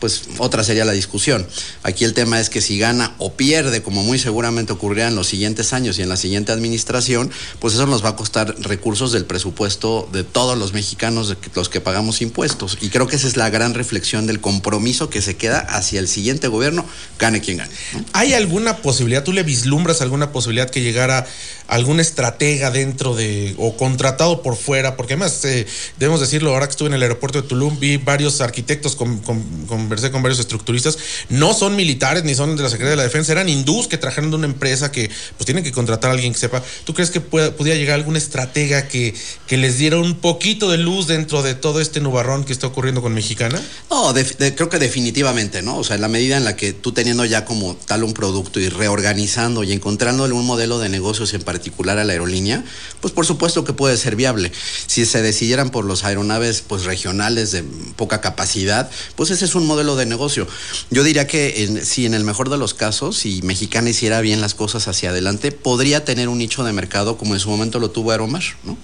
pues 0.00 0.22
otra 0.38 0.64
sería 0.64 0.84
la 0.84 0.92
discusión. 0.92 1.46
Aquí 1.82 2.04
el 2.04 2.14
tema 2.14 2.40
es 2.40 2.50
que 2.50 2.60
si 2.60 2.78
gana 2.78 3.14
o 3.18 3.34
pierde, 3.34 3.82
como 3.82 4.02
muy 4.02 4.18
seguramente 4.18 4.72
ocurrirá 4.72 5.08
en 5.08 5.14
los 5.14 5.28
siguientes 5.28 5.72
años 5.72 5.98
y 5.98 6.02
en 6.02 6.08
la 6.08 6.16
siguiente 6.16 6.52
administración, 6.52 7.30
pues 7.58 7.74
eso 7.74 7.86
nos 7.86 8.04
va 8.04 8.10
a 8.10 8.16
costar 8.16 8.54
recursos 8.60 9.12
del 9.12 9.26
presupuesto 9.26 10.08
de 10.12 10.24
todos 10.24 10.58
los 10.58 10.72
mexicanos, 10.72 11.36
los 11.54 11.68
que 11.68 11.80
pagamos 11.80 12.22
impuestos. 12.22 12.78
Y 12.80 12.88
creo 12.88 13.06
que 13.06 13.16
esa 13.16 13.28
es 13.28 13.36
la 13.36 13.50
gran 13.50 13.74
reflexión 13.74 14.26
del 14.26 14.40
compromiso 14.40 15.10
que 15.10 15.22
se 15.22 15.36
queda 15.36 15.60
hacia 15.60 16.00
el 16.00 16.08
siguiente 16.08 16.48
gobierno, 16.48 16.84
gane 17.18 17.40
quien 17.40 17.58
gane. 17.58 17.70
¿Hay 18.12 18.32
alguna 18.32 18.78
posibilidad, 18.78 19.22
tú 19.22 19.32
le 19.32 19.42
vislumbras 19.42 20.00
alguna 20.00 20.32
posibilidad 20.32 20.70
que 20.70 20.82
llegara 20.82 21.26
algún 21.68 22.00
estratega 22.00 22.70
dentro 22.70 23.14
de, 23.14 23.54
o 23.58 23.76
contratado 23.76 24.42
por 24.42 24.56
fuera? 24.56 24.96
Porque 24.96 25.14
además, 25.14 25.44
eh, 25.44 25.66
debemos 25.98 26.20
decirlo, 26.20 26.52
ahora 26.52 26.66
que 26.66 26.72
estuve 26.72 26.88
en 26.88 26.94
el 26.94 27.02
aeropuerto 27.02 27.42
de 27.42 27.48
Tulum, 27.48 27.78
vi 27.78 27.96
varios 27.96 28.40
arquitectos, 28.40 28.96
con, 28.96 29.18
con, 29.18 29.89
conversé 29.90 30.12
con 30.12 30.22
varios 30.22 30.38
estructuristas, 30.38 30.98
no 31.30 31.52
son 31.52 31.74
militares 31.74 32.22
ni 32.22 32.36
son 32.36 32.54
de 32.54 32.62
la 32.62 32.68
Secretaría 32.68 32.92
de 32.92 32.96
la 32.96 33.02
Defensa, 33.02 33.32
eran 33.32 33.48
hindús 33.48 33.88
que 33.88 33.98
trajeron 33.98 34.30
de 34.30 34.36
una 34.36 34.46
empresa 34.46 34.92
que 34.92 35.10
pues 35.36 35.46
tienen 35.46 35.64
que 35.64 35.72
contratar 35.72 36.12
a 36.12 36.14
alguien 36.14 36.32
que 36.32 36.38
sepa. 36.38 36.62
¿Tú 36.84 36.94
crees 36.94 37.10
que 37.10 37.20
pudiera 37.20 37.76
llegar 37.76 37.96
algún 37.96 38.14
estratega 38.14 38.86
que, 38.86 39.14
que 39.48 39.56
les 39.56 39.78
diera 39.78 39.98
un 39.98 40.14
poquito 40.14 40.70
de 40.70 40.78
luz 40.78 41.08
dentro 41.08 41.42
de 41.42 41.54
todo 41.54 41.80
este 41.80 42.00
nubarrón 42.00 42.44
que 42.44 42.52
está 42.52 42.68
ocurriendo 42.68 43.02
con 43.02 43.12
Mexicana? 43.14 43.60
No, 43.90 44.12
de, 44.12 44.22
de, 44.22 44.54
creo 44.54 44.68
que 44.68 44.78
definitivamente, 44.78 45.60
¿no? 45.60 45.78
O 45.78 45.82
sea, 45.82 45.96
en 45.96 46.02
la 46.02 46.08
medida 46.08 46.36
en 46.36 46.44
la 46.44 46.54
que 46.54 46.72
tú 46.72 46.92
teniendo 46.92 47.24
ya 47.24 47.44
como 47.44 47.74
tal 47.74 48.04
un 48.04 48.14
producto 48.14 48.60
y 48.60 48.68
reorganizando 48.68 49.64
y 49.64 49.72
encontrándole 49.72 50.34
un 50.34 50.46
modelo 50.46 50.78
de 50.78 50.88
negocios 50.88 51.34
en 51.34 51.42
particular 51.42 51.98
a 51.98 52.04
la 52.04 52.12
aerolínea, 52.12 52.62
pues 53.00 53.12
por 53.12 53.26
supuesto 53.26 53.64
que 53.64 53.72
puede 53.72 53.96
ser 53.96 54.14
viable. 54.14 54.52
Si 54.86 55.04
se 55.04 55.20
decidieran 55.20 55.70
por 55.70 55.84
los 55.84 56.04
aeronaves 56.04 56.62
pues 56.64 56.84
regionales 56.84 57.50
de 57.50 57.64
poca 57.96 58.20
capacidad, 58.20 58.88
pues 59.16 59.30
ese 59.30 59.46
es 59.46 59.56
un 59.56 59.66
modelo 59.66 59.79
de 59.80 60.06
negocio. 60.06 60.46
Yo 60.90 61.02
diría 61.02 61.26
que 61.26 61.80
si 61.84 62.06
en 62.06 62.14
el 62.14 62.24
mejor 62.24 62.50
de 62.50 62.58
los 62.58 62.74
casos, 62.74 63.16
si 63.16 63.40
Mexicana 63.42 63.90
hiciera 63.90 64.20
bien 64.20 64.40
las 64.40 64.54
cosas 64.54 64.88
hacia 64.88 65.10
adelante, 65.10 65.52
podría 65.52 66.04
tener 66.04 66.28
un 66.28 66.38
nicho 66.38 66.62
de 66.64 66.72
mercado 66.72 67.16
como 67.16 67.34
en 67.34 67.40
su 67.40 67.48
momento 67.48 67.78
lo 67.78 67.90
tuvo 67.90 68.10
Aeromar, 68.10 68.42
¿no? 68.64 68.76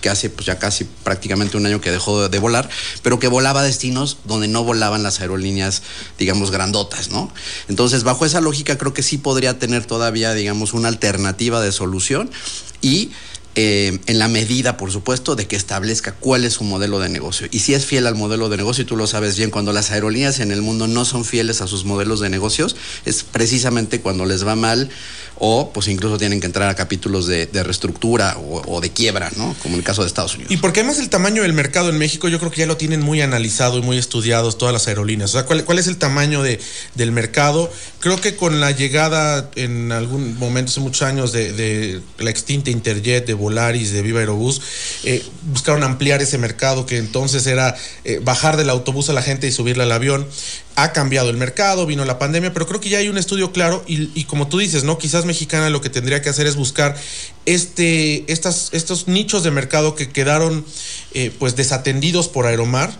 que 0.00 0.10
hace 0.10 0.30
pues 0.30 0.46
ya 0.46 0.58
casi 0.58 0.84
prácticamente 0.84 1.56
un 1.56 1.66
año 1.66 1.80
que 1.80 1.90
dejó 1.90 2.22
de, 2.22 2.28
de, 2.28 2.38
volar, 2.38 2.68
pero 3.02 3.18
que 3.18 3.26
volaba 3.26 3.60
a 3.60 3.62
destinos 3.64 4.18
donde 4.24 4.46
no 4.46 4.62
volaban 4.62 5.02
las 5.02 5.20
aerolíneas, 5.20 5.82
digamos, 6.18 6.50
grandotas, 6.50 7.10
¿no? 7.10 7.32
Entonces, 7.68 8.04
bajo 8.04 8.24
esa 8.24 8.40
lógica, 8.40 8.78
creo 8.78 8.92
que 8.92 9.02
sí 9.02 9.18
podría 9.18 9.58
tener 9.58 9.84
todavía, 9.84 10.34
digamos, 10.34 10.72
una 10.74 10.88
alternativa 10.88 11.60
de 11.60 11.72
solución 11.72 12.30
y 12.80 13.10
eh, 13.54 13.98
en 14.06 14.18
la 14.18 14.28
medida, 14.28 14.76
por 14.76 14.90
supuesto, 14.90 15.36
de 15.36 15.46
que 15.46 15.56
establezca 15.56 16.12
cuál 16.12 16.44
es 16.44 16.54
su 16.54 16.64
modelo 16.64 17.00
de 17.00 17.08
negocio. 17.08 17.48
Y 17.50 17.58
si 17.60 17.74
es 17.74 17.84
fiel 17.84 18.06
al 18.06 18.14
modelo 18.14 18.48
de 18.48 18.56
negocio, 18.56 18.82
y 18.82 18.86
tú 18.86 18.96
lo 18.96 19.06
sabes 19.06 19.36
bien, 19.36 19.50
cuando 19.50 19.72
las 19.72 19.90
aerolíneas 19.90 20.40
en 20.40 20.52
el 20.52 20.62
mundo 20.62 20.86
no 20.86 21.04
son 21.04 21.24
fieles 21.24 21.60
a 21.60 21.66
sus 21.66 21.84
modelos 21.84 22.20
de 22.20 22.30
negocios, 22.30 22.76
es 23.04 23.22
precisamente 23.24 24.00
cuando 24.00 24.24
les 24.24 24.46
va 24.46 24.56
mal 24.56 24.90
o 25.44 25.72
pues 25.72 25.88
incluso 25.88 26.18
tienen 26.18 26.40
que 26.40 26.46
entrar 26.46 26.68
a 26.68 26.74
capítulos 26.76 27.26
de, 27.26 27.48
reestructura 27.52 28.36
o, 28.38 28.62
o, 28.64 28.80
de 28.80 28.90
quiebra, 28.90 29.30
¿no? 29.36 29.56
Como 29.60 29.74
en 29.74 29.80
el 29.80 29.84
caso 29.84 30.02
de 30.02 30.08
Estados 30.08 30.34
Unidos. 30.34 30.52
Y 30.52 30.58
porque 30.58 30.80
además 30.80 30.98
el 31.00 31.08
tamaño 31.08 31.42
del 31.42 31.52
mercado 31.52 31.90
en 31.90 31.98
México 31.98 32.28
yo 32.28 32.38
creo 32.38 32.50
que 32.50 32.60
ya 32.60 32.66
lo 32.66 32.76
tienen 32.76 33.00
muy 33.00 33.22
analizado 33.22 33.78
y 33.78 33.82
muy 33.82 33.98
estudiados 33.98 34.56
todas 34.56 34.72
las 34.72 34.86
aerolíneas. 34.86 35.30
O 35.30 35.32
sea, 35.32 35.44
¿cuál, 35.44 35.64
cuál 35.64 35.78
es 35.80 35.88
el 35.88 35.96
tamaño 35.96 36.42
de, 36.42 36.60
del 36.94 37.12
mercado? 37.12 37.72
Creo 38.02 38.20
que 38.20 38.34
con 38.34 38.58
la 38.58 38.72
llegada 38.72 39.48
en 39.54 39.92
algún 39.92 40.36
momento 40.36 40.72
hace 40.72 40.80
muchos 40.80 41.02
años 41.02 41.30
de, 41.30 41.52
de 41.52 42.00
la 42.18 42.30
extinta 42.30 42.68
Interjet, 42.68 43.24
de 43.24 43.34
Volaris, 43.34 43.92
de 43.92 44.02
Viva 44.02 44.18
Aerobús, 44.18 44.60
eh, 45.04 45.24
buscaron 45.42 45.84
ampliar 45.84 46.20
ese 46.20 46.36
mercado 46.36 46.84
que 46.84 46.98
entonces 46.98 47.46
era 47.46 47.76
eh, 48.02 48.18
bajar 48.20 48.56
del 48.56 48.70
autobús 48.70 49.08
a 49.08 49.12
la 49.12 49.22
gente 49.22 49.46
y 49.46 49.52
subirle 49.52 49.84
al 49.84 49.92
avión 49.92 50.26
ha 50.74 50.92
cambiado 50.92 51.30
el 51.30 51.36
mercado, 51.36 51.86
vino 51.86 52.04
la 52.04 52.18
pandemia, 52.18 52.52
pero 52.52 52.66
creo 52.66 52.80
que 52.80 52.88
ya 52.88 52.98
hay 52.98 53.08
un 53.08 53.18
estudio 53.18 53.52
claro 53.52 53.84
y, 53.86 54.10
y, 54.18 54.24
como 54.24 54.48
tú 54.48 54.58
dices, 54.58 54.82
¿no? 54.84 54.98
Quizás 54.98 55.24
Mexicana 55.24 55.70
lo 55.70 55.80
que 55.80 55.90
tendría 55.90 56.22
que 56.22 56.28
hacer 56.28 56.48
es 56.48 56.56
buscar 56.56 56.96
este, 57.46 58.24
estas, 58.32 58.70
estos 58.72 59.06
nichos 59.06 59.44
de 59.44 59.52
mercado 59.52 59.94
que 59.94 60.08
quedaron 60.08 60.64
eh, 61.12 61.30
pues 61.38 61.56
desatendidos 61.56 62.28
por 62.28 62.46
Aeromar 62.46 62.90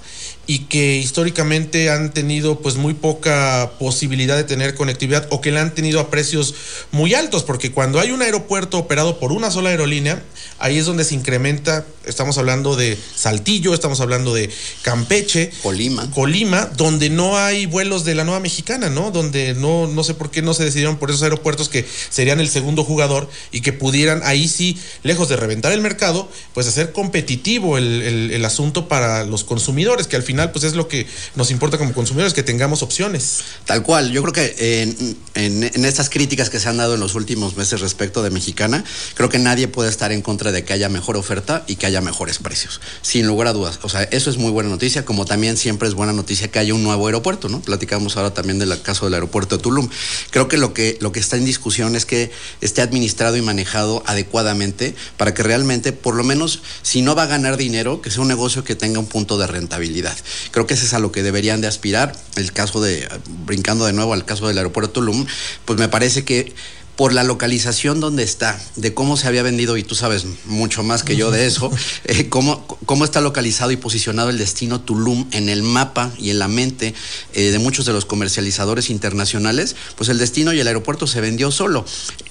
y 0.46 0.60
que 0.60 0.96
históricamente 0.96 1.88
han 1.90 2.12
tenido 2.12 2.58
pues 2.58 2.74
muy 2.74 2.94
poca 2.94 3.72
posibilidad 3.78 4.36
de 4.36 4.42
tener 4.42 4.74
conectividad 4.74 5.26
o 5.30 5.40
que 5.40 5.52
la 5.52 5.60
han 5.60 5.72
tenido 5.72 6.00
a 6.00 6.10
precios 6.10 6.54
muy 6.90 7.14
altos, 7.14 7.44
porque 7.44 7.70
cuando 7.70 8.00
hay 8.00 8.10
un 8.10 8.22
aeropuerto 8.22 8.78
operado 8.78 9.20
por 9.20 9.30
una 9.30 9.52
sola 9.52 9.70
aerolínea, 9.70 10.22
ahí 10.58 10.78
es 10.78 10.86
donde 10.86 11.04
se 11.04 11.14
incrementa, 11.14 11.86
estamos 12.06 12.38
hablando 12.38 12.74
de 12.74 12.98
Saltillo, 13.14 13.72
estamos 13.72 14.00
hablando 14.00 14.34
de 14.34 14.50
Campeche, 14.82 15.52
Colima, 15.62 16.10
Colima, 16.10 16.66
donde 16.76 17.08
no 17.08 17.38
hay 17.38 17.66
vuelos 17.66 18.04
de 18.04 18.16
la 18.16 18.24
nueva 18.24 18.40
mexicana, 18.40 18.90
¿no? 18.90 19.12
Donde 19.12 19.54
no, 19.54 19.86
no 19.86 20.02
sé 20.02 20.14
por 20.14 20.32
qué 20.32 20.42
no 20.42 20.54
se 20.54 20.64
decidieron 20.64 20.98
por 20.98 21.10
esos 21.10 21.22
aeropuertos 21.22 21.68
que 21.68 21.86
serían 22.10 22.40
el 22.40 22.48
segundo 22.48 22.82
jugador 22.82 23.30
y 23.52 23.60
que 23.60 23.72
pudieran 23.72 24.22
ahí 24.24 24.48
sí, 24.48 24.76
lejos 25.04 25.28
de 25.28 25.36
reventar 25.36 25.72
el 25.72 25.80
mercado, 25.80 26.28
pues 26.52 26.66
hacer 26.66 26.90
competitivo 26.92 27.78
el, 27.78 28.02
el, 28.02 28.30
el 28.32 28.44
asunto 28.44 28.88
para 28.88 29.24
los 29.24 29.44
consumidores, 29.44 30.08
que 30.08 30.16
al 30.16 30.22
final 30.24 30.31
pues 30.52 30.64
es 30.64 30.74
lo 30.74 30.88
que 30.88 31.06
nos 31.34 31.50
importa 31.50 31.78
como 31.78 31.92
consumidores, 31.92 32.34
que 32.34 32.42
tengamos 32.42 32.82
opciones. 32.82 33.40
Tal 33.64 33.82
cual, 33.82 34.10
yo 34.10 34.22
creo 34.22 34.32
que 34.32 34.82
en, 34.82 35.16
en, 35.34 35.62
en, 35.62 35.84
estas 35.84 36.10
críticas 36.10 36.50
que 36.50 36.60
se 36.60 36.68
han 36.68 36.76
dado 36.76 36.94
en 36.94 37.00
los 37.00 37.14
últimos 37.14 37.56
meses 37.56 37.80
respecto 37.80 38.22
de 38.22 38.30
Mexicana, 38.30 38.84
creo 39.14 39.28
que 39.28 39.38
nadie 39.38 39.68
puede 39.68 39.90
estar 39.90 40.12
en 40.12 40.22
contra 40.22 40.52
de 40.52 40.64
que 40.64 40.72
haya 40.72 40.88
mejor 40.88 41.16
oferta 41.16 41.64
y 41.66 41.76
que 41.76 41.86
haya 41.86 42.00
mejores 42.00 42.38
precios, 42.38 42.80
sin 43.02 43.26
lugar 43.26 43.48
a 43.48 43.52
dudas. 43.52 43.80
O 43.82 43.88
sea, 43.88 44.02
eso 44.04 44.30
es 44.30 44.36
muy 44.36 44.50
buena 44.50 44.70
noticia, 44.70 45.04
como 45.04 45.24
también 45.24 45.56
siempre 45.56 45.88
es 45.88 45.94
buena 45.94 46.12
noticia 46.12 46.48
que 46.48 46.58
haya 46.58 46.74
un 46.74 46.82
nuevo 46.82 47.06
aeropuerto, 47.06 47.48
¿no? 47.48 47.60
Platicamos 47.60 48.16
ahora 48.16 48.34
también 48.34 48.58
del 48.58 48.80
caso 48.82 49.06
del 49.06 49.14
aeropuerto 49.14 49.56
de 49.56 49.62
Tulum. 49.62 49.88
Creo 50.30 50.48
que 50.48 50.56
lo 50.56 50.74
que, 50.74 50.98
lo 51.00 51.12
que 51.12 51.20
está 51.20 51.36
en 51.36 51.44
discusión 51.44 51.96
es 51.96 52.06
que 52.06 52.30
esté 52.60 52.82
administrado 52.82 53.36
y 53.36 53.42
manejado 53.42 54.02
adecuadamente 54.06 54.94
para 55.16 55.34
que 55.34 55.42
realmente, 55.42 55.92
por 55.92 56.14
lo 56.14 56.24
menos, 56.24 56.62
si 56.82 57.02
no 57.02 57.14
va 57.14 57.24
a 57.24 57.26
ganar 57.26 57.56
dinero, 57.56 58.00
que 58.00 58.10
sea 58.10 58.22
un 58.22 58.28
negocio 58.28 58.64
que 58.64 58.74
tenga 58.74 58.98
un 58.98 59.06
punto 59.06 59.38
de 59.38 59.46
rentabilidad. 59.46 60.16
Creo 60.50 60.66
que 60.66 60.74
eso 60.74 60.84
es 60.84 60.94
a 60.94 60.98
lo 60.98 61.12
que 61.12 61.22
deberían 61.22 61.60
de 61.60 61.66
aspirar. 61.66 62.16
El 62.36 62.52
caso 62.52 62.80
de, 62.80 63.08
brincando 63.44 63.84
de 63.84 63.92
nuevo 63.92 64.12
al 64.12 64.24
caso 64.24 64.48
del 64.48 64.58
aeropuerto 64.58 64.92
Tulum, 64.92 65.26
pues 65.64 65.78
me 65.78 65.88
parece 65.88 66.24
que 66.24 66.54
por 66.96 67.12
la 67.12 67.24
localización 67.24 68.00
donde 68.00 68.22
está, 68.22 68.60
de 68.76 68.92
cómo 68.94 69.16
se 69.16 69.26
había 69.26 69.42
vendido, 69.42 69.76
y 69.76 69.82
tú 69.82 69.94
sabes 69.94 70.26
mucho 70.44 70.82
más 70.82 71.02
que 71.02 71.16
yo 71.16 71.30
de 71.30 71.46
eso, 71.52 71.70
eh, 72.04 72.28
cómo, 72.28 72.66
cómo 72.86 73.04
está 73.04 73.20
localizado 73.20 73.70
y 73.70 73.76
posicionado 73.76 74.30
el 74.30 74.38
destino 74.38 74.80
Tulum 74.80 75.26
en 75.32 75.48
el 75.48 75.62
mapa 75.62 76.12
y 76.18 76.30
en 76.30 76.38
la 76.38 76.48
mente 76.48 76.94
eh, 77.32 77.50
de 77.50 77.58
muchos 77.58 77.86
de 77.86 77.92
los 77.92 78.04
comercializadores 78.04 78.90
internacionales, 78.90 79.76
pues 79.96 80.10
el 80.10 80.18
destino 80.18 80.52
y 80.52 80.60
el 80.60 80.66
aeropuerto 80.66 81.06
se 81.06 81.20
vendió 81.20 81.50
solo. 81.50 81.84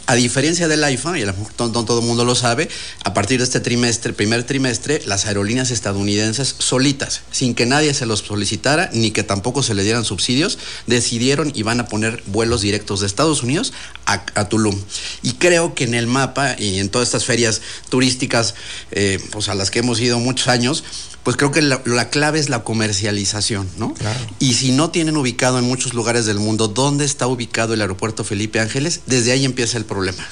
A 0.07 0.15
diferencia 0.15 0.67
del 0.67 0.83
AIFA, 0.83 1.19
y 1.19 1.21
a 1.21 1.27
lo 1.27 1.33
mejor 1.33 1.53
todo, 1.53 1.99
el 1.99 2.05
mundo 2.05 2.25
lo 2.25 2.35
sabe, 2.35 2.69
a 3.03 3.13
partir 3.13 3.37
de 3.37 3.45
este 3.45 3.59
trimestre, 3.59 4.13
primer 4.13 4.43
trimestre, 4.43 5.01
las 5.05 5.25
aerolíneas 5.25 5.71
estadounidenses 5.71 6.55
solitas, 6.57 7.21
sin 7.31 7.55
que 7.55 7.65
nadie 7.65 7.93
se 7.93 8.05
los 8.05 8.19
solicitara, 8.19 8.89
ni 8.93 9.11
que 9.11 9.23
tampoco 9.23 9.63
se 9.63 9.73
le 9.73 9.83
dieran 9.83 10.03
subsidios, 10.03 10.57
decidieron 10.87 11.51
y 11.55 11.63
van 11.63 11.79
a 11.79 11.87
poner 11.87 12.23
vuelos 12.25 12.61
directos 12.61 12.99
de 12.99 13.07
Estados 13.07 13.43
Unidos 13.43 13.73
a, 14.05 14.25
a 14.35 14.49
Tulum. 14.51 14.77
Y 15.23 15.31
creo 15.35 15.73
que 15.73 15.85
en 15.85 15.93
el 15.93 16.07
mapa 16.07 16.55
y 16.59 16.79
en 16.79 16.89
todas 16.89 17.07
estas 17.07 17.23
ferias 17.23 17.61
turísticas, 17.89 18.53
eh, 18.91 19.17
pues 19.31 19.47
a 19.47 19.55
las 19.55 19.71
que 19.71 19.79
hemos 19.79 20.01
ido 20.01 20.19
muchos 20.19 20.49
años, 20.49 20.83
pues 21.23 21.37
creo 21.37 21.51
que 21.51 21.61
la, 21.61 21.81
la, 21.85 22.09
clave 22.09 22.39
es 22.39 22.49
la 22.49 22.63
comercialización, 22.63 23.69
¿no? 23.77 23.93
Claro. 23.93 24.19
Y 24.39 24.55
si 24.55 24.71
no 24.71 24.89
tienen 24.89 25.15
ubicado 25.15 25.59
en 25.59 25.65
muchos 25.65 25.93
lugares 25.93 26.25
del 26.25 26.39
mundo 26.39 26.67
dónde 26.67 27.05
está 27.05 27.27
ubicado 27.27 27.73
el 27.73 27.81
aeropuerto 27.81 28.23
Felipe 28.23 28.59
Ángeles, 28.59 29.01
desde 29.05 29.31
ahí 29.31 29.45
empieza 29.45 29.77
el 29.77 29.85
problema. 29.85 30.27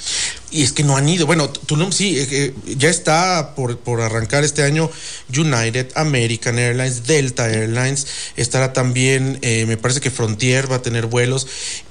Y 0.50 0.64
es 0.64 0.72
que 0.72 0.82
no 0.82 0.96
han 0.96 1.08
ido. 1.08 1.26
Bueno, 1.26 1.48
Tulum 1.48 1.92
sí, 1.92 2.16
eh, 2.18 2.54
ya 2.76 2.90
está 2.90 3.54
por, 3.54 3.78
por, 3.78 4.00
arrancar 4.00 4.42
este 4.42 4.64
año 4.64 4.90
United, 5.34 5.92
American 5.94 6.58
Airlines, 6.58 7.06
Delta 7.06 7.48
Airlines, 7.48 8.06
estará 8.36 8.72
también, 8.72 9.38
eh, 9.42 9.64
me 9.66 9.76
parece 9.76 10.00
que 10.00 10.10
Frontier 10.10 10.70
va 10.70 10.76
a 10.76 10.82
tener 10.82 11.06
vuelos. 11.06 11.46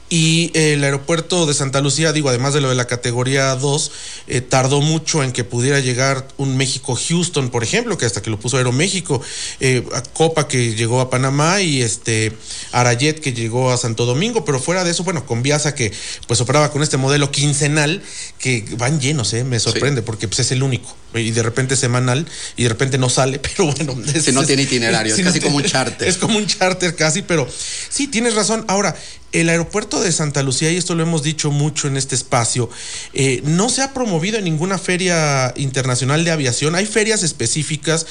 Y 0.10 0.50
el 0.56 0.84
aeropuerto 0.84 1.46
de 1.46 1.54
Santa 1.54 1.82
Lucía, 1.82 2.12
digo, 2.12 2.30
además 2.30 2.56
de 2.56 2.62
lo 2.62 2.70
de 2.70 2.76
la 2.76 2.88
categoría 2.88 3.56
2, 3.56 3.92
eh, 4.28 4.42
tardó 4.42 4.82
mucho 4.82 5.24
en 5.24 5.32
que 5.32 5.44
pudiera 5.44 5.80
llegar 5.80 6.28
un 6.38 6.58
México-Houston, 6.58 7.50
por 7.50 7.64
ejemplo, 7.64 7.96
que 7.96 8.08
hasta 8.08 8.24
que 8.24 8.32
lo 8.32 8.40
puso 8.40 8.58
Aeroméxico, 8.58 9.22
eh, 9.60 9.86
a 9.94 10.02
Copa 10.02 10.48
que 10.48 10.74
llegó 10.74 11.00
a 11.00 11.12
Panamá 11.12 11.62
y 11.62 11.84
este 11.84 12.34
Arayet 12.72 13.20
que 13.20 13.34
llegó 13.34 13.72
a 13.72 13.78
Santo 13.78 14.08
Domingo, 14.08 14.46
pero 14.46 14.60
fuera 14.60 14.84
de 14.84 14.92
eso, 14.92 15.04
bueno, 15.04 15.28
con 15.28 15.44
Viasa 15.44 15.76
que 15.76 15.92
pues 16.28 16.42
operaba 16.42 16.72
con 16.72 16.82
este 16.82 16.98
modelo 16.98 17.32
quincenal, 17.32 18.02
que 18.40 18.66
van 18.78 19.00
llenos, 19.00 19.32
eh, 19.34 19.44
me 19.44 19.60
sorprende, 19.60 20.02
sí. 20.02 20.06
porque 20.06 20.28
pues, 20.28 20.40
es 20.40 20.52
el 20.52 20.64
único, 20.64 20.96
y 21.14 21.30
de 21.30 21.44
repente 21.44 21.76
semanal, 21.76 22.26
y 22.58 22.64
de 22.64 22.70
repente 22.70 22.98
no 22.98 23.10
sale, 23.10 23.38
pero 23.58 23.72
bueno. 23.72 23.96
Es, 24.12 24.26
si 24.26 24.32
no 24.32 24.44
tiene 24.44 24.64
itinerario, 24.64 25.14
es 25.14 25.22
casi 25.22 25.40
no 25.40 25.46
como 25.46 25.58
un 25.58 25.64
charter. 25.64 26.08
Es 26.08 26.18
como 26.18 26.38
un 26.38 26.48
charter 26.48 26.96
casi, 26.96 27.22
pero 27.22 27.48
sí, 27.90 28.08
tienes 28.08 28.34
razón. 28.34 28.66
Ahora, 28.68 28.96
el 29.32 29.50
aeropuerto 29.50 30.02
de 30.02 30.12
Santa 30.12 30.44
Lucía, 30.44 30.72
y 30.72 30.78
esto 30.78 30.96
lo 30.96 31.04
hemos 31.04 31.24
dicho 31.24 31.52
mucho 31.52 31.88
en 31.88 31.98
este 31.98 32.16
espacio, 32.16 32.70
eh, 33.14 33.42
no 33.46 33.70
se 33.70 33.82
ha 33.82 33.94
promovido 33.94 34.38
en 34.38 34.46
ninguna 34.46 34.78
feria 34.78 35.54
internacional 35.56 36.24
de 36.24 36.32
aviación. 36.32 36.76
Hay 36.76 36.86
ferias 36.86 37.24
específicas 37.24 38.06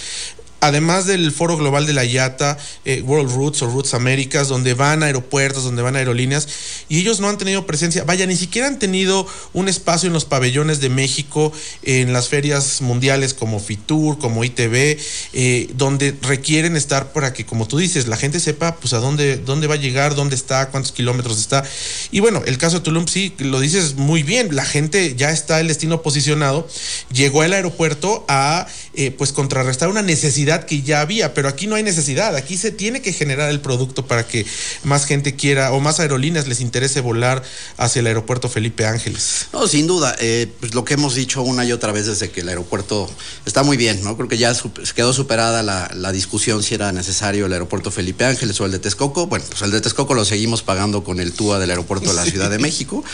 además 0.61 1.07
del 1.07 1.31
foro 1.33 1.57
global 1.57 1.87
de 1.87 1.93
la 1.93 2.05
IATA, 2.05 2.59
eh, 2.85 3.03
World 3.03 3.33
Routes 3.35 3.63
o 3.63 3.67
Routes 3.67 3.95
Américas, 3.95 4.49
donde 4.49 4.75
van 4.75 5.03
aeropuertos, 5.03 5.65
donde 5.65 5.83
van 5.83 5.97
aerolíneas, 5.97 6.49
y 6.89 6.99
ellos 6.99 7.21
no 7.21 7.29
han 7.29 7.39
tenido 7.39 7.67
presencia, 7.67 8.05
vaya, 8.05 8.27
ni 8.27 8.37
siquiera 8.37 8.67
han 8.67 8.79
tenido 8.79 9.27
un 9.53 9.69
espacio 9.69 10.09
en 10.09 10.13
los 10.13 10.25
pabellones 10.25 10.81
de 10.81 10.89
México, 10.89 11.53
en 11.83 12.13
las 12.13 12.29
ferias 12.29 12.81
mundiales 12.81 13.35
como 13.35 13.61
FITUR, 13.61 14.19
como 14.19 14.45
ITV, 14.45 14.99
eh, 15.33 15.71
donde 15.75 16.15
requieren 16.23 16.77
estar 16.77 17.13
para 17.13 17.33
que, 17.33 17.47
como 17.47 17.69
tú 17.69 17.79
dices, 17.79 18.09
la 18.09 18.17
gente 18.17 18.41
sepa 18.41 18.77
pues 18.77 18.93
a 18.93 18.99
dónde, 18.99 19.37
dónde 19.37 19.67
va 19.67 19.75
a 19.75 19.79
llegar, 19.79 20.15
dónde 20.15 20.35
está, 20.35 20.71
cuántos 20.71 20.93
kilómetros 20.93 21.39
está. 21.39 21.65
Y 22.11 22.21
bueno, 22.21 22.43
el 22.47 22.59
caso 22.59 22.79
de 22.79 22.85
Tulum 22.85 23.07
sí, 23.07 23.35
lo 23.39 23.61
dices 23.61 23.95
muy 23.95 24.23
bien, 24.23 24.55
la 24.55 24.65
gente 24.65 25.15
ya 25.17 25.31
está 25.31 25.61
el 25.61 25.69
destino 25.69 26.03
posicionado, 26.03 26.69
llegó 27.13 27.43
al 27.43 27.53
aeropuerto 27.53 28.25
a 28.29 28.67
eh, 29.01 29.13
pues 29.13 29.31
contrarrestar 29.31 29.89
una 29.89 30.03
necesidad 30.03 30.65
que 30.65 30.83
ya 30.83 31.01
había, 31.01 31.33
pero 31.33 31.49
aquí 31.49 31.69
no 31.69 31.77
hay 31.77 31.85
necesidad, 31.85 32.35
aquí 32.35 32.57
se 32.57 32.73
tiene 32.73 33.01
que 33.01 33.13
generar 33.13 33.49
el 33.49 33.61
producto 33.61 34.05
para 34.09 34.27
que 34.27 34.45
más 34.83 35.07
gente 35.07 35.37
quiera 35.37 35.71
o 35.71 35.79
más 35.79 36.01
aerolíneas 36.01 36.49
les 36.49 36.61
interese 36.61 37.01
volar 37.01 37.45
hacia 37.77 38.01
el 38.01 38.09
aeropuerto 38.09 38.49
Felipe 38.49 38.87
Ángeles. 38.87 39.47
No, 39.53 39.69
sin 39.69 39.87
duda, 39.87 40.17
eh, 40.19 40.49
pues 40.59 40.75
lo 40.75 40.85
que 40.85 40.95
hemos 40.95 41.15
dicho 41.15 41.43
una 41.43 41.65
y 41.65 41.71
otra 41.71 41.93
vez 41.93 42.07
desde 42.07 42.33
que 42.33 42.41
el 42.41 42.49
aeropuerto 42.49 43.09
está 43.47 43.63
muy 43.63 43.77
bien, 43.77 44.03
¿no? 44.03 44.17
Creo 44.17 44.29
que 44.29 44.37
ya 44.37 44.53
quedó 44.97 45.13
superada 45.13 45.63
la, 45.63 45.89
la 45.95 46.11
discusión 46.11 46.65
si 46.65 46.75
era 46.75 46.91
necesario 46.91 47.47
el 47.47 47.53
aeropuerto 47.53 47.93
Felipe 47.93 48.25
Ángeles 48.25 48.61
o 48.61 48.67
el 48.67 48.73
de 48.73 48.81
Texcoco. 48.81 49.29
Bueno, 49.29 49.45
pues 49.49 49.63
el 49.63 49.71
de 49.71 49.81
Texcoco 49.81 50.15
lo 50.15 50.25
seguimos 50.25 50.65
pagando 50.65 51.05
con 51.05 51.21
el 51.21 51.35
TUA 51.35 51.61
del 51.61 51.71
aeropuerto 51.71 52.09
de 52.09 52.17
la 52.17 52.25
Ciudad 52.25 52.51
de 52.51 52.59
México, 52.59 53.05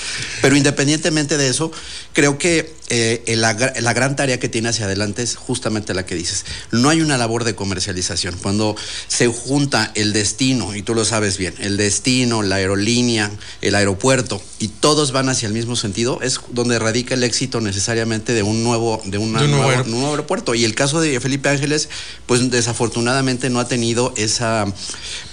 pero 0.40 0.56
independientemente 0.56 1.36
de 1.36 1.50
eso, 1.50 1.70
creo 2.14 2.38
que 2.38 2.72
eh, 2.88 3.22
la, 3.36 3.54
la 3.54 3.92
gran 3.92 4.16
tarea 4.16 4.38
que 4.38 4.48
tiene 4.48 4.68
hacia 4.68 4.86
adelante 4.86 5.22
es 5.22 5.36
justamente 5.36 5.94
la 5.94 6.06
que 6.06 6.14
dices. 6.14 6.44
No 6.70 6.88
hay 6.88 7.00
una 7.00 7.16
labor 7.16 7.44
de 7.44 7.54
comercialización. 7.54 8.36
Cuando 8.42 8.76
se 9.08 9.26
junta 9.28 9.92
el 9.94 10.12
destino, 10.12 10.74
y 10.74 10.82
tú 10.82 10.94
lo 10.94 11.04
sabes 11.04 11.38
bien, 11.38 11.54
el 11.58 11.76
destino, 11.76 12.42
la 12.42 12.56
aerolínea, 12.56 13.30
el 13.60 13.74
aeropuerto, 13.74 14.42
y 14.58 14.68
todos 14.68 15.12
van 15.12 15.28
hacia 15.28 15.46
el 15.46 15.54
mismo 15.54 15.76
sentido, 15.76 16.20
es 16.22 16.40
donde 16.50 16.78
radica 16.78 17.14
el 17.14 17.22
éxito 17.22 17.60
necesariamente 17.60 18.32
de 18.32 18.42
un 18.42 18.62
nuevo, 18.62 19.00
de, 19.04 19.18
una 19.18 19.40
de 19.40 19.46
un 19.46 19.50
nuevo, 19.52 19.66
nuevo, 19.66 19.84
un 19.84 19.90
nuevo 19.90 20.10
aeropuerto. 20.10 20.54
Y 20.54 20.64
el 20.64 20.74
caso 20.74 21.00
de 21.00 21.18
Felipe 21.20 21.48
Ángeles, 21.48 21.88
pues 22.26 22.50
desafortunadamente 22.50 23.50
no 23.50 23.60
ha 23.60 23.68
tenido 23.68 24.12
esa, 24.16 24.66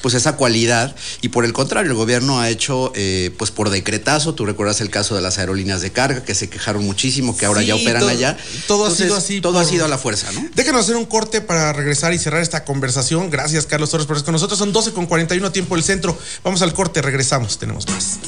pues 0.01 0.13
esa 0.13 0.35
cualidad, 0.35 0.95
y 1.21 1.29
por 1.29 1.45
el 1.45 1.53
contrario, 1.53 1.91
el 1.91 1.97
gobierno 1.97 2.39
ha 2.39 2.49
hecho, 2.49 2.91
eh, 2.95 3.31
pues 3.37 3.51
por 3.51 3.69
decretazo, 3.69 4.33
tú 4.33 4.45
recuerdas 4.45 4.81
el 4.81 4.89
caso 4.89 5.15
de 5.15 5.21
las 5.21 5.37
aerolíneas 5.37 5.81
de 5.81 5.91
carga, 5.91 6.23
que 6.23 6.35
se 6.35 6.49
quejaron 6.49 6.83
muchísimo, 6.85 7.37
que 7.41 7.47
ahora 7.47 7.61
Sí, 7.61 7.67
ya 7.67 7.75
operan 7.75 8.01
todo- 8.01 8.09
allá. 8.11 8.37
todo 8.67 8.85
ha 8.85 8.91
sido 8.91 9.15
así 9.15 9.41
Todo 9.41 9.53
por- 9.53 9.63
ha 9.63 9.65
sido 9.65 9.83
a 9.83 9.87
la 9.87 9.97
fuerza, 9.97 10.31
¿no? 10.31 10.47
Déjanos 10.53 10.81
hacer 10.83 10.95
un 10.95 11.07
corte 11.07 11.41
para 11.41 11.73
regresar 11.73 12.13
y 12.13 12.19
cerrar 12.19 12.39
esta 12.43 12.63
conversación. 12.65 13.31
Gracias, 13.31 13.65
Carlos 13.65 13.89
Torres, 13.89 14.05
por 14.05 14.15
estar 14.15 14.25
con 14.27 14.33
nosotros. 14.33 14.59
Son 14.59 14.71
12 14.71 14.91
con 14.93 15.07
41 15.07 15.51
tiempo 15.51 15.73
del 15.73 15.83
centro. 15.83 16.15
Vamos 16.43 16.61
al 16.61 16.71
corte, 16.75 17.01
regresamos. 17.01 17.57
Tenemos 17.57 17.87
más. 17.89 18.19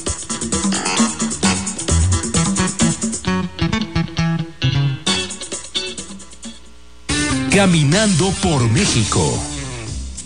Caminando 7.50 8.30
por 8.42 8.68
México. 8.70 9.38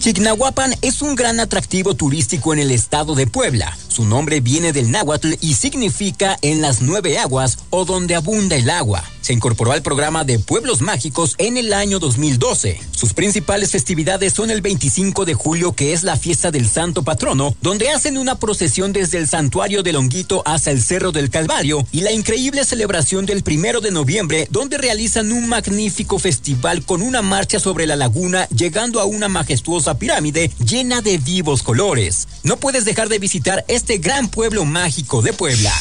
Chignahuapan 0.08 0.74
es 0.80 1.02
un 1.02 1.16
gran 1.16 1.38
atractivo 1.38 1.92
turístico 1.92 2.54
en 2.54 2.60
el 2.60 2.70
estado. 2.70 3.14
de 3.14 3.26
Puebla. 3.26 3.76
Su 3.88 4.06
nombre 4.06 4.40
viene 4.40 4.72
del 4.72 4.90
náhuatl 4.90 5.34
y 5.42 5.52
significa 5.52 6.38
en 6.40 6.62
las 6.62 6.80
nueve 6.80 7.18
aguas 7.18 7.58
o 7.68 7.84
donde 7.84 8.14
abunda 8.14 8.56
el 8.56 8.70
agua. 8.70 9.04
Se 9.20 9.34
incorporó 9.34 9.72
al 9.72 9.82
programa 9.82 10.24
de 10.24 10.38
Pueblos 10.38 10.80
Mágicos 10.80 11.34
en 11.36 11.58
el 11.58 11.74
año 11.74 11.98
2012. 11.98 12.80
Sus 12.92 13.12
principales 13.12 13.72
festividades 13.72 14.32
son 14.32 14.50
el 14.50 14.62
25 14.62 15.26
de 15.26 15.34
julio, 15.34 15.74
que 15.74 15.92
es 15.92 16.02
la 16.02 16.16
fiesta 16.16 16.50
del 16.50 16.66
Santo 16.66 17.02
Patrono, 17.02 17.54
donde 17.60 17.90
hacen 17.90 18.16
una 18.16 18.36
procesión 18.38 18.94
desde 18.94 19.18
el 19.18 19.28
santuario 19.28 19.82
de 19.82 19.92
Longuito 19.92 20.42
hasta 20.46 20.70
el 20.70 20.82
Cerro 20.82 21.12
del 21.12 21.28
Calvario, 21.28 21.86
y 21.92 22.00
la 22.00 22.12
increíble 22.12 22.64
celebración 22.64 23.26
del 23.26 23.42
primero 23.42 23.82
de 23.82 23.90
noviembre, 23.90 24.48
donde 24.50 24.78
realizan 24.78 25.30
un 25.30 25.46
magnífico 25.46 26.18
festival 26.18 26.82
con 26.82 27.02
una 27.02 27.20
marcha 27.20 27.60
sobre 27.60 27.86
la 27.86 27.96
laguna, 27.96 28.48
llegando 28.48 28.98
a 28.98 29.04
una 29.04 29.28
majestuosa 29.28 29.97
pirámide 29.98 30.50
llena 30.64 31.00
de 31.00 31.18
vivos 31.18 31.62
colores. 31.62 32.28
No 32.42 32.56
puedes 32.56 32.84
dejar 32.84 33.08
de 33.08 33.18
visitar 33.18 33.64
este 33.68 33.98
gran 33.98 34.28
pueblo 34.28 34.64
mágico 34.64 35.22
de 35.22 35.32
Puebla. 35.32 35.72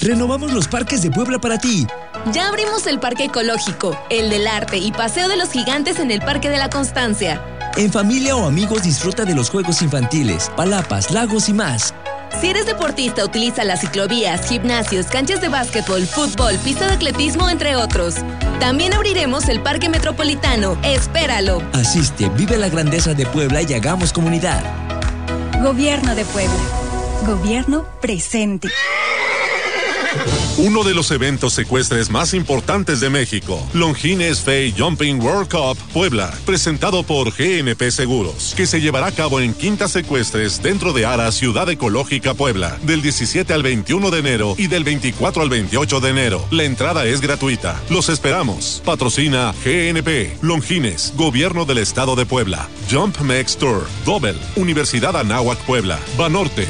Renovamos 0.00 0.52
los 0.52 0.68
parques 0.68 1.02
de 1.02 1.10
Puebla 1.10 1.40
para 1.40 1.58
ti. 1.58 1.86
Ya 2.32 2.48
abrimos 2.48 2.86
el 2.86 3.00
Parque 3.00 3.24
Ecológico, 3.24 3.98
el 4.10 4.30
del 4.30 4.46
Arte 4.46 4.78
y 4.78 4.92
Paseo 4.92 5.28
de 5.28 5.36
los 5.36 5.50
Gigantes 5.50 5.98
en 5.98 6.10
el 6.10 6.20
Parque 6.20 6.50
de 6.50 6.58
la 6.58 6.70
Constancia. 6.70 7.42
En 7.76 7.92
familia 7.92 8.36
o 8.36 8.46
amigos 8.46 8.82
disfruta 8.82 9.24
de 9.24 9.34
los 9.34 9.50
juegos 9.50 9.82
infantiles, 9.82 10.50
palapas, 10.56 11.10
lagos 11.10 11.48
y 11.48 11.52
más. 11.52 11.92
Si 12.40 12.48
eres 12.48 12.66
deportista, 12.66 13.24
utiliza 13.24 13.64
las 13.64 13.80
ciclovías, 13.80 14.48
gimnasios, 14.48 15.06
canchas 15.06 15.40
de 15.40 15.48
básquetbol, 15.48 16.06
fútbol, 16.06 16.56
pista 16.58 16.86
de 16.86 16.94
atletismo, 16.94 17.48
entre 17.48 17.76
otros. 17.76 18.16
También 18.60 18.92
abriremos 18.92 19.48
el 19.48 19.60
Parque 19.60 19.88
Metropolitano. 19.88 20.76
Espéralo. 20.82 21.62
Asiste, 21.72 22.28
vive 22.30 22.58
la 22.58 22.68
grandeza 22.68 23.14
de 23.14 23.26
Puebla 23.26 23.62
y 23.62 23.72
hagamos 23.72 24.12
comunidad. 24.12 24.62
Gobierno 25.62 26.14
de 26.14 26.24
Puebla. 26.26 26.54
Gobierno 27.26 27.86
presente. 28.00 28.68
Uno 30.58 30.84
de 30.84 30.94
los 30.94 31.10
eventos 31.10 31.52
secuestres 31.52 32.08
más 32.08 32.32
importantes 32.32 33.00
de 33.00 33.10
México, 33.10 33.62
Longines 33.74 34.40
Fay 34.40 34.74
Jumping 34.76 35.20
World 35.20 35.50
Cup 35.50 35.76
Puebla, 35.92 36.32
presentado 36.46 37.02
por 37.02 37.30
GNP 37.30 37.90
Seguros, 37.90 38.54
que 38.56 38.66
se 38.66 38.80
llevará 38.80 39.08
a 39.08 39.12
cabo 39.12 39.40
en 39.40 39.52
Quinta 39.52 39.86
Secuestres 39.86 40.62
dentro 40.62 40.94
de 40.94 41.04
Ara, 41.04 41.30
Ciudad 41.30 41.68
Ecológica 41.68 42.32
Puebla, 42.32 42.78
del 42.82 43.02
17 43.02 43.52
al 43.52 43.62
21 43.62 44.10
de 44.10 44.18
enero 44.18 44.54
y 44.56 44.66
del 44.68 44.84
24 44.84 45.42
al 45.42 45.50
28 45.50 46.00
de 46.00 46.10
enero. 46.10 46.46
La 46.50 46.64
entrada 46.64 47.04
es 47.04 47.20
gratuita. 47.20 47.80
Los 47.90 48.08
esperamos. 48.08 48.82
Patrocina 48.84 49.54
GNP, 49.64 50.38
Longines, 50.40 51.12
Gobierno 51.16 51.66
del 51.66 51.78
Estado 51.78 52.16
de 52.16 52.24
Puebla, 52.24 52.68
Jump 52.90 53.18
Mex 53.20 53.58
Tour, 53.58 53.86
Dobel, 54.04 54.38
Universidad 54.56 55.16
Anáhuac 55.16 55.58
Puebla, 55.66 55.98
Banorte. 56.16 56.66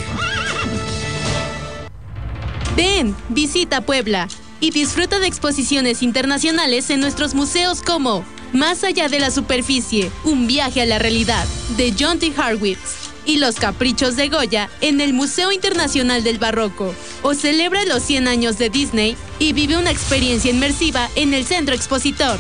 Ven, 2.77 3.16
visita 3.31 3.81
Puebla 3.81 4.29
y 4.61 4.70
disfruta 4.70 5.18
de 5.18 5.27
exposiciones 5.27 6.03
internacionales 6.03 6.91
en 6.91 7.01
nuestros 7.01 7.35
museos 7.35 7.83
como 7.83 8.22
Más 8.53 8.85
allá 8.85 9.09
de 9.09 9.18
la 9.18 9.31
superficie, 9.31 10.11
un 10.24 10.47
viaje 10.47 10.83
a 10.83 10.87
la 10.87 10.99
realidad, 10.99 11.45
de 11.77 11.93
John 11.99 12.18
T. 12.18 12.33
Harwitz, 12.37 13.11
y 13.24 13.39
Los 13.39 13.57
Caprichos 13.57 14.14
de 14.14 14.29
Goya 14.29 14.70
en 14.81 15.01
el 15.01 15.12
Museo 15.14 15.51
Internacional 15.53 16.22
del 16.22 16.39
Barroco, 16.39 16.95
o 17.22 17.35
celebra 17.35 17.85
los 17.85 18.03
100 18.05 18.29
años 18.29 18.57
de 18.57 18.70
Disney 18.70 19.16
y 19.39 19.53
vive 19.53 19.77
una 19.77 19.91
experiencia 19.91 20.51
inmersiva 20.51 21.09
en 21.16 21.35
el 21.35 21.45
Centro 21.45 21.74
Expositor. 21.74 22.39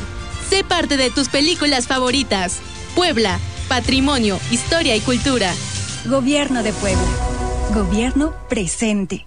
Sé 0.48 0.62
parte 0.62 0.96
de 0.96 1.10
tus 1.10 1.28
películas 1.28 1.88
favoritas. 1.88 2.60
Puebla, 2.94 3.40
patrimonio, 3.68 4.38
historia 4.50 4.94
y 4.94 5.00
cultura. 5.00 5.52
Gobierno 6.06 6.62
de 6.62 6.72
Puebla. 6.72 7.04
Gobierno 7.74 8.32
presente. 8.48 9.26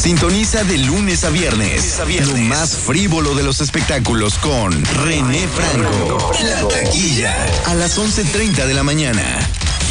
Sintoniza 0.00 0.64
de 0.64 0.78
lunes 0.78 1.24
a 1.24 1.28
viernes, 1.30 2.00
lo 2.26 2.36
más 2.38 2.74
frívolo 2.74 3.34
de 3.34 3.42
los 3.42 3.60
espectáculos 3.60 4.38
con 4.38 4.72
René 5.04 5.46
Franco. 5.46 6.32
La 6.42 6.66
taquilla 6.66 7.36
a 7.66 7.74
las 7.74 7.98
11.30 7.98 8.64
de 8.66 8.72
la 8.72 8.82
mañana. 8.82 9.22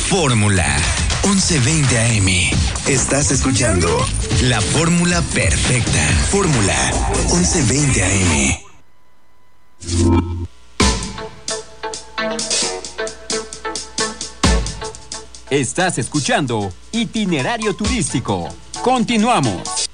Fórmula 0.08 0.66
1120 1.24 2.00
AM. 2.00 2.28
Estás 2.88 3.30
escuchando 3.30 4.04
la 4.42 4.60
fórmula 4.62 5.22
perfecta. 5.22 6.02
Fórmula 6.32 6.92
1120 7.32 8.04
AM. 8.04 8.58
Estás 15.52 16.00
escuchando 16.00 16.74
Itinerario 16.94 17.76
Turístico. 17.76 18.50
Continuamos. 18.82 19.89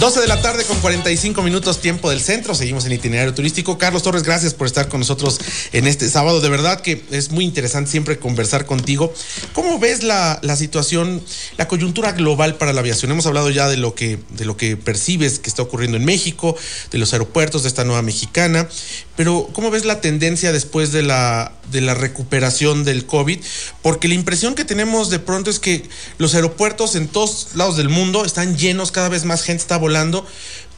12 0.00 0.20
de 0.20 0.28
la 0.28 0.40
tarde 0.40 0.62
con 0.62 0.78
45 0.78 1.42
minutos 1.42 1.80
tiempo 1.80 2.08
del 2.08 2.20
centro. 2.20 2.54
Seguimos 2.54 2.86
en 2.86 2.92
itinerario 2.92 3.34
turístico. 3.34 3.78
Carlos 3.78 4.04
Torres, 4.04 4.22
gracias 4.22 4.54
por 4.54 4.68
estar 4.68 4.86
con 4.86 5.00
nosotros 5.00 5.40
en 5.72 5.88
este 5.88 6.08
sábado. 6.08 6.40
De 6.40 6.48
verdad 6.48 6.82
que 6.82 7.02
es 7.10 7.32
muy 7.32 7.44
interesante 7.44 7.90
siempre 7.90 8.16
conversar 8.16 8.64
contigo. 8.64 9.12
¿Cómo 9.54 9.80
ves 9.80 10.04
la, 10.04 10.38
la 10.42 10.54
situación, 10.54 11.20
la 11.56 11.66
coyuntura 11.66 12.12
global 12.12 12.54
para 12.54 12.72
la 12.72 12.78
aviación? 12.78 13.10
Hemos 13.10 13.26
hablado 13.26 13.50
ya 13.50 13.66
de 13.66 13.76
lo, 13.76 13.96
que, 13.96 14.20
de 14.30 14.44
lo 14.44 14.56
que 14.56 14.76
percibes 14.76 15.40
que 15.40 15.50
está 15.50 15.62
ocurriendo 15.62 15.96
en 15.96 16.04
México, 16.04 16.56
de 16.92 16.98
los 16.98 17.12
aeropuertos, 17.12 17.64
de 17.64 17.68
esta 17.68 17.82
nueva 17.82 18.02
mexicana. 18.02 18.68
Pero 19.16 19.50
¿cómo 19.52 19.72
ves 19.72 19.84
la 19.84 20.00
tendencia 20.00 20.52
después 20.52 20.92
de 20.92 21.02
la, 21.02 21.50
de 21.72 21.80
la 21.80 21.94
recuperación 21.94 22.84
del 22.84 23.04
COVID? 23.04 23.40
Porque 23.82 24.06
la 24.06 24.14
impresión 24.14 24.54
que 24.54 24.64
tenemos 24.64 25.10
de 25.10 25.18
pronto 25.18 25.50
es 25.50 25.58
que 25.58 25.82
los 26.18 26.36
aeropuertos 26.36 26.94
en 26.94 27.08
todos 27.08 27.48
lados 27.56 27.76
del 27.76 27.88
mundo 27.88 28.24
están 28.24 28.56
llenos, 28.56 28.92
cada 28.92 29.08
vez 29.08 29.24
más 29.24 29.42
gente 29.42 29.62
está 29.62 29.76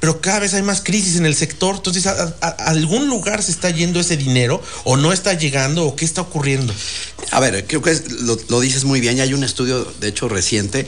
pero 0.01 0.21
cada 0.21 0.41
vez 0.41 0.55
hay 0.55 0.63
más 0.63 0.81
crisis 0.81 1.17
en 1.17 1.27
el 1.27 1.35
sector. 1.35 1.77
Entonces, 1.77 2.07
¿a, 2.07 2.35
algún 2.67 3.09
lugar 3.09 3.43
se 3.43 3.53
está 3.53 3.71
yendo 3.71 4.01
ese 4.01 4.17
dinero 4.17 4.61
o 4.85 4.97
no 4.97 5.13
está 5.13 5.35
llegando 5.35 5.85
o 5.85 5.95
qué 5.95 6.07
está 6.07 6.23
ocurriendo? 6.23 6.75
A 7.31 7.39
ver, 7.39 7.67
creo 7.67 7.83
que 7.83 8.01
lo, 8.49 8.61
dices 8.61 8.85
muy 8.85 9.01
bien. 9.01 9.17
Ya 9.17 9.25
hay 9.25 9.35
un 9.35 9.45
estudio, 9.45 9.85
de 10.01 10.09
hecho, 10.09 10.29
reciente 10.29 10.87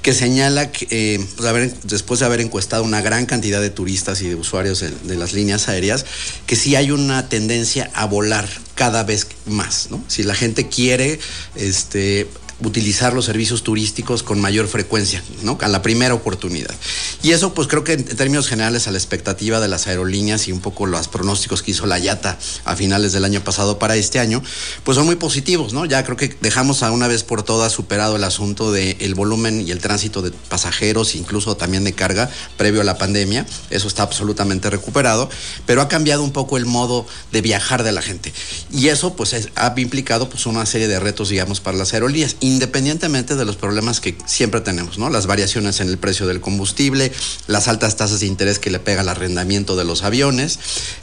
que 0.00 0.14
señala 0.14 0.72
que 0.72 0.86
eh, 0.90 1.24
pues, 1.36 1.74
después 1.84 2.18
de 2.18 2.26
haber 2.26 2.40
encuestado 2.40 2.82
una 2.82 3.00
gran 3.00 3.24
cantidad 3.24 3.60
de 3.60 3.70
turistas 3.70 4.20
y 4.20 4.28
de 4.28 4.34
usuarios 4.34 4.80
de, 4.80 4.90
de 4.90 5.14
las 5.14 5.32
líneas 5.32 5.68
aéreas, 5.68 6.04
que 6.46 6.56
sí 6.56 6.74
hay 6.74 6.90
una 6.90 7.28
tendencia 7.28 7.88
a 7.94 8.06
volar 8.06 8.48
cada 8.74 9.04
vez 9.04 9.28
más, 9.46 9.88
¿no? 9.90 10.02
Si 10.08 10.24
la 10.24 10.34
gente 10.34 10.68
quiere 10.68 11.20
este, 11.54 12.26
utilizar 12.64 13.12
los 13.12 13.24
servicios 13.24 13.62
turísticos 13.62 14.22
con 14.22 14.40
mayor 14.40 14.68
frecuencia, 14.68 15.22
¿no? 15.42 15.58
A 15.60 15.68
la 15.68 15.82
primera 15.82 16.14
oportunidad. 16.14 16.74
Y 17.22 17.32
eso, 17.32 17.54
pues 17.54 17.68
creo 17.68 17.84
que 17.84 17.92
en 17.94 18.04
términos 18.04 18.48
generales 18.48 18.86
a 18.88 18.90
la 18.90 18.98
expectativa 18.98 19.60
de 19.60 19.68
las 19.68 19.86
aerolíneas 19.86 20.48
y 20.48 20.52
un 20.52 20.60
poco 20.60 20.86
los 20.86 21.08
pronósticos 21.08 21.62
que 21.62 21.72
hizo 21.72 21.86
la 21.86 21.98
YATA 21.98 22.38
a 22.64 22.76
finales 22.76 23.12
del 23.12 23.24
año 23.24 23.42
pasado 23.44 23.78
para 23.78 23.96
este 23.96 24.18
año, 24.18 24.42
pues 24.84 24.96
son 24.96 25.06
muy 25.06 25.16
positivos, 25.16 25.72
¿no? 25.72 25.84
Ya 25.84 26.04
creo 26.04 26.16
que 26.16 26.36
dejamos 26.40 26.82
a 26.82 26.90
una 26.90 27.08
vez 27.08 27.22
por 27.24 27.42
todas 27.42 27.72
superado 27.72 28.16
el 28.16 28.24
asunto 28.24 28.72
del 28.72 29.14
volumen 29.14 29.66
y 29.66 29.70
el 29.70 29.78
tránsito 29.78 30.22
de 30.22 30.30
pasajeros, 30.30 31.14
incluso 31.14 31.56
también 31.56 31.84
de 31.84 31.92
carga, 31.92 32.30
previo 32.56 32.80
a 32.80 32.84
la 32.84 32.98
pandemia. 32.98 33.46
Eso 33.70 33.88
está 33.88 34.02
absolutamente 34.02 34.70
recuperado, 34.70 35.28
pero 35.66 35.82
ha 35.82 35.88
cambiado 35.88 36.22
un 36.22 36.32
poco 36.32 36.56
el 36.56 36.66
modo 36.66 37.06
de 37.32 37.40
viajar 37.40 37.82
de 37.82 37.92
la 37.92 38.02
gente. 38.02 38.32
Y 38.72 38.88
eso, 38.88 39.14
pues, 39.16 39.32
es- 39.32 39.48
ha 39.54 39.72
implicado 39.76 40.28
pues, 40.28 40.46
una 40.46 40.64
serie 40.66 40.88
de 40.88 41.00
retos, 41.00 41.28
digamos, 41.28 41.60
para 41.60 41.76
las 41.76 41.92
aerolíneas. 41.94 42.36
Independientemente 42.52 43.34
de 43.34 43.44
los 43.44 43.56
problemas 43.56 44.00
que 44.00 44.16
siempre 44.26 44.60
tenemos, 44.60 44.98
¿no? 44.98 45.10
Las 45.10 45.26
variaciones 45.26 45.80
en 45.80 45.88
el 45.88 45.98
precio 45.98 46.26
del 46.26 46.40
combustible, 46.40 47.12
las 47.46 47.68
altas 47.68 47.96
tasas 47.96 48.20
de 48.20 48.26
interés 48.26 48.58
que 48.58 48.70
le 48.70 48.78
pega 48.78 49.00
al 49.00 49.08
arrendamiento 49.08 49.76
de 49.76 49.84
los 49.84 50.02
aviones, 50.02 50.58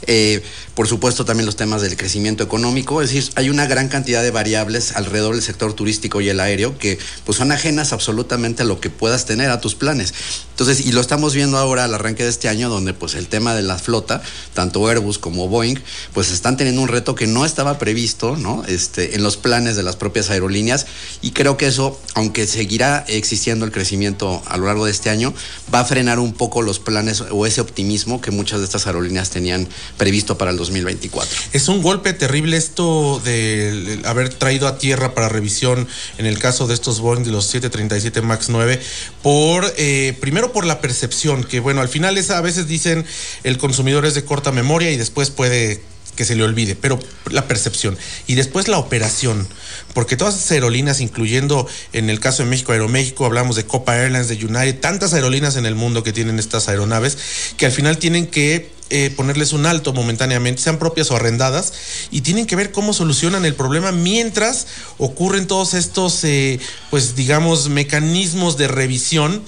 eh, 0.06 0.42
por 0.74 0.88
supuesto 0.88 1.24
también 1.24 1.46
los 1.46 1.56
temas 1.56 1.82
del 1.82 1.96
crecimiento 1.96 2.42
económico, 2.42 3.02
es 3.02 3.10
decir, 3.10 3.30
hay 3.34 3.50
una 3.50 3.66
gran 3.66 3.88
cantidad 3.88 4.22
de 4.22 4.30
variables 4.30 4.96
alrededor 4.96 5.34
del 5.34 5.42
sector 5.42 5.72
turístico 5.74 6.20
y 6.20 6.28
el 6.28 6.40
aéreo 6.40 6.78
que 6.78 6.98
pues 7.24 7.38
son 7.38 7.52
ajenas 7.52 7.92
absolutamente 7.92 8.62
a 8.62 8.66
lo 8.66 8.80
que 8.80 8.90
puedas 8.90 9.26
tener 9.26 9.50
a 9.50 9.60
tus 9.60 9.74
planes. 9.74 10.14
Entonces, 10.50 10.86
y 10.86 10.92
lo 10.92 11.00
estamos 11.00 11.34
viendo 11.34 11.56
ahora 11.56 11.84
al 11.84 11.94
arranque 11.94 12.22
de 12.22 12.28
este 12.28 12.48
año, 12.48 12.68
donde 12.68 12.92
pues 12.92 13.14
el 13.14 13.28
tema 13.28 13.54
de 13.54 13.62
la 13.62 13.78
flota, 13.78 14.22
tanto 14.52 14.86
Airbus 14.86 15.18
como 15.18 15.48
Boeing, 15.48 15.78
pues 16.12 16.30
están 16.30 16.56
teniendo 16.58 16.82
un 16.82 16.88
reto 16.88 17.14
que 17.14 17.26
no 17.26 17.46
estaba 17.46 17.78
previsto, 17.78 18.36
¿no? 18.36 18.62
Este, 18.66 19.14
en 19.14 19.22
los 19.22 19.38
planes 19.38 19.76
de 19.76 19.82
las 19.82 19.96
propias 19.96 20.28
aerolíneas, 20.28 20.86
y 21.22 21.29
creo 21.30 21.56
que 21.56 21.66
eso, 21.66 22.00
aunque 22.14 22.46
seguirá 22.46 23.04
existiendo 23.08 23.64
el 23.64 23.72
crecimiento 23.72 24.42
a 24.46 24.56
lo 24.56 24.66
largo 24.66 24.84
de 24.84 24.90
este 24.90 25.10
año, 25.10 25.34
va 25.72 25.80
a 25.80 25.84
frenar 25.84 26.18
un 26.18 26.32
poco 26.32 26.62
los 26.62 26.78
planes 26.78 27.22
o 27.30 27.46
ese 27.46 27.60
optimismo 27.60 28.20
que 28.20 28.30
muchas 28.30 28.60
de 28.60 28.64
estas 28.64 28.86
aerolíneas 28.86 29.30
tenían 29.30 29.68
previsto 29.96 30.38
para 30.38 30.50
el 30.50 30.56
2024. 30.56 31.30
Es 31.52 31.68
un 31.68 31.82
golpe 31.82 32.12
terrible 32.12 32.56
esto 32.56 33.20
de 33.24 34.00
haber 34.04 34.30
traído 34.30 34.66
a 34.66 34.78
tierra 34.78 35.14
para 35.14 35.28
revisión, 35.28 35.86
en 36.18 36.26
el 36.26 36.38
caso 36.38 36.66
de 36.66 36.74
estos 36.74 37.00
Boeing 37.00 37.24
de 37.24 37.30
los 37.30 37.46
737 37.46 38.22
MAX 38.22 38.48
9, 38.48 38.80
por 39.22 39.72
eh, 39.76 40.16
primero 40.20 40.52
por 40.52 40.64
la 40.64 40.80
percepción, 40.80 41.44
que 41.44 41.60
bueno, 41.60 41.80
al 41.80 41.88
final 41.88 42.18
esa, 42.18 42.38
a 42.38 42.40
veces 42.40 42.66
dicen 42.66 43.04
el 43.44 43.58
consumidor 43.58 44.06
es 44.06 44.14
de 44.14 44.24
corta 44.24 44.52
memoria 44.52 44.90
y 44.90 44.96
después 44.96 45.30
puede 45.30 45.82
que 46.16 46.24
se 46.24 46.34
le 46.34 46.42
olvide, 46.42 46.76
pero 46.76 46.98
la 47.30 47.46
percepción 47.46 47.96
y 48.26 48.34
después 48.34 48.68
la 48.68 48.78
operación, 48.78 49.46
porque 49.94 50.16
todas 50.16 50.34
las 50.34 50.50
aerolíneas, 50.50 51.00
incluyendo 51.00 51.66
en 51.92 52.10
el 52.10 52.20
caso 52.20 52.42
de 52.42 52.48
México, 52.48 52.72
Aeroméxico, 52.72 53.24
hablamos 53.24 53.56
de 53.56 53.64
Copa 53.64 53.96
Airlines, 53.96 54.28
de 54.28 54.36
United, 54.36 54.80
tantas 54.80 55.12
aerolíneas 55.12 55.56
en 55.56 55.66
el 55.66 55.74
mundo 55.74 56.02
que 56.02 56.12
tienen 56.12 56.38
estas 56.38 56.68
aeronaves, 56.68 57.18
que 57.56 57.66
al 57.66 57.72
final 57.72 57.98
tienen 57.98 58.26
que 58.26 58.70
eh, 58.92 59.12
ponerles 59.16 59.52
un 59.52 59.66
alto 59.66 59.92
momentáneamente, 59.92 60.62
sean 60.62 60.78
propias 60.78 61.10
o 61.12 61.16
arrendadas, 61.16 61.72
y 62.10 62.22
tienen 62.22 62.46
que 62.46 62.56
ver 62.56 62.72
cómo 62.72 62.92
solucionan 62.92 63.44
el 63.44 63.54
problema 63.54 63.92
mientras 63.92 64.66
ocurren 64.98 65.46
todos 65.46 65.74
estos, 65.74 66.24
eh, 66.24 66.58
pues 66.90 67.14
digamos, 67.14 67.68
mecanismos 67.68 68.56
de 68.56 68.66
revisión 68.66 69.44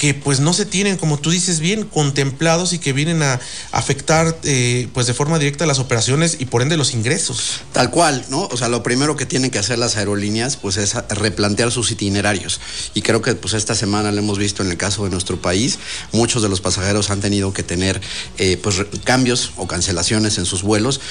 que 0.00 0.14
pues 0.14 0.40
no 0.40 0.54
se 0.54 0.64
tienen, 0.64 0.96
como 0.96 1.18
tú 1.18 1.30
dices 1.30 1.60
bien, 1.60 1.84
contemplados 1.84 2.72
y 2.72 2.78
que 2.78 2.94
vienen 2.94 3.22
a 3.22 3.38
afectar 3.70 4.34
eh, 4.44 4.88
pues 4.94 5.06
de 5.06 5.12
forma 5.12 5.38
directa 5.38 5.66
las 5.66 5.78
operaciones 5.78 6.38
y 6.38 6.46
por 6.46 6.62
ende 6.62 6.78
los 6.78 6.94
ingresos. 6.94 7.60
Tal 7.74 7.90
cual, 7.90 8.24
¿no? 8.30 8.48
O 8.50 8.56
sea, 8.56 8.70
lo 8.70 8.82
primero 8.82 9.14
que 9.14 9.26
tienen 9.26 9.50
que 9.50 9.58
hacer 9.58 9.78
las 9.78 9.98
aerolíneas 9.98 10.56
pues 10.56 10.78
es 10.78 10.94
replantear 11.10 11.70
sus 11.70 11.90
itinerarios. 11.90 12.62
Y 12.94 13.02
creo 13.02 13.20
que 13.20 13.34
pues 13.34 13.52
esta 13.52 13.74
semana 13.74 14.10
lo 14.10 14.20
hemos 14.20 14.38
visto 14.38 14.62
en 14.62 14.70
el 14.70 14.78
caso 14.78 15.04
de 15.04 15.10
nuestro 15.10 15.42
país, 15.42 15.78
muchos 16.12 16.42
de 16.42 16.48
los 16.48 16.62
pasajeros 16.62 17.10
han 17.10 17.20
tenido 17.20 17.52
que 17.52 17.62
tener 17.62 18.00
eh, 18.38 18.56
pues 18.56 18.76
cambios 19.04 19.52
o 19.58 19.66
cancelaciones 19.66 20.38
en 20.38 20.46
sus 20.46 20.62
vuelos 20.62 21.02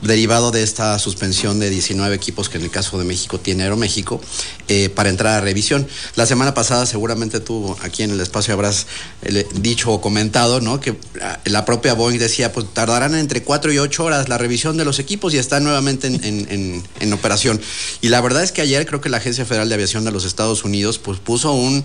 derivado 0.00 0.52
de 0.52 0.62
esta 0.62 0.98
suspensión 0.98 1.60
de 1.60 1.68
19 1.68 2.16
equipos 2.16 2.48
que 2.48 2.56
en 2.56 2.64
el 2.64 2.70
caso 2.70 2.98
de 2.98 3.04
México 3.04 3.38
tiene 3.38 3.64
Aeroméxico 3.64 4.22
eh, 4.68 4.88
para 4.88 5.10
entrar 5.10 5.36
a 5.36 5.40
revisión. 5.42 5.86
La 6.16 6.24
semana 6.24 6.54
pasada 6.54 6.86
seguramente 6.86 7.40
tú 7.40 7.76
aquí 7.82 8.04
en 8.04 8.12
el 8.12 8.20
espacio 8.22 8.37
habrás 8.52 8.86
eh, 9.22 9.46
dicho 9.54 9.92
o 9.92 10.00
comentado, 10.00 10.60
¿no? 10.60 10.80
Que 10.80 10.96
ah, 11.22 11.38
la 11.44 11.64
propia 11.64 11.94
Boeing 11.94 12.18
decía, 12.18 12.52
pues 12.52 12.66
tardarán 12.72 13.14
entre 13.14 13.42
4 13.42 13.72
y 13.72 13.78
8 13.78 14.04
horas 14.04 14.28
la 14.28 14.38
revisión 14.38 14.76
de 14.76 14.84
los 14.84 14.98
equipos 14.98 15.34
y 15.34 15.38
están 15.38 15.64
nuevamente 15.64 16.06
en, 16.08 17.12
operación. 17.12 17.60
Y 18.00 18.08
la 18.08 18.20
verdad 18.20 18.44
es 18.44 18.52
que 18.52 18.60
ayer 18.60 18.86
creo 18.86 19.00
que 19.00 19.08
la 19.08 19.16
Agencia 19.16 19.44
Federal 19.44 19.68
de 19.68 19.74
Aviación 19.74 20.04
de 20.04 20.12
los 20.12 20.24
Estados 20.24 20.64
Unidos 20.64 20.98
pues 20.98 21.18
puso 21.18 21.52
un 21.52 21.84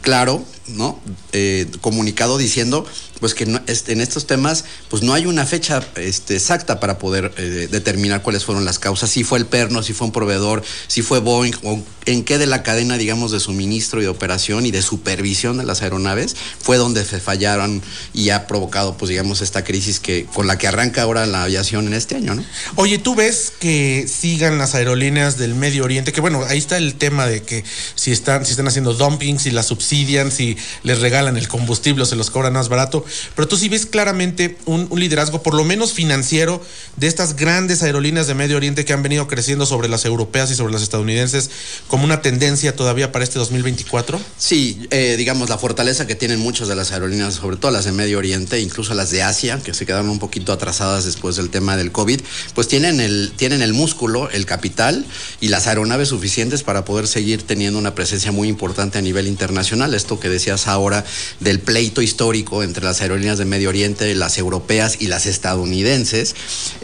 claro, 0.00 0.44
¿no? 0.68 0.98
Eh, 1.32 1.66
comunicado 1.80 2.38
diciendo 2.38 2.84
pues 3.22 3.34
que 3.34 3.46
este, 3.68 3.92
en 3.92 4.00
estos 4.00 4.26
temas 4.26 4.64
pues 4.90 5.04
no 5.04 5.14
hay 5.14 5.26
una 5.26 5.46
fecha 5.46 5.80
este, 5.94 6.34
exacta 6.34 6.80
para 6.80 6.98
poder 6.98 7.32
eh, 7.38 7.68
determinar 7.70 8.20
cuáles 8.20 8.44
fueron 8.44 8.64
las 8.64 8.80
causas, 8.80 9.10
si 9.10 9.22
fue 9.22 9.38
el 9.38 9.46
perno, 9.46 9.82
si 9.84 9.92
fue 9.92 10.08
un 10.08 10.12
proveedor, 10.12 10.64
si 10.88 11.02
fue 11.02 11.20
Boeing 11.20 11.54
o 11.62 11.80
en 12.04 12.24
qué 12.24 12.36
de 12.38 12.46
la 12.46 12.64
cadena 12.64 12.98
digamos 12.98 13.30
de 13.30 13.38
suministro 13.38 14.00
y 14.00 14.02
de 14.02 14.08
operación 14.08 14.66
y 14.66 14.72
de 14.72 14.82
supervisión 14.82 15.56
de 15.56 15.64
las 15.64 15.82
aeronaves 15.82 16.34
fue 16.60 16.78
donde 16.78 17.04
se 17.04 17.20
fallaron 17.20 17.80
y 18.12 18.30
ha 18.30 18.48
provocado 18.48 18.96
pues 18.96 19.08
digamos 19.08 19.40
esta 19.40 19.62
crisis 19.62 20.00
que 20.00 20.24
con 20.26 20.48
la 20.48 20.58
que 20.58 20.66
arranca 20.66 21.02
ahora 21.02 21.24
la 21.24 21.44
aviación 21.44 21.86
en 21.86 21.94
este 21.94 22.16
año, 22.16 22.34
¿no? 22.34 22.44
Oye, 22.74 22.98
¿tú 22.98 23.14
ves 23.14 23.52
que 23.56 24.06
sigan 24.08 24.58
las 24.58 24.74
aerolíneas 24.74 25.38
del 25.38 25.54
Medio 25.54 25.84
Oriente? 25.84 26.12
Que 26.12 26.20
bueno, 26.20 26.42
ahí 26.48 26.58
está 26.58 26.76
el 26.76 26.96
tema 26.96 27.26
de 27.26 27.42
que 27.44 27.64
si 27.94 28.10
están, 28.10 28.44
si 28.44 28.50
están 28.50 28.66
haciendo 28.66 28.94
dumping, 28.94 29.38
si 29.38 29.52
las 29.52 29.66
subsidian, 29.66 30.32
si 30.32 30.56
les 30.82 31.00
regalan 31.00 31.36
el 31.36 31.46
combustible 31.46 32.04
se 32.04 32.16
los 32.16 32.30
cobran 32.30 32.52
más 32.54 32.68
barato 32.68 33.04
pero 33.34 33.48
tú 33.48 33.56
sí 33.56 33.68
ves 33.68 33.86
claramente 33.86 34.56
un, 34.66 34.88
liderazgo, 34.94 35.42
por 35.42 35.54
lo 35.54 35.64
menos 35.64 35.92
financiero, 35.92 36.62
de 36.96 37.06
estas 37.06 37.36
grandes 37.36 37.82
aerolíneas 37.82 38.26
de 38.26 38.34
Medio 38.34 38.56
Oriente 38.56 38.84
que 38.84 38.92
han 38.92 39.02
venido 39.02 39.26
creciendo 39.28 39.66
sobre 39.66 39.88
las 39.88 40.04
europeas 40.04 40.50
y 40.50 40.54
sobre 40.54 40.72
las 40.72 40.82
estadounidenses 40.82 41.50
como 41.88 42.04
una 42.04 42.22
tendencia 42.22 42.74
todavía 42.76 43.12
para 43.12 43.24
este 43.24 43.38
2024? 43.38 44.20
Sí, 44.38 44.86
eh, 44.90 45.16
digamos, 45.16 45.48
la 45.48 45.58
fortaleza 45.58 46.06
que 46.06 46.14
tienen 46.14 46.40
muchas 46.40 46.68
de 46.68 46.76
las 46.76 46.92
aerolíneas, 46.92 47.34
sobre 47.34 47.56
todo 47.56 47.70
las 47.70 47.84
de 47.84 47.92
Medio 47.92 48.18
Oriente, 48.18 48.60
incluso 48.60 48.94
las 48.94 49.10
de 49.10 49.22
Asia, 49.22 49.60
que 49.62 49.74
se 49.74 49.86
quedaron 49.86 50.08
un 50.08 50.18
poquito 50.18 50.52
atrasadas 50.52 51.04
después 51.04 51.36
del 51.36 51.50
tema 51.50 51.76
del 51.76 51.92
COVID, 51.92 52.20
pues 52.54 52.68
tienen 52.68 53.00
el, 53.00 53.32
tienen 53.36 53.62
el 53.62 53.72
músculo, 53.74 54.30
el 54.30 54.46
capital 54.46 55.04
y 55.40 55.48
las 55.48 55.66
aeronaves 55.66 56.08
suficientes 56.08 56.62
para 56.62 56.84
poder 56.84 57.06
seguir 57.06 57.42
teniendo 57.42 57.78
una 57.78 57.94
presencia 57.94 58.32
muy 58.32 58.48
importante 58.48 58.98
a 58.98 59.02
nivel 59.02 59.26
internacional. 59.26 59.94
Esto 59.94 60.20
que 60.20 60.28
decías 60.28 60.66
ahora 60.66 61.04
del 61.40 61.60
pleito 61.60 62.02
histórico 62.02 62.62
entre 62.62 62.84
las 62.84 63.01
aerolíneas 63.02 63.38
de 63.38 63.44
Medio 63.44 63.68
Oriente, 63.68 64.14
las 64.14 64.38
europeas 64.38 64.96
y 65.00 65.08
las 65.08 65.26
estadounidenses, 65.26 66.34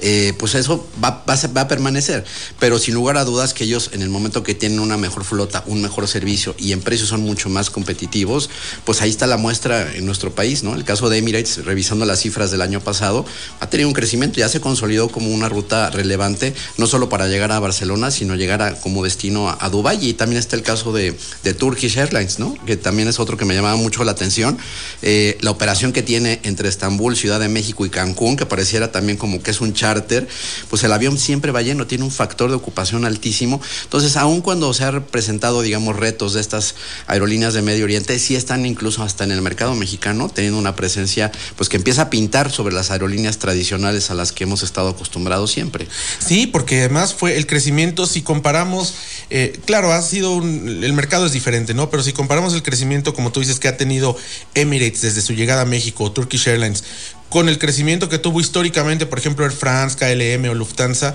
eh, 0.03 0.35
pues 0.39 0.55
eso 0.55 0.87
va, 1.03 1.25
va, 1.29 1.61
a 1.61 1.69
permanecer. 1.69 2.25
Pero 2.59 2.79
sin 2.79 2.95
lugar 2.95 3.17
a 3.17 3.25
dudas 3.25 3.55
que 3.55 3.65
ellos 3.65 3.91
en 3.93 4.03
el 4.03 4.11
momento 4.11 4.43
que 4.43 4.55
tienen 4.55 4.81
una 4.81 4.97
mejor 4.97 5.25
flota, 5.25 5.65
un 5.67 5.83
mejor 5.83 6.07
servicio 6.09 6.55
y 6.59 6.73
en 6.73 6.81
precios 6.81 7.09
son 7.09 7.23
mucho 7.23 7.49
más 7.49 7.71
competitivos, 7.71 8.51
pues 8.85 9.01
ahí 9.01 9.11
está 9.11 9.27
la 9.27 9.37
muestra 9.37 9.95
en 9.95 10.05
nuestro 10.05 10.35
país, 10.35 10.63
¿no? 10.63 10.75
El 10.75 10.85
caso 10.85 11.09
de 11.09 11.19
Emirates, 11.19 11.65
revisando 11.65 12.05
las 12.05 12.21
cifras 12.21 12.51
del 12.51 12.63
año 12.63 12.81
pasado, 12.81 13.25
ha 13.61 13.71
tenido 13.71 13.89
un 13.89 13.95
crecimiento, 13.95 14.39
ya 14.39 14.49
se 14.49 14.61
consolidó 14.61 15.09
como 15.09 15.31
una 15.31 15.49
ruta 15.49 15.91
relevante, 15.91 16.55
no 16.77 16.87
solo 16.87 17.09
para 17.09 17.29
llegar 17.29 17.53
a 17.53 17.61
Barcelona, 17.61 18.11
sino 18.11 18.35
llegar 18.35 18.63
a, 18.63 18.75
como 18.81 19.05
destino 19.05 19.49
a, 19.49 19.69
Dubái. 19.69 19.99
Y 20.09 20.15
también 20.15 20.39
está 20.39 20.57
el 20.57 20.63
caso 20.63 20.93
de, 20.93 21.17
de, 21.45 21.55
Turkish 21.55 21.99
Airlines, 21.99 22.39
¿no? 22.39 22.57
Que 22.67 22.77
también 22.77 23.09
es 23.09 23.21
otro 23.21 23.37
que 23.37 23.45
me 23.45 23.55
llamaba 23.55 23.77
mucho 23.77 24.05
la 24.05 24.13
atención. 24.13 24.59
Eh, 25.03 25.39
la 25.41 25.51
operación 25.51 25.93
que 25.93 25.98
tiene 26.03 26.41
entre 26.43 26.69
Estambul, 26.69 27.17
Ciudad 27.17 27.41
de 27.41 27.49
México 27.49 27.85
y 27.87 27.91
Cancún, 27.91 28.37
que 28.37 28.47
pareciera 28.47 28.93
también 28.93 29.19
como 29.19 29.43
que 29.43 29.51
es 29.51 29.61
un 29.61 29.75
charter, 29.75 30.29
pues 30.69 30.85
el 30.85 30.93
avión 30.93 31.19
siempre 31.19 31.53
va 31.53 31.63
lleno, 31.63 31.87
tiene 31.87 32.05
un 32.05 32.11
factor 32.11 32.51
de 32.51 32.57
ocupación 32.57 33.05
altísimo. 33.05 33.61
Entonces, 33.85 34.17
aun 34.17 34.41
cuando 34.41 34.73
se 34.75 34.85
han 34.85 35.05
presentado, 35.05 35.63
digamos, 35.63 35.97
retos 35.97 36.35
de 36.35 36.41
estas 36.41 36.75
aerolíneas 37.07 37.55
de 37.55 37.63
Medio 37.63 37.85
Oriente, 37.85 38.19
sí 38.19 38.37
están 38.37 38.67
incluso 38.67 39.03
hasta 39.03 39.25
en 39.25 39.33
el 39.33 39.43
mercado 39.43 39.75
mexicano, 39.75 40.29
teniendo 40.29 40.59
una 40.59 40.77
presencia, 40.77 41.33
pues 41.57 41.69
que 41.69 41.77
empieza 41.77 42.03
a 42.03 42.11
pintar 42.11 42.51
sobre 42.51 42.75
las 42.75 42.91
aerolíneas 42.91 43.39
tradicionales 43.39 44.11
a 44.11 44.15
las 44.15 44.33
que 44.33 44.45
hemos 44.45 44.63
estado 44.63 44.89
acostumbrados 44.91 45.51
siempre. 45.51 45.87
Sí, 46.19 46.47
porque 46.47 46.81
además 46.81 47.15
fue 47.15 47.37
el 47.37 47.47
crecimiento, 47.47 48.07
si 48.07 48.23
comparamos, 48.23 48.95
eh, 49.31 49.59
claro, 49.67 49.93
ha 49.93 50.03
sido 50.03 50.39
el 50.39 50.93
mercado 50.93 51.27
es 51.27 51.33
diferente, 51.33 51.75
¿no? 51.75 51.91
Pero 51.91 52.03
si 52.03 52.13
comparamos 52.13 52.55
el 52.55 52.63
crecimiento, 52.63 53.15
como 53.15 53.33
tú 53.33 53.41
dices, 53.41 53.59
que 53.59 53.69
ha 53.69 53.77
tenido 53.77 54.17
Emirates 54.55 55.03
desde 55.03 55.23
su 55.23 55.33
llegada 55.35 55.63
a 55.63 55.65
México, 55.65 55.88
Turkish 55.93 56.49
Airlines, 56.49 56.85
con 57.29 57.49
el 57.49 57.59
crecimiento 57.59 58.09
que 58.09 58.19
tuvo 58.19 58.41
históricamente, 58.41 59.07
por 59.07 59.19
ejemplo, 59.19 59.45
Air 59.45 59.53
France, 59.53 59.97
KLM 59.97 60.49
o 60.49 60.55
Lufthansa, 60.55 61.15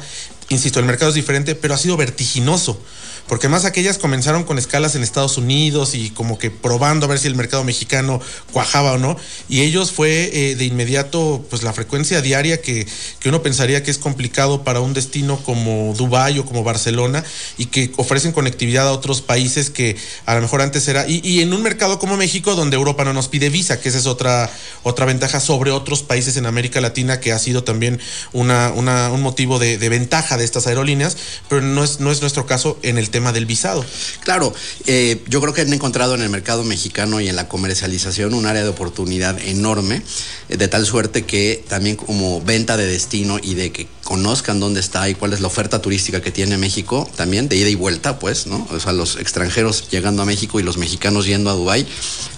insisto, 0.49 0.80
el 0.80 0.86
mercado 0.86 1.09
es 1.09 1.15
diferente, 1.15 1.55
pero 1.55 1.74
ha 1.74 1.78
sido 1.78 1.97
vertiginoso 1.97 2.80
porque 3.28 3.47
más 3.47 3.65
aquellas 3.65 3.97
comenzaron 3.97 4.43
con 4.43 4.57
escalas 4.57 4.95
en 4.95 5.03
Estados 5.03 5.38
Unidos 5.38 5.95
y 5.95 6.09
como 6.09 6.38
que 6.38 6.51
probando 6.51 7.05
a 7.05 7.09
ver 7.09 7.19
si 7.19 7.28
el 7.28 7.36
mercado 7.36 7.63
mexicano 7.63 8.21
cuajaba 8.51 8.93
o 8.93 8.97
no, 8.97 9.17
y 9.49 9.61
ellos 9.61 9.91
fue 9.91 10.30
eh, 10.34 10.55
de 10.55 10.65
inmediato 10.65 11.45
pues 11.49 11.63
la 11.63 11.74
frecuencia 11.74 12.21
diaria 12.21 12.61
que, 12.61 12.88
que 13.19 13.30
uno 13.30 13.41
pensaría 13.41 13.84
que 13.84 13.91
es 13.91 13.97
complicado 13.97 14.63
para 14.63 14.82
un 14.82 14.93
destino 14.93 15.38
como 15.43 15.93
Dubái 15.97 16.39
o 16.39 16.45
como 16.45 16.63
Barcelona 16.63 17.24
y 17.57 17.67
que 17.67 17.91
ofrecen 17.97 18.32
conectividad 18.32 18.88
a 18.88 18.91
otros 18.91 19.21
países 19.21 19.69
que 19.69 19.95
a 20.26 20.36
lo 20.36 20.41
mejor 20.41 20.61
antes 20.61 20.88
era, 20.88 21.07
y, 21.07 21.41
en 21.41 21.53
un 21.53 21.63
mercado 21.63 21.99
como 21.99 22.17
México 22.17 22.55
donde 22.55 22.76
Europa 22.76 23.03
no 23.03 23.13
nos 23.13 23.28
pide 23.28 23.49
visa, 23.49 23.80
que 23.80 23.89
esa 23.89 23.97
es 23.97 24.05
otra, 24.05 24.49
otra 24.84 25.05
ventaja 25.05 25.39
sobre 25.39 25.71
otros 25.71 26.03
países 26.03 26.38
en 26.38 26.45
América 26.45 26.82
Latina 26.82 27.19
que 27.19 27.32
ha 27.32 27.39
sido 27.39 27.63
también 27.63 27.99
una, 28.32 28.71
una 28.76 29.11
un 29.11 29.21
motivo 29.21 29.59
de, 29.59 29.78
de 29.78 29.89
ventaja 29.89 30.38
de 30.38 30.43
estas 30.43 30.67
aerolíneas, 30.67 31.17
pero 31.49 31.61
no 31.61 31.84
es, 31.84 31.99
no 31.99 32.11
es 32.11 32.21
nuestro 32.21 32.45
caso 32.45 32.78
en 32.84 32.97
el 32.97 33.09
tema 33.14 33.32
del 33.32 33.45
visado. 33.45 33.86
Claro, 34.24 34.53
eh, 34.88 35.22
yo 35.28 35.39
creo 35.39 35.53
que 35.53 35.61
han 35.61 35.72
encontrado 35.72 36.16
en 36.16 36.22
el 36.22 36.30
mercado 36.30 36.66
mexicano 36.66 37.22
y 37.22 37.30
en 37.30 37.38
la 37.38 37.47
comercialización 37.47 38.34
un 38.34 38.47
área 38.47 38.64
de 38.64 38.70
oportunidad 38.70 39.39
enorme, 39.39 40.01
eh, 40.49 40.57
de 40.57 40.68
tal 40.68 40.86
suerte 40.86 41.24
que 41.24 41.64
también 41.70 41.95
como 41.95 42.41
venta 42.41 42.76
de 42.76 42.88
destino 42.88 43.38
y 43.41 43.53
de 43.53 43.72
que 43.72 43.88
conozcan 44.14 44.59
dónde 44.59 44.80
está 44.80 45.09
y 45.09 45.16
cuál 45.16 45.34
es 45.34 45.41
la 45.41 45.47
oferta 45.47 45.82
turística 45.82 46.22
que 46.22 46.30
tiene 46.30 46.55
México 46.55 47.09
también, 47.16 47.49
de 47.49 47.55
ida 47.55 47.68
y 47.68 47.74
vuelta, 47.74 48.20
pues, 48.20 48.45
¿no? 48.45 48.68
O 48.70 48.80
sea, 48.80 48.93
los 48.93 49.16
extranjeros 49.16 49.89
llegando 49.89 50.22
a 50.22 50.26
México 50.26 50.59
y 50.59 50.64
los 50.64 50.78
mexicanos 50.78 51.26
yendo 51.26 51.49
a 51.49 51.53
Dubái 51.53 51.88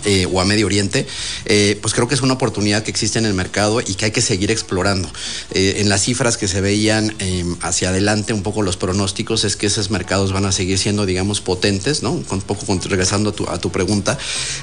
eh, 0.05 0.26
o 0.32 0.39
a 0.39 0.45
Medio 0.45 0.67
Oriente, 0.67 1.05
eh, 1.43 1.78
pues 1.82 1.93
creo 1.93 2.07
que 2.07 2.15
es 2.15 2.21
una 2.21 2.36
oportunidad 2.36 2.82
que 2.84 2.91
existe 2.91 3.19
en 3.19 3.26
el 3.26 3.34
mercado 3.34 3.82
y 3.82 3.95
que 3.95 4.05
hay 4.05 4.11
que 4.11 4.21
seguir 4.21 4.51
explorando. 4.51 5.09
Eh, 5.51 5.76
en 5.80 5.89
las 5.89 6.03
cifras 6.03 6.38
que 6.38 6.47
se 6.47 6.61
veían 6.61 7.13
hacia 7.59 7.89
adelante, 7.89 8.32
un 8.32 8.41
poco 8.41 8.61
los 8.61 8.78
pronósticos 8.78 9.43
es 9.43 9.57
que 9.57 9.67
esos 9.67 9.89
mercados 9.91 10.32
van 10.32 10.45
a 10.45 10.53
seguir 10.53 10.78
siendo, 10.78 11.05
digamos, 11.05 11.41
potentes, 11.41 12.03
¿no? 12.03 12.11
Un 12.11 12.23
poco 12.23 12.80
regresando 12.86 13.32
a 13.32 13.34
tu, 13.34 13.49
a 13.49 13.59
tu 13.59 13.69
pregunta, 13.69 14.17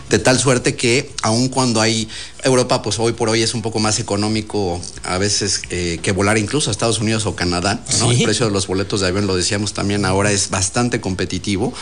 de 0.09 0.19
tal 0.19 0.39
suerte 0.39 0.77
que 0.77 1.11
aun 1.21 1.51
cuando 1.51 1.83
hay 1.83 2.09
Europa, 2.43 2.81
pues 2.81 2.99
hoy 2.99 3.13
por 3.13 3.29
hoy 3.29 3.43
es 3.43 3.53
un 3.53 3.61
poco 3.61 3.79
más 3.79 4.01
económico 4.01 4.81
a 5.05 5.19
veces 5.19 5.61
que 5.69 6.13
volar 6.13 6.39
incluso 6.39 6.71
a 6.71 6.73
Estados 6.73 6.99
Unidos 6.99 7.02
o 7.03 7.35
Canadá, 7.35 7.85
¿no? 7.99 8.13
El 8.13 8.23
precio 8.23 8.47
de 8.47 8.53
los 8.53 8.69
boletos 8.69 9.01
de 9.01 9.09
avión, 9.09 9.27
lo 9.27 9.35
decíamos 9.35 9.73
también, 9.73 10.05
ahora 10.05 10.31
es 10.31 10.51
bastante 10.51 11.01
competitivo. 11.01 11.75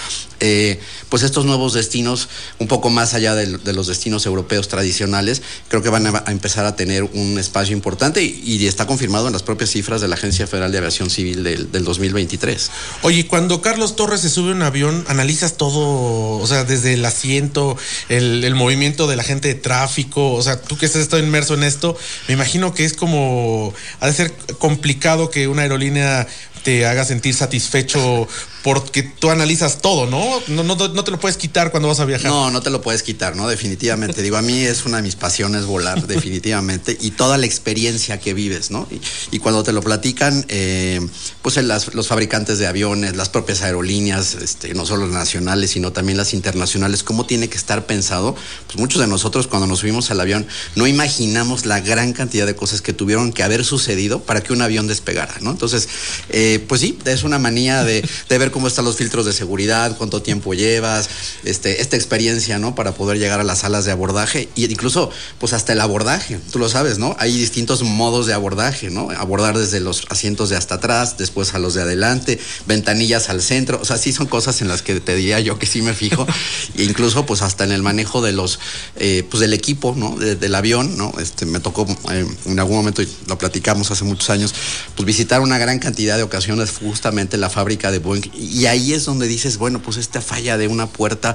pues 1.09 1.23
estos 1.23 1.45
nuevos 1.45 1.75
destinos, 1.75 2.29
un 2.59 2.69
poco 2.69 2.89
más 2.89 3.15
allá 3.15 3.35
de, 3.35 3.73
los 3.73 3.87
destinos 3.87 4.25
europeos 4.27 4.69
tradicionales, 4.69 5.43
creo 5.69 5.83
que 5.83 5.91
van 5.91 6.07
a, 6.07 6.25
empezar 6.29 6.65
a 6.65 6.75
tener 6.75 7.05
un 7.05 7.39
espacio 7.39 7.77
importante 7.77 8.23
y, 8.23 8.61
está 8.71 8.87
confirmado 8.87 9.27
en 9.27 9.33
las 9.33 9.43
propias 9.43 9.71
cifras 9.71 10.01
de 10.01 10.09
la 10.09 10.15
Agencia 10.15 10.47
Federal 10.47 10.71
de 10.71 10.79
Aviación 10.79 11.11
Civil 11.11 11.43
del, 11.43 11.85
2023. 11.85 12.71
Oye, 13.03 13.27
cuando 13.27 13.61
Carlos 13.63 13.97
Torres 13.97 14.21
se 14.21 14.31
sube 14.31 14.53
a 14.53 14.55
un 14.55 14.63
avión, 14.63 15.05
analizas 15.09 15.57
todo, 15.57 16.39
o 16.39 16.47
sea, 16.47 16.65
desde 16.65 16.95
el 16.95 17.05
asiento, 17.05 17.77
el, 18.09 18.55
movimiento 18.55 19.07
de 19.07 19.17
la 19.17 19.25
gente 19.25 19.49
de 19.49 19.55
tráfico, 19.55 20.35
o 20.35 20.43
sea, 20.43 20.61
tú 20.61 20.77
que 20.77 20.87
estás 20.87 21.03
estado 21.03 21.23
inmerso 21.23 21.55
en 21.55 21.65
esto, 21.65 21.97
me 22.29 22.35
imagino 22.35 22.75
que 22.75 22.85
es 22.85 22.95
como, 22.95 23.75
ha 24.01 24.07
de 24.07 24.13
ser 24.13 24.33
complicado 24.59 25.10
que 25.31 25.49
una 25.49 25.63
aerolínea 25.63 26.27
te 26.63 26.87
haga 26.87 27.05
sentir 27.05 27.35
satisfecho 27.35 28.29
porque 28.63 29.03
tú 29.03 29.31
analizas 29.31 29.81
todo, 29.81 30.07
¿no? 30.07 30.41
No, 30.49 30.63
¿no? 30.63 30.77
no 30.77 31.05
te 31.05 31.11
lo 31.11 31.19
puedes 31.19 31.37
quitar 31.37 31.71
cuando 31.71 31.89
vas 31.89 32.01
a 32.01 32.05
viajar. 32.05 32.31
No, 32.31 32.51
no 32.51 32.61
te 32.61 32.71
lo 32.71 32.83
puedes 32.83 33.03
quitar, 33.03 33.35
¿no? 33.35 33.49
Definitivamente. 33.49 34.23
Digo, 34.23 34.37
a 34.37 34.43
mí 34.43 34.61
es 34.61 34.85
una 34.85 34.99
de 34.99 35.03
mis 35.03 35.17
pasiones 35.17 35.65
volar, 35.65 36.07
definitivamente, 36.07 36.97
y 37.01 37.13
toda 37.13 37.39
la 37.39 37.47
experiencia 37.47 38.21
que 38.21 38.35
vives, 38.35 38.71
¿no? 38.71 38.87
Y, 39.31 39.39
cuando 39.39 39.63
te 39.63 39.73
lo 39.73 39.81
platican, 39.81 40.45
eh, 40.49 41.01
pues 41.41 41.57
los 41.57 42.09
fabricantes 42.09 42.59
de 42.59 42.67
aviones, 42.67 43.17
las 43.17 43.31
propias 43.31 43.63
aerolíneas, 43.63 44.35
este, 44.35 44.75
no 44.75 44.85
solo 44.85 45.07
las 45.07 45.15
nacionales, 45.15 45.71
sino 45.71 45.93
también 45.93 46.19
las 46.19 46.35
internacionales, 46.35 47.03
cómo 47.03 47.25
tiene 47.25 47.49
que 47.49 47.57
estar 47.57 47.87
pensado, 47.87 48.37
pues 48.67 48.79
muchos 48.79 49.01
de 49.01 49.07
nosotros 49.07 49.47
cuando 49.47 49.67
nos 49.67 49.79
subimos 49.81 50.11
al 50.11 50.21
avión 50.21 50.47
no 50.75 50.87
imaginamos 50.87 51.65
la 51.65 51.81
gran 51.81 52.13
cantidad 52.13 52.47
de 52.47 52.55
cosas 52.55 52.83
que 52.83 52.93
tuvieron 52.93 53.33
que 53.33 53.43
haber 53.43 53.65
sucedido 53.65 54.21
para 54.21 54.43
que 54.43 54.53
un 54.53 54.61
avión 54.63 54.87
despegara, 54.87 55.35
¿no? 55.41 55.51
Entonces, 55.51 55.89
eh, 56.29 56.50
pues 56.59 56.81
sí, 56.81 56.99
es 57.05 57.23
una 57.23 57.39
manía 57.39 57.85
de, 57.85 58.07
de 58.29 58.39
ver 58.39 58.51
cómo 58.51 58.67
están 58.67 58.85
los 58.85 58.97
filtros 58.97 59.27
de 59.27 59.33
seguridad, 59.33 59.97
cuánto 59.97 60.23
tiempo 60.23 60.55
llevas, 60.55 61.09
este, 61.45 61.81
esta 61.81 61.97
experiencia, 61.97 62.59
¿no? 62.59 62.75
Para 62.75 62.93
poder 62.93 63.19
llegar 63.19 63.41
a 63.41 63.45
las 63.45 63.61
salas 63.61 63.85
de 63.85 63.93
abordaje 63.93 64.49
y 64.55 64.65
incluso, 64.65 65.11
pues 65.39 65.53
hasta 65.53 65.73
el 65.73 65.81
abordaje, 65.81 66.39
tú 66.51 66.59
lo 66.59 66.69
sabes, 66.69 66.99
¿no? 66.99 67.17
Hay 67.19 67.37
distintos 67.37 67.83
modos 67.83 68.27
de 68.27 68.35
abordaje, 68.35 68.91
¿no? 68.91 69.11
Abordar 69.11 69.57
desde 69.57 69.81
los 69.81 70.05
asientos 70.11 70.51
de 70.51 70.57
hasta 70.57 70.77
atrás, 70.77 71.17
después 71.19 71.55
a 71.55 71.59
los 71.59 71.75
de 71.75 71.83
adelante, 71.83 72.41
ventanillas 72.67 73.29
al 73.29 73.43
centro, 73.43 73.79
o 73.81 73.85
sea, 73.85 73.97
sí 73.97 74.13
son 74.13 74.27
cosas 74.27 74.61
en 74.61 74.69
las 74.69 74.83
que 74.83 74.99
te 75.01 75.15
diría 75.15 75.41
yo 75.41 75.59
que 75.59 75.67
sí 75.67 75.83
me 75.83 75.95
fijo, 75.95 76.27
e 76.77 76.85
incluso 76.85 77.27
pues 77.27 77.43
hasta 77.43 77.65
en 77.65 77.73
el 77.73 77.83
manejo 77.83 78.23
de 78.23 78.33
los, 78.33 78.59
eh, 78.97 79.25
pues 79.31 79.41
del 79.41 79.53
equipo, 79.53 79.95
¿no? 79.97 80.17
del 80.17 80.55
avión, 80.55 80.97
¿no? 80.97 81.13
Este, 81.21 81.47
me 81.47 81.61
tocó 81.61 81.87
eh, 82.11 82.27
en 82.47 82.59
algún 82.59 82.77
momento, 82.77 83.03
lo 83.27 83.39
platicamos 83.39 83.91
hace 83.91 84.05
muchos 84.05 84.31
años, 84.31 84.55
pues 84.97 85.07
visitar 85.07 85.41
una 85.41 85.59
gran 85.59 85.79
cantidad 85.79 86.17
de 86.17 86.23
ocasiones 86.23 86.40
justamente 86.47 87.37
la 87.37 87.51
fábrica 87.51 87.91
de 87.91 87.99
Boeing 87.99 88.23
y 88.35 88.67
ahí 88.67 88.93
es 88.93 89.05
donde 89.05 89.27
dices, 89.27 89.59
bueno, 89.59 89.81
pues 89.81 89.97
esta 89.97 90.21
falla 90.21 90.57
de 90.57 90.69
una 90.69 90.87
puerta 90.87 91.35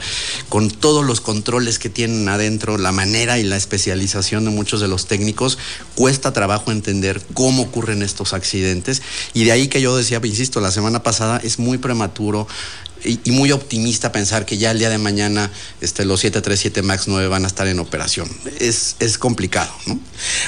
con 0.50 0.70
todos 0.70 1.06
los 1.06 1.22
controles 1.22 1.80
que 1.80 1.90
tienen 1.90 2.28
adentro, 2.30 2.78
la 2.78 2.92
manera 2.92 3.38
y 3.40 3.44
la 3.44 3.58
especialización 3.58 4.46
de 4.46 4.52
muchos 4.52 4.82
de 4.82 4.88
los 4.88 5.08
técnicos, 5.08 5.58
cuesta 5.96 6.34
trabajo 6.34 6.72
entender 6.72 7.22
cómo 7.34 7.64
ocurren 7.64 8.02
estos 8.02 8.34
accidentes. 8.34 9.02
Y 9.34 9.46
de 9.46 9.52
ahí 9.52 9.68
que 9.68 9.82
yo 9.82 9.96
decía, 9.96 10.22
insisto, 10.24 10.62
la 10.62 10.72
semana 10.72 11.04
pasada 11.04 11.40
es 11.44 11.60
muy 11.60 11.78
prematuro 11.78 12.48
y, 13.04 13.32
muy 13.32 13.52
optimista 13.52 14.12
pensar 14.12 14.46
que 14.46 14.58
ya 14.58 14.72
el 14.72 14.80
día 14.80 14.90
de 14.90 14.98
mañana 14.98 15.52
este, 15.82 16.06
los 16.06 16.22
737 16.22 16.82
MAX 16.82 17.08
9 17.08 17.28
van 17.28 17.44
a 17.44 17.48
estar 17.48 17.68
en 17.68 17.80
operación. 17.80 18.30
Es, 18.60 18.96
es 19.00 19.18
complicado, 19.18 19.72
¿no? 19.86 20.00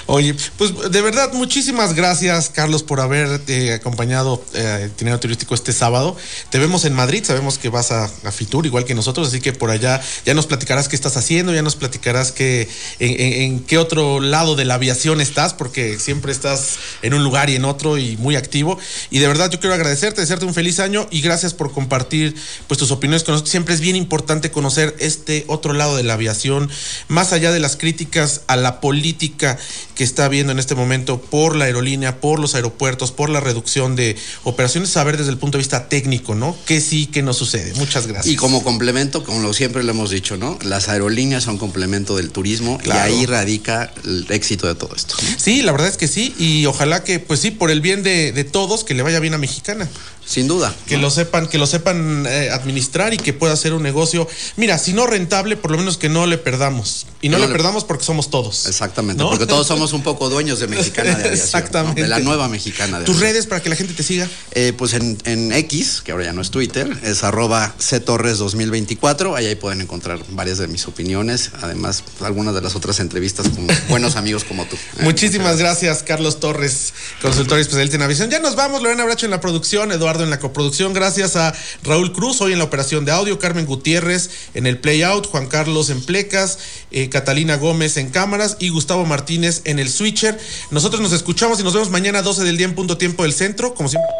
Oye, 0.05 0.35
pues 0.57 0.73
de 0.91 1.01
verdad, 1.01 1.33
muchísimas 1.33 1.93
gracias, 1.93 2.49
Carlos, 2.49 2.83
por 2.83 3.01
haberte 3.01 3.73
acompañado 3.73 4.43
eh, 4.53 4.89
Tinero 4.95 5.19
Turístico 5.19 5.55
este 5.55 5.73
sábado. 5.73 6.15
Te 6.49 6.59
vemos 6.59 6.85
en 6.85 6.93
Madrid, 6.93 7.23
sabemos 7.23 7.57
que 7.57 7.69
vas 7.69 7.91
a, 7.91 8.07
Fitur, 8.31 8.65
igual 8.65 8.85
que 8.85 8.93
nosotros, 8.93 9.27
así 9.29 9.41
que 9.41 9.53
por 9.53 9.69
allá 9.69 10.01
ya 10.25 10.33
nos 10.33 10.47
platicarás 10.47 10.87
qué 10.87 10.95
estás 10.95 11.17
haciendo, 11.17 11.53
ya 11.53 11.61
nos 11.61 11.75
platicarás 11.75 12.31
que, 12.31 12.69
en, 12.99 13.61
qué 13.61 13.77
otro 13.77 14.19
lado 14.19 14.55
de 14.55 14.65
la 14.65 14.75
aviación 14.75 15.21
estás, 15.21 15.53
porque 15.53 15.97
siempre 15.99 16.31
estás 16.31 16.77
en 17.01 17.13
un 17.13 17.23
lugar 17.23 17.49
y 17.49 17.55
en 17.55 17.65
otro 17.65 17.97
y 17.97 18.17
muy 18.17 18.35
activo. 18.35 18.77
Y 19.09 19.19
de 19.19 19.27
verdad 19.27 19.49
yo 19.49 19.59
quiero 19.59 19.73
agradecerte, 19.73 20.21
desearte 20.21 20.45
un 20.45 20.53
feliz 20.53 20.79
año 20.79 21.07
y 21.11 21.21
gracias 21.21 21.53
por 21.53 21.71
compartir 21.71 22.35
pues 22.67 22.77
tus 22.77 22.91
opiniones 22.91 23.23
con 23.23 23.33
nosotros. 23.33 23.51
Siempre 23.51 23.73
es 23.73 23.81
bien 23.81 23.95
importante 23.95 24.51
conocer 24.51 24.95
este 24.99 25.45
otro 25.47 25.73
lado 25.73 25.95
de 25.95 26.03
la 26.03 26.13
aviación, 26.13 26.69
más 27.07 27.33
allá 27.33 27.51
de 27.51 27.59
las 27.59 27.75
críticas 27.75 28.41
a 28.47 28.55
la 28.55 28.79
política 28.79 29.57
que 29.95 30.03
está 30.03 30.25
habiendo 30.25 30.51
en 30.51 30.59
este 30.59 30.75
momento 30.75 31.19
por 31.19 31.55
la 31.55 31.65
aerolínea, 31.65 32.19
por 32.19 32.39
los 32.39 32.55
aeropuertos, 32.55 33.11
por 33.11 33.29
la 33.29 33.39
reducción 33.39 33.95
de 33.95 34.15
operaciones, 34.43 34.89
saber 34.89 35.17
desde 35.17 35.31
el 35.31 35.37
punto 35.37 35.57
de 35.57 35.63
vista 35.63 35.89
técnico, 35.89 36.35
¿no? 36.35 36.55
¿Qué 36.65 36.81
sí, 36.81 37.07
qué 37.07 37.23
no 37.23 37.33
sucede? 37.33 37.73
Muchas 37.75 38.07
gracias. 38.07 38.31
Y 38.31 38.35
como 38.35 38.63
complemento, 38.63 39.23
como 39.23 39.53
siempre 39.53 39.83
lo 39.83 39.91
hemos 39.91 40.11
dicho, 40.11 40.37
¿no? 40.37 40.59
Las 40.61 40.89
aerolíneas 40.89 41.43
son 41.43 41.57
complemento 41.57 42.15
del 42.15 42.29
turismo 42.29 42.79
y 42.83 42.91
ahí 42.91 43.25
radica 43.25 43.91
el 44.05 44.25
éxito 44.29 44.67
de 44.67 44.75
todo 44.75 44.95
esto. 44.95 45.15
Sí, 45.37 45.61
la 45.61 45.71
verdad 45.71 45.87
es 45.87 45.97
que 45.97 46.07
sí, 46.07 46.35
y 46.37 46.65
ojalá 46.65 47.03
que, 47.03 47.19
pues 47.19 47.39
sí, 47.39 47.51
por 47.51 47.71
el 47.71 47.81
bien 47.81 48.03
de, 48.03 48.31
de 48.31 48.43
todos, 48.43 48.83
que 48.83 48.93
le 48.93 49.03
vaya 49.03 49.19
bien 49.19 49.33
a 49.33 49.37
Mexicana. 49.37 49.89
Sin 50.27 50.47
duda. 50.49 50.75
Que 50.87 50.97
lo 50.97 51.09
sepan, 51.09 51.47
que 51.47 51.57
lo 51.57 51.65
sepan 51.65 52.25
eh, 52.27 52.49
administrar 52.51 53.13
y 53.13 53.17
que 53.17 53.31
pueda 53.31 53.55
ser 53.55 53.73
un 53.73 53.81
negocio. 53.81 54.27
Mira, 54.57 54.77
si 54.77 54.91
no 54.91 55.07
rentable, 55.07 55.55
por 55.55 55.71
lo 55.71 55.77
menos 55.77 55.97
que 55.97 56.09
no 56.09 56.27
le 56.27 56.37
perdamos. 56.37 57.07
Y 57.21 57.29
no, 57.29 57.39
le, 57.39 57.47
perdamos 57.47 57.83
porque 57.83 58.03
somos 58.03 58.29
todos. 58.29 58.67
Exactamente, 58.67 59.23
porque 59.23 59.47
todos 59.47 59.65
somos 59.67 59.93
un 59.93 60.03
poco 60.03 60.29
dueños 60.29 60.59
de 60.59 60.67
Mexicana 60.67 61.09
de 61.09 61.15
Aviación. 61.15 61.33
Exactamente. 61.33 62.01
De 62.01 62.07
la 62.07 62.19
nueva 62.19 62.47
Mexicana 62.47 62.99
de 62.99 63.05
¿Tus 63.05 63.19
redes 63.19 63.47
para 63.47 63.61
que 63.61 63.69
la 63.69 63.75
gente 63.75 63.93
te 63.93 64.03
siga? 64.03 64.27
Eh, 64.51 64.73
pues 64.77 64.93
en, 64.93 65.17
en, 65.25 65.51
X, 65.51 66.01
que 66.03 66.11
ahora 66.11 66.25
ya 66.25 66.33
no 66.33 66.41
es 66.41 66.51
Twitter, 66.51 66.87
es 67.03 67.23
arroba 67.23 67.73
ctorres2024. 67.79 69.35
Ahí, 69.35 69.47
ahí 69.47 69.55
pueden 69.55 69.81
encontrar 69.81 70.19
varias 70.29 70.59
de 70.59 70.67
mis 70.67 70.87
opiniones. 70.87 71.51
Además, 71.61 72.03
algunas 72.21 72.53
de 72.53 72.61
las 72.61 72.75
otras 72.75 72.99
entrevistas 72.99 73.47
con 73.49 73.67
buenos 73.89 74.15
amigos 74.15 74.43
como 74.43 74.65
tú. 74.65 74.77
Muchísimas 75.01 75.57
gracias, 75.57 76.03
Carlos 76.03 76.39
Torres, 76.39 76.93
consultor 77.21 77.59
especialista 77.59 77.95
en 77.95 78.03
aviación. 78.03 78.29
Ya 78.29 78.39
nos 78.39 78.55
vamos, 78.55 78.81
Lorena 78.83 79.05
Bracho 79.05 79.25
en 79.25 79.31
la 79.31 79.41
producción, 79.41 79.91
Eduardo 79.91 80.23
en 80.23 80.29
la 80.29 80.39
coproducción. 80.39 80.93
Gracias 80.93 81.35
a 81.35 81.53
Raúl 81.83 82.13
Cruz, 82.13 82.41
hoy 82.41 82.53
en 82.53 82.59
la 82.59 82.65
operación 82.65 83.05
de 83.05 83.11
audio, 83.11 83.39
Carmen 83.39 83.65
Gutiérrez 83.65 84.29
en 84.53 84.67
el 84.67 84.77
playout, 84.79 85.25
Juan 85.27 85.47
Carlos 85.47 85.89
en 85.89 86.01
plecas, 86.01 86.59
eh, 86.91 87.06
Catalina 87.09 87.57
Gómez 87.57 87.97
en 87.97 88.09
cámaras 88.09 88.57
y 88.59 88.69
Gustavo 88.69 89.05
Martínez 89.05 89.61
en 89.65 89.79
el 89.79 89.89
switcher. 89.89 90.39
Nosotros 90.71 91.01
nos 91.01 91.13
escuchamos 91.13 91.59
y 91.59 91.63
nos 91.63 91.73
vemos 91.73 91.89
mañana 91.89 92.19
a 92.19 92.21
12 92.21 92.43
del 92.43 92.57
día 92.57 92.67
en 92.67 92.75
punto 92.75 92.97
tiempo 92.97 93.23
del 93.23 93.33
centro, 93.33 93.73
como 93.73 93.89
siempre. 93.89 94.11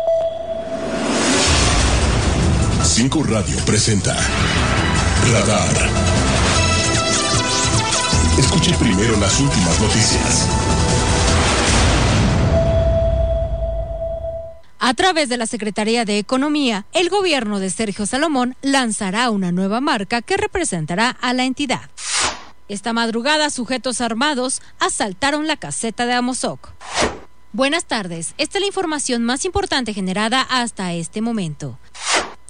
Cinco 2.83 3.23
Radio 3.23 3.57
presenta 3.65 4.17
Radar. 5.31 5.89
Escuche 8.39 8.73
primero 8.79 9.19
las 9.19 9.39
últimas 9.39 9.79
noticias. 9.79 10.47
A 14.79 14.93
través 14.93 15.27
de 15.27 15.37
la 15.37 15.47
Secretaría 15.47 16.05
de 16.05 16.17
Economía, 16.17 16.85
el 16.93 17.09
gobierno 17.09 17.59
de 17.59 17.69
Sergio 17.69 18.05
Salomón 18.05 18.55
lanzará 18.61 19.29
una 19.31 19.51
nueva 19.51 19.81
marca 19.81 20.21
que 20.21 20.37
representará 20.37 21.09
a 21.09 21.33
la 21.33 21.45
entidad. 21.45 21.89
Esta 22.69 22.91
madrugada, 22.91 23.49
sujetos 23.49 24.01
armados 24.01 24.61
asaltaron 24.79 25.47
la 25.47 25.55
caseta 25.55 26.05
de 26.05 26.13
Amozoc. 26.13 26.73
Buenas 27.53 27.85
tardes, 27.85 28.33
esta 28.37 28.57
es 28.57 28.61
la 28.61 28.67
información 28.67 29.23
más 29.23 29.45
importante 29.45 29.93
generada 29.93 30.41
hasta 30.41 30.93
este 30.93 31.21
momento. 31.21 31.79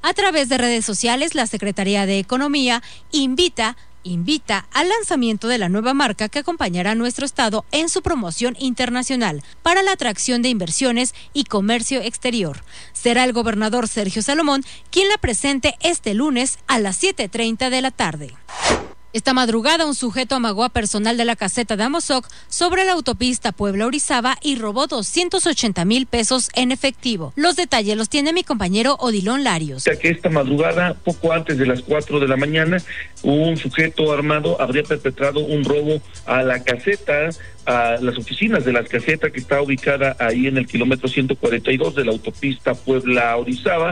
A 0.01 0.13
través 0.13 0.49
de 0.49 0.57
redes 0.57 0.85
sociales, 0.85 1.35
la 1.35 1.45
Secretaría 1.45 2.05
de 2.05 2.17
Economía 2.17 2.81
invita 3.11 3.77
invita 4.03 4.67
al 4.71 4.87
lanzamiento 4.87 5.47
de 5.49 5.57
la 5.57 5.69
nueva 5.69 5.93
marca 5.93 6.29
que 6.29 6.39
acompañará 6.39 6.91
a 6.91 6.95
nuestro 6.95 7.25
Estado 7.25 7.65
en 7.71 7.89
su 7.89 8.01
promoción 8.01 8.55
internacional 8.57 9.43
para 9.63 9.83
la 9.83 9.91
atracción 9.91 10.41
de 10.41 10.49
inversiones 10.49 11.13
y 11.33 11.43
comercio 11.43 12.01
exterior. 12.01 12.63
Será 12.93 13.25
el 13.25 13.33
gobernador 13.33 13.87
Sergio 13.87 14.21
Salomón 14.21 14.63
quien 14.91 15.09
la 15.09 15.17
presente 15.17 15.75
este 15.81 16.13
lunes 16.13 16.57
a 16.67 16.79
las 16.79 17.03
7.30 17.03 17.69
de 17.69 17.81
la 17.81 17.91
tarde. 17.91 18.33
Esta 19.13 19.33
madrugada, 19.33 19.85
un 19.85 19.95
sujeto 19.95 20.35
amagó 20.35 20.65
a 20.65 20.69
personal 20.69 21.15
de 21.15 21.23
la 21.23 21.37
caseta 21.37 21.77
de 21.77 21.83
Amozoc 21.83 22.27
sobre 22.49 22.83
la 22.83 22.91
autopista 22.91 23.53
Puebla-Orizaba 23.53 24.37
y 24.41 24.57
robó 24.57 24.85
280 24.85 25.85
mil 25.85 26.07
pesos 26.07 26.49
en 26.55 26.71
efectivo. 26.71 27.31
Los 27.35 27.55
detalles 27.55 27.95
los 27.95 28.09
tiene 28.09 28.33
mi 28.33 28.43
compañero 28.43 28.97
Odilon 28.99 29.45
Larios. 29.45 29.85
Que 30.01 30.09
esta 30.09 30.29
madrugada, 30.29 30.93
poco 30.93 31.31
antes 31.31 31.57
de 31.57 31.65
las 31.65 31.81
4 31.81 32.19
de 32.19 32.27
la 32.27 32.35
mañana, 32.35 32.77
un 33.23 33.55
sujeto 33.55 34.11
armado 34.11 34.61
habría 34.61 34.83
perpetrado 34.83 35.39
un 35.39 35.63
robo 35.63 36.01
a 36.25 36.43
la 36.43 36.61
caseta 36.63 37.29
a 37.65 37.97
las 38.01 38.17
oficinas 38.17 38.63
de 38.63 38.71
las 38.71 38.87
casetas 38.87 39.31
que 39.31 39.39
está 39.39 39.61
ubicada 39.61 40.15
ahí 40.19 40.47
en 40.47 40.57
el 40.57 40.67
kilómetro 40.67 41.09
142 41.09 41.95
de 41.95 42.05
la 42.05 42.11
autopista 42.11 42.73
Puebla-Orizaba, 42.73 43.89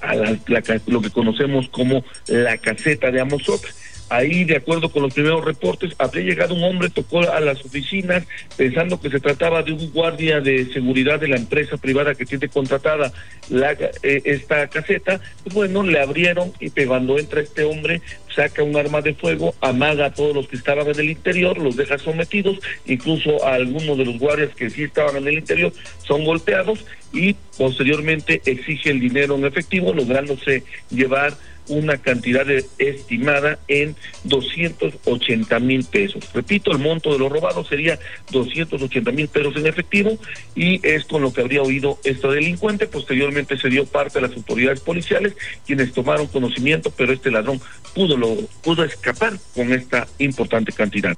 a 0.00 0.14
la, 0.14 0.38
lo 0.86 1.02
que 1.02 1.10
conocemos 1.10 1.68
como 1.68 2.04
la 2.28 2.56
caseta 2.58 3.10
de 3.10 3.20
Amozoc. 3.20 3.66
Ahí, 4.12 4.44
de 4.44 4.56
acuerdo 4.56 4.90
con 4.90 5.04
los 5.04 5.14
primeros 5.14 5.42
reportes, 5.42 5.94
habría 5.96 6.24
llegado 6.24 6.54
un 6.54 6.62
hombre, 6.62 6.90
tocó 6.90 7.20
a 7.20 7.40
las 7.40 7.64
oficinas 7.64 8.24
pensando 8.58 9.00
que 9.00 9.08
se 9.08 9.20
trataba 9.20 9.62
de 9.62 9.72
un 9.72 9.90
guardia 9.90 10.42
de 10.42 10.70
seguridad 10.70 11.18
de 11.18 11.28
la 11.28 11.36
empresa 11.36 11.78
privada 11.78 12.14
que 12.14 12.26
tiene 12.26 12.50
contratada 12.50 13.10
la, 13.48 13.72
eh, 13.72 14.20
esta 14.26 14.68
caseta. 14.68 15.18
Pues 15.44 15.54
bueno, 15.54 15.82
le 15.82 15.98
abrieron 15.98 16.52
y 16.60 16.68
cuando 16.84 17.18
entra 17.18 17.40
este 17.40 17.64
hombre, 17.64 18.02
saca 18.36 18.62
un 18.62 18.76
arma 18.76 19.00
de 19.00 19.14
fuego, 19.14 19.54
amaga 19.62 20.04
a 20.04 20.12
todos 20.12 20.34
los 20.34 20.46
que 20.46 20.56
estaban 20.56 20.86
en 20.88 21.00
el 21.00 21.08
interior, 21.08 21.56
los 21.56 21.74
deja 21.76 21.96
sometidos, 21.96 22.58
incluso 22.84 23.42
a 23.46 23.54
algunos 23.54 23.96
de 23.96 24.04
los 24.04 24.18
guardias 24.18 24.54
que 24.54 24.68
sí 24.68 24.82
estaban 24.82 25.16
en 25.16 25.28
el 25.28 25.38
interior 25.38 25.72
son 26.06 26.24
golpeados 26.26 26.84
y 27.14 27.34
posteriormente 27.56 28.42
exige 28.44 28.90
el 28.90 29.00
dinero 29.00 29.36
en 29.36 29.46
efectivo, 29.46 29.94
lográndose 29.94 30.64
llevar 30.90 31.34
una 31.68 31.98
cantidad 31.98 32.46
estimada 32.78 33.58
en 33.68 33.96
280 34.24 35.58
mil 35.60 35.84
pesos. 35.84 36.28
Repito, 36.32 36.72
el 36.72 36.78
monto 36.78 37.12
de 37.12 37.18
lo 37.18 37.28
robado 37.28 37.64
sería 37.64 37.98
280 38.30 39.10
mil 39.12 39.28
pesos 39.28 39.56
en 39.56 39.66
efectivo 39.66 40.18
y 40.54 40.86
es 40.86 41.04
con 41.04 41.22
lo 41.22 41.32
que 41.32 41.40
habría 41.40 41.62
oído 41.62 41.98
este 42.04 42.28
delincuente. 42.28 42.86
Posteriormente 42.86 43.56
se 43.58 43.68
dio 43.68 43.86
parte 43.86 44.18
a 44.18 44.22
las 44.22 44.32
autoridades 44.32 44.80
policiales 44.80 45.34
quienes 45.66 45.92
tomaron 45.92 46.26
conocimiento, 46.26 46.90
pero 46.90 47.12
este 47.12 47.30
ladrón 47.30 47.60
pudo, 47.94 48.16
lo, 48.16 48.34
pudo 48.62 48.84
escapar 48.84 49.32
con 49.54 49.72
esta 49.72 50.06
importante 50.18 50.72
cantidad. 50.72 51.16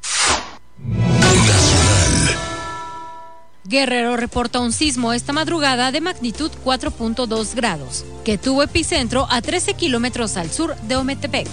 Guerrero 3.67 4.19
reporta 4.19 4.61
un 4.61 4.73
sismo 4.73 5.15
esta 5.15 5.33
madrugada 5.33 5.91
de 5.91 6.03
magnitud 6.03 6.51
4.2 6.65 7.55
grados, 7.55 8.05
que 8.23 8.37
tuvo 8.37 8.62
epicentro 8.62 9.27
a 9.31 9.41
13 9.41 9.73
kilómetros 9.73 10.37
al 10.37 10.51
sur 10.51 10.77
de 10.83 10.97
Ometepec. 10.97 11.49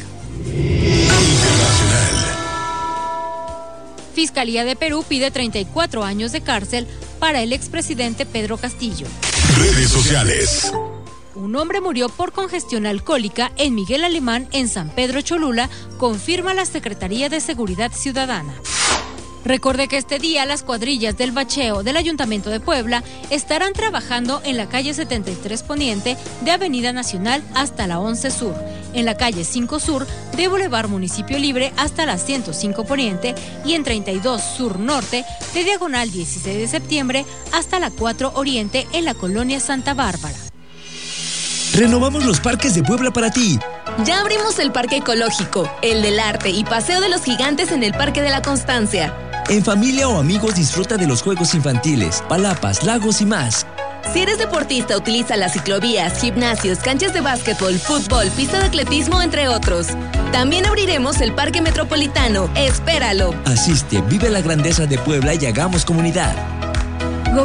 Fiscalía 4.14 4.66
de 4.66 4.76
Perú 4.76 5.05
pide 5.07 5.32
34 5.32 6.03
años 6.03 6.34
de 6.34 6.41
cárcel 6.41 6.86
para 7.18 7.41
el 7.41 7.53
expresidente 7.53 8.26
Pedro 8.26 8.57
Castillo. 8.57 9.07
Redes 9.57 9.89
sociales. 9.89 10.70
Un 11.34 11.55
hombre 11.55 11.80
murió 11.80 12.09
por 12.09 12.34
congestión 12.34 12.86
alcohólica 12.88 13.53
en 13.55 13.74
Miguel 13.74 14.03
Alemán, 14.03 14.49
en 14.51 14.68
San 14.68 14.89
Pedro 14.89 15.22
Cholula, 15.22 15.70
confirma 15.97 16.53
la 16.53 16.66
Secretaría 16.66 17.30
de 17.30 17.39
Seguridad 17.39 17.93
Ciudadana. 17.93 18.53
Recorde 19.44 19.88
que 19.88 19.98
este 19.98 20.20
día 20.20 20.46
las 20.46 20.64
cuadrillas 20.64 21.18
del 21.18 21.32
bacheo 21.32 21.84
del 21.84 21.98
Ayuntamiento 21.98 22.50
de 22.50 22.60
Puebla 22.60 23.04
estarán 23.30 23.74
trabajando 23.74 24.42
en 24.46 24.58
la 24.58 24.70
calle 24.70 24.94
73 24.94 25.64
Poniente 25.64 26.18
de 26.42 26.52
Avenida 26.52 26.94
Nacional 26.94 27.44
hasta 27.56 27.88
la 27.88 28.00
11 28.00 28.30
Sur, 28.30 28.56
en 28.94 29.06
la 29.06 29.18
calle 29.18 29.44
5 29.44 29.80
Sur 29.80 30.06
de 30.38 30.48
Boulevard 30.48 30.89
Municipio 30.89 31.39
Libre 31.39 31.74
hasta 31.78 32.06
la 32.06 32.18
105 32.18 32.86
Poniente 32.86 33.34
y 33.66 33.74
en 33.74 33.84
32 33.84 34.42
Sur 34.42 34.80
Norte 34.80 35.26
de 35.54 35.64
Diagonal 35.64 36.12
16 36.12 36.58
de 36.58 36.68
septiembre 36.68 37.26
hasta 37.52 37.80
la 37.80 37.89
4 37.89 38.34
Oriente 38.36 38.88
en 38.94 39.06
la 39.06 39.16
colonia 39.16 39.60
Santa 39.60 39.94
Bárbara. 39.94 40.38
Renovamos 41.74 42.26
los 42.26 42.42
parques 42.42 42.76
de 42.76 42.84
Puebla 42.84 43.12
para 43.12 43.32
ti. 43.32 43.58
Ya 44.06 44.20
abrimos 44.20 44.60
el 44.60 44.72
Parque 44.72 44.98
Ecológico, 44.98 45.70
el 45.82 46.02
del 46.02 46.20
Arte 46.20 46.50
y 46.50 46.66
Paseo 46.66 47.00
de 47.00 47.08
los 47.08 47.24
Gigantes 47.24 47.72
en 47.72 47.84
el 47.84 47.94
Parque 47.94 48.22
de 48.22 48.30
la 48.30 48.42
Constancia. 48.42 49.30
En 49.50 49.64
familia 49.64 50.08
o 50.08 50.20
amigos 50.20 50.56
disfruta 50.56 50.98
de 50.98 51.08
los 51.08 51.22
juegos 51.22 51.54
infantiles, 51.54 52.24
palapas, 52.30 52.84
lagos 52.84 53.22
y 53.22 53.26
más. 53.26 53.66
Si 54.14 54.20
eres 54.20 54.38
deportista, 54.38 54.98
utiliza 54.98 55.38
las 55.38 55.54
ciclovías, 55.54 56.20
gimnasios, 56.20 56.80
canchas 56.80 57.14
de 57.14 57.22
básquetbol, 57.22 57.76
fútbol, 57.76 58.28
pista 58.32 58.60
de 58.60 58.66
atletismo, 58.66 59.22
entre 59.22 59.48
otros. 59.48 59.88
También 60.32 60.66
abriremos 60.66 61.22
el 61.22 61.34
Parque 61.34 61.62
Metropolitano. 61.62 62.50
Espéralo. 62.56 63.34
Asiste, 63.46 64.02
vive 64.02 64.30
la 64.30 64.42
grandeza 64.42 64.86
de 64.86 64.98
Puebla 64.98 65.36
y 65.36 65.46
hagamos 65.46 65.86
comunidad. 65.86 66.36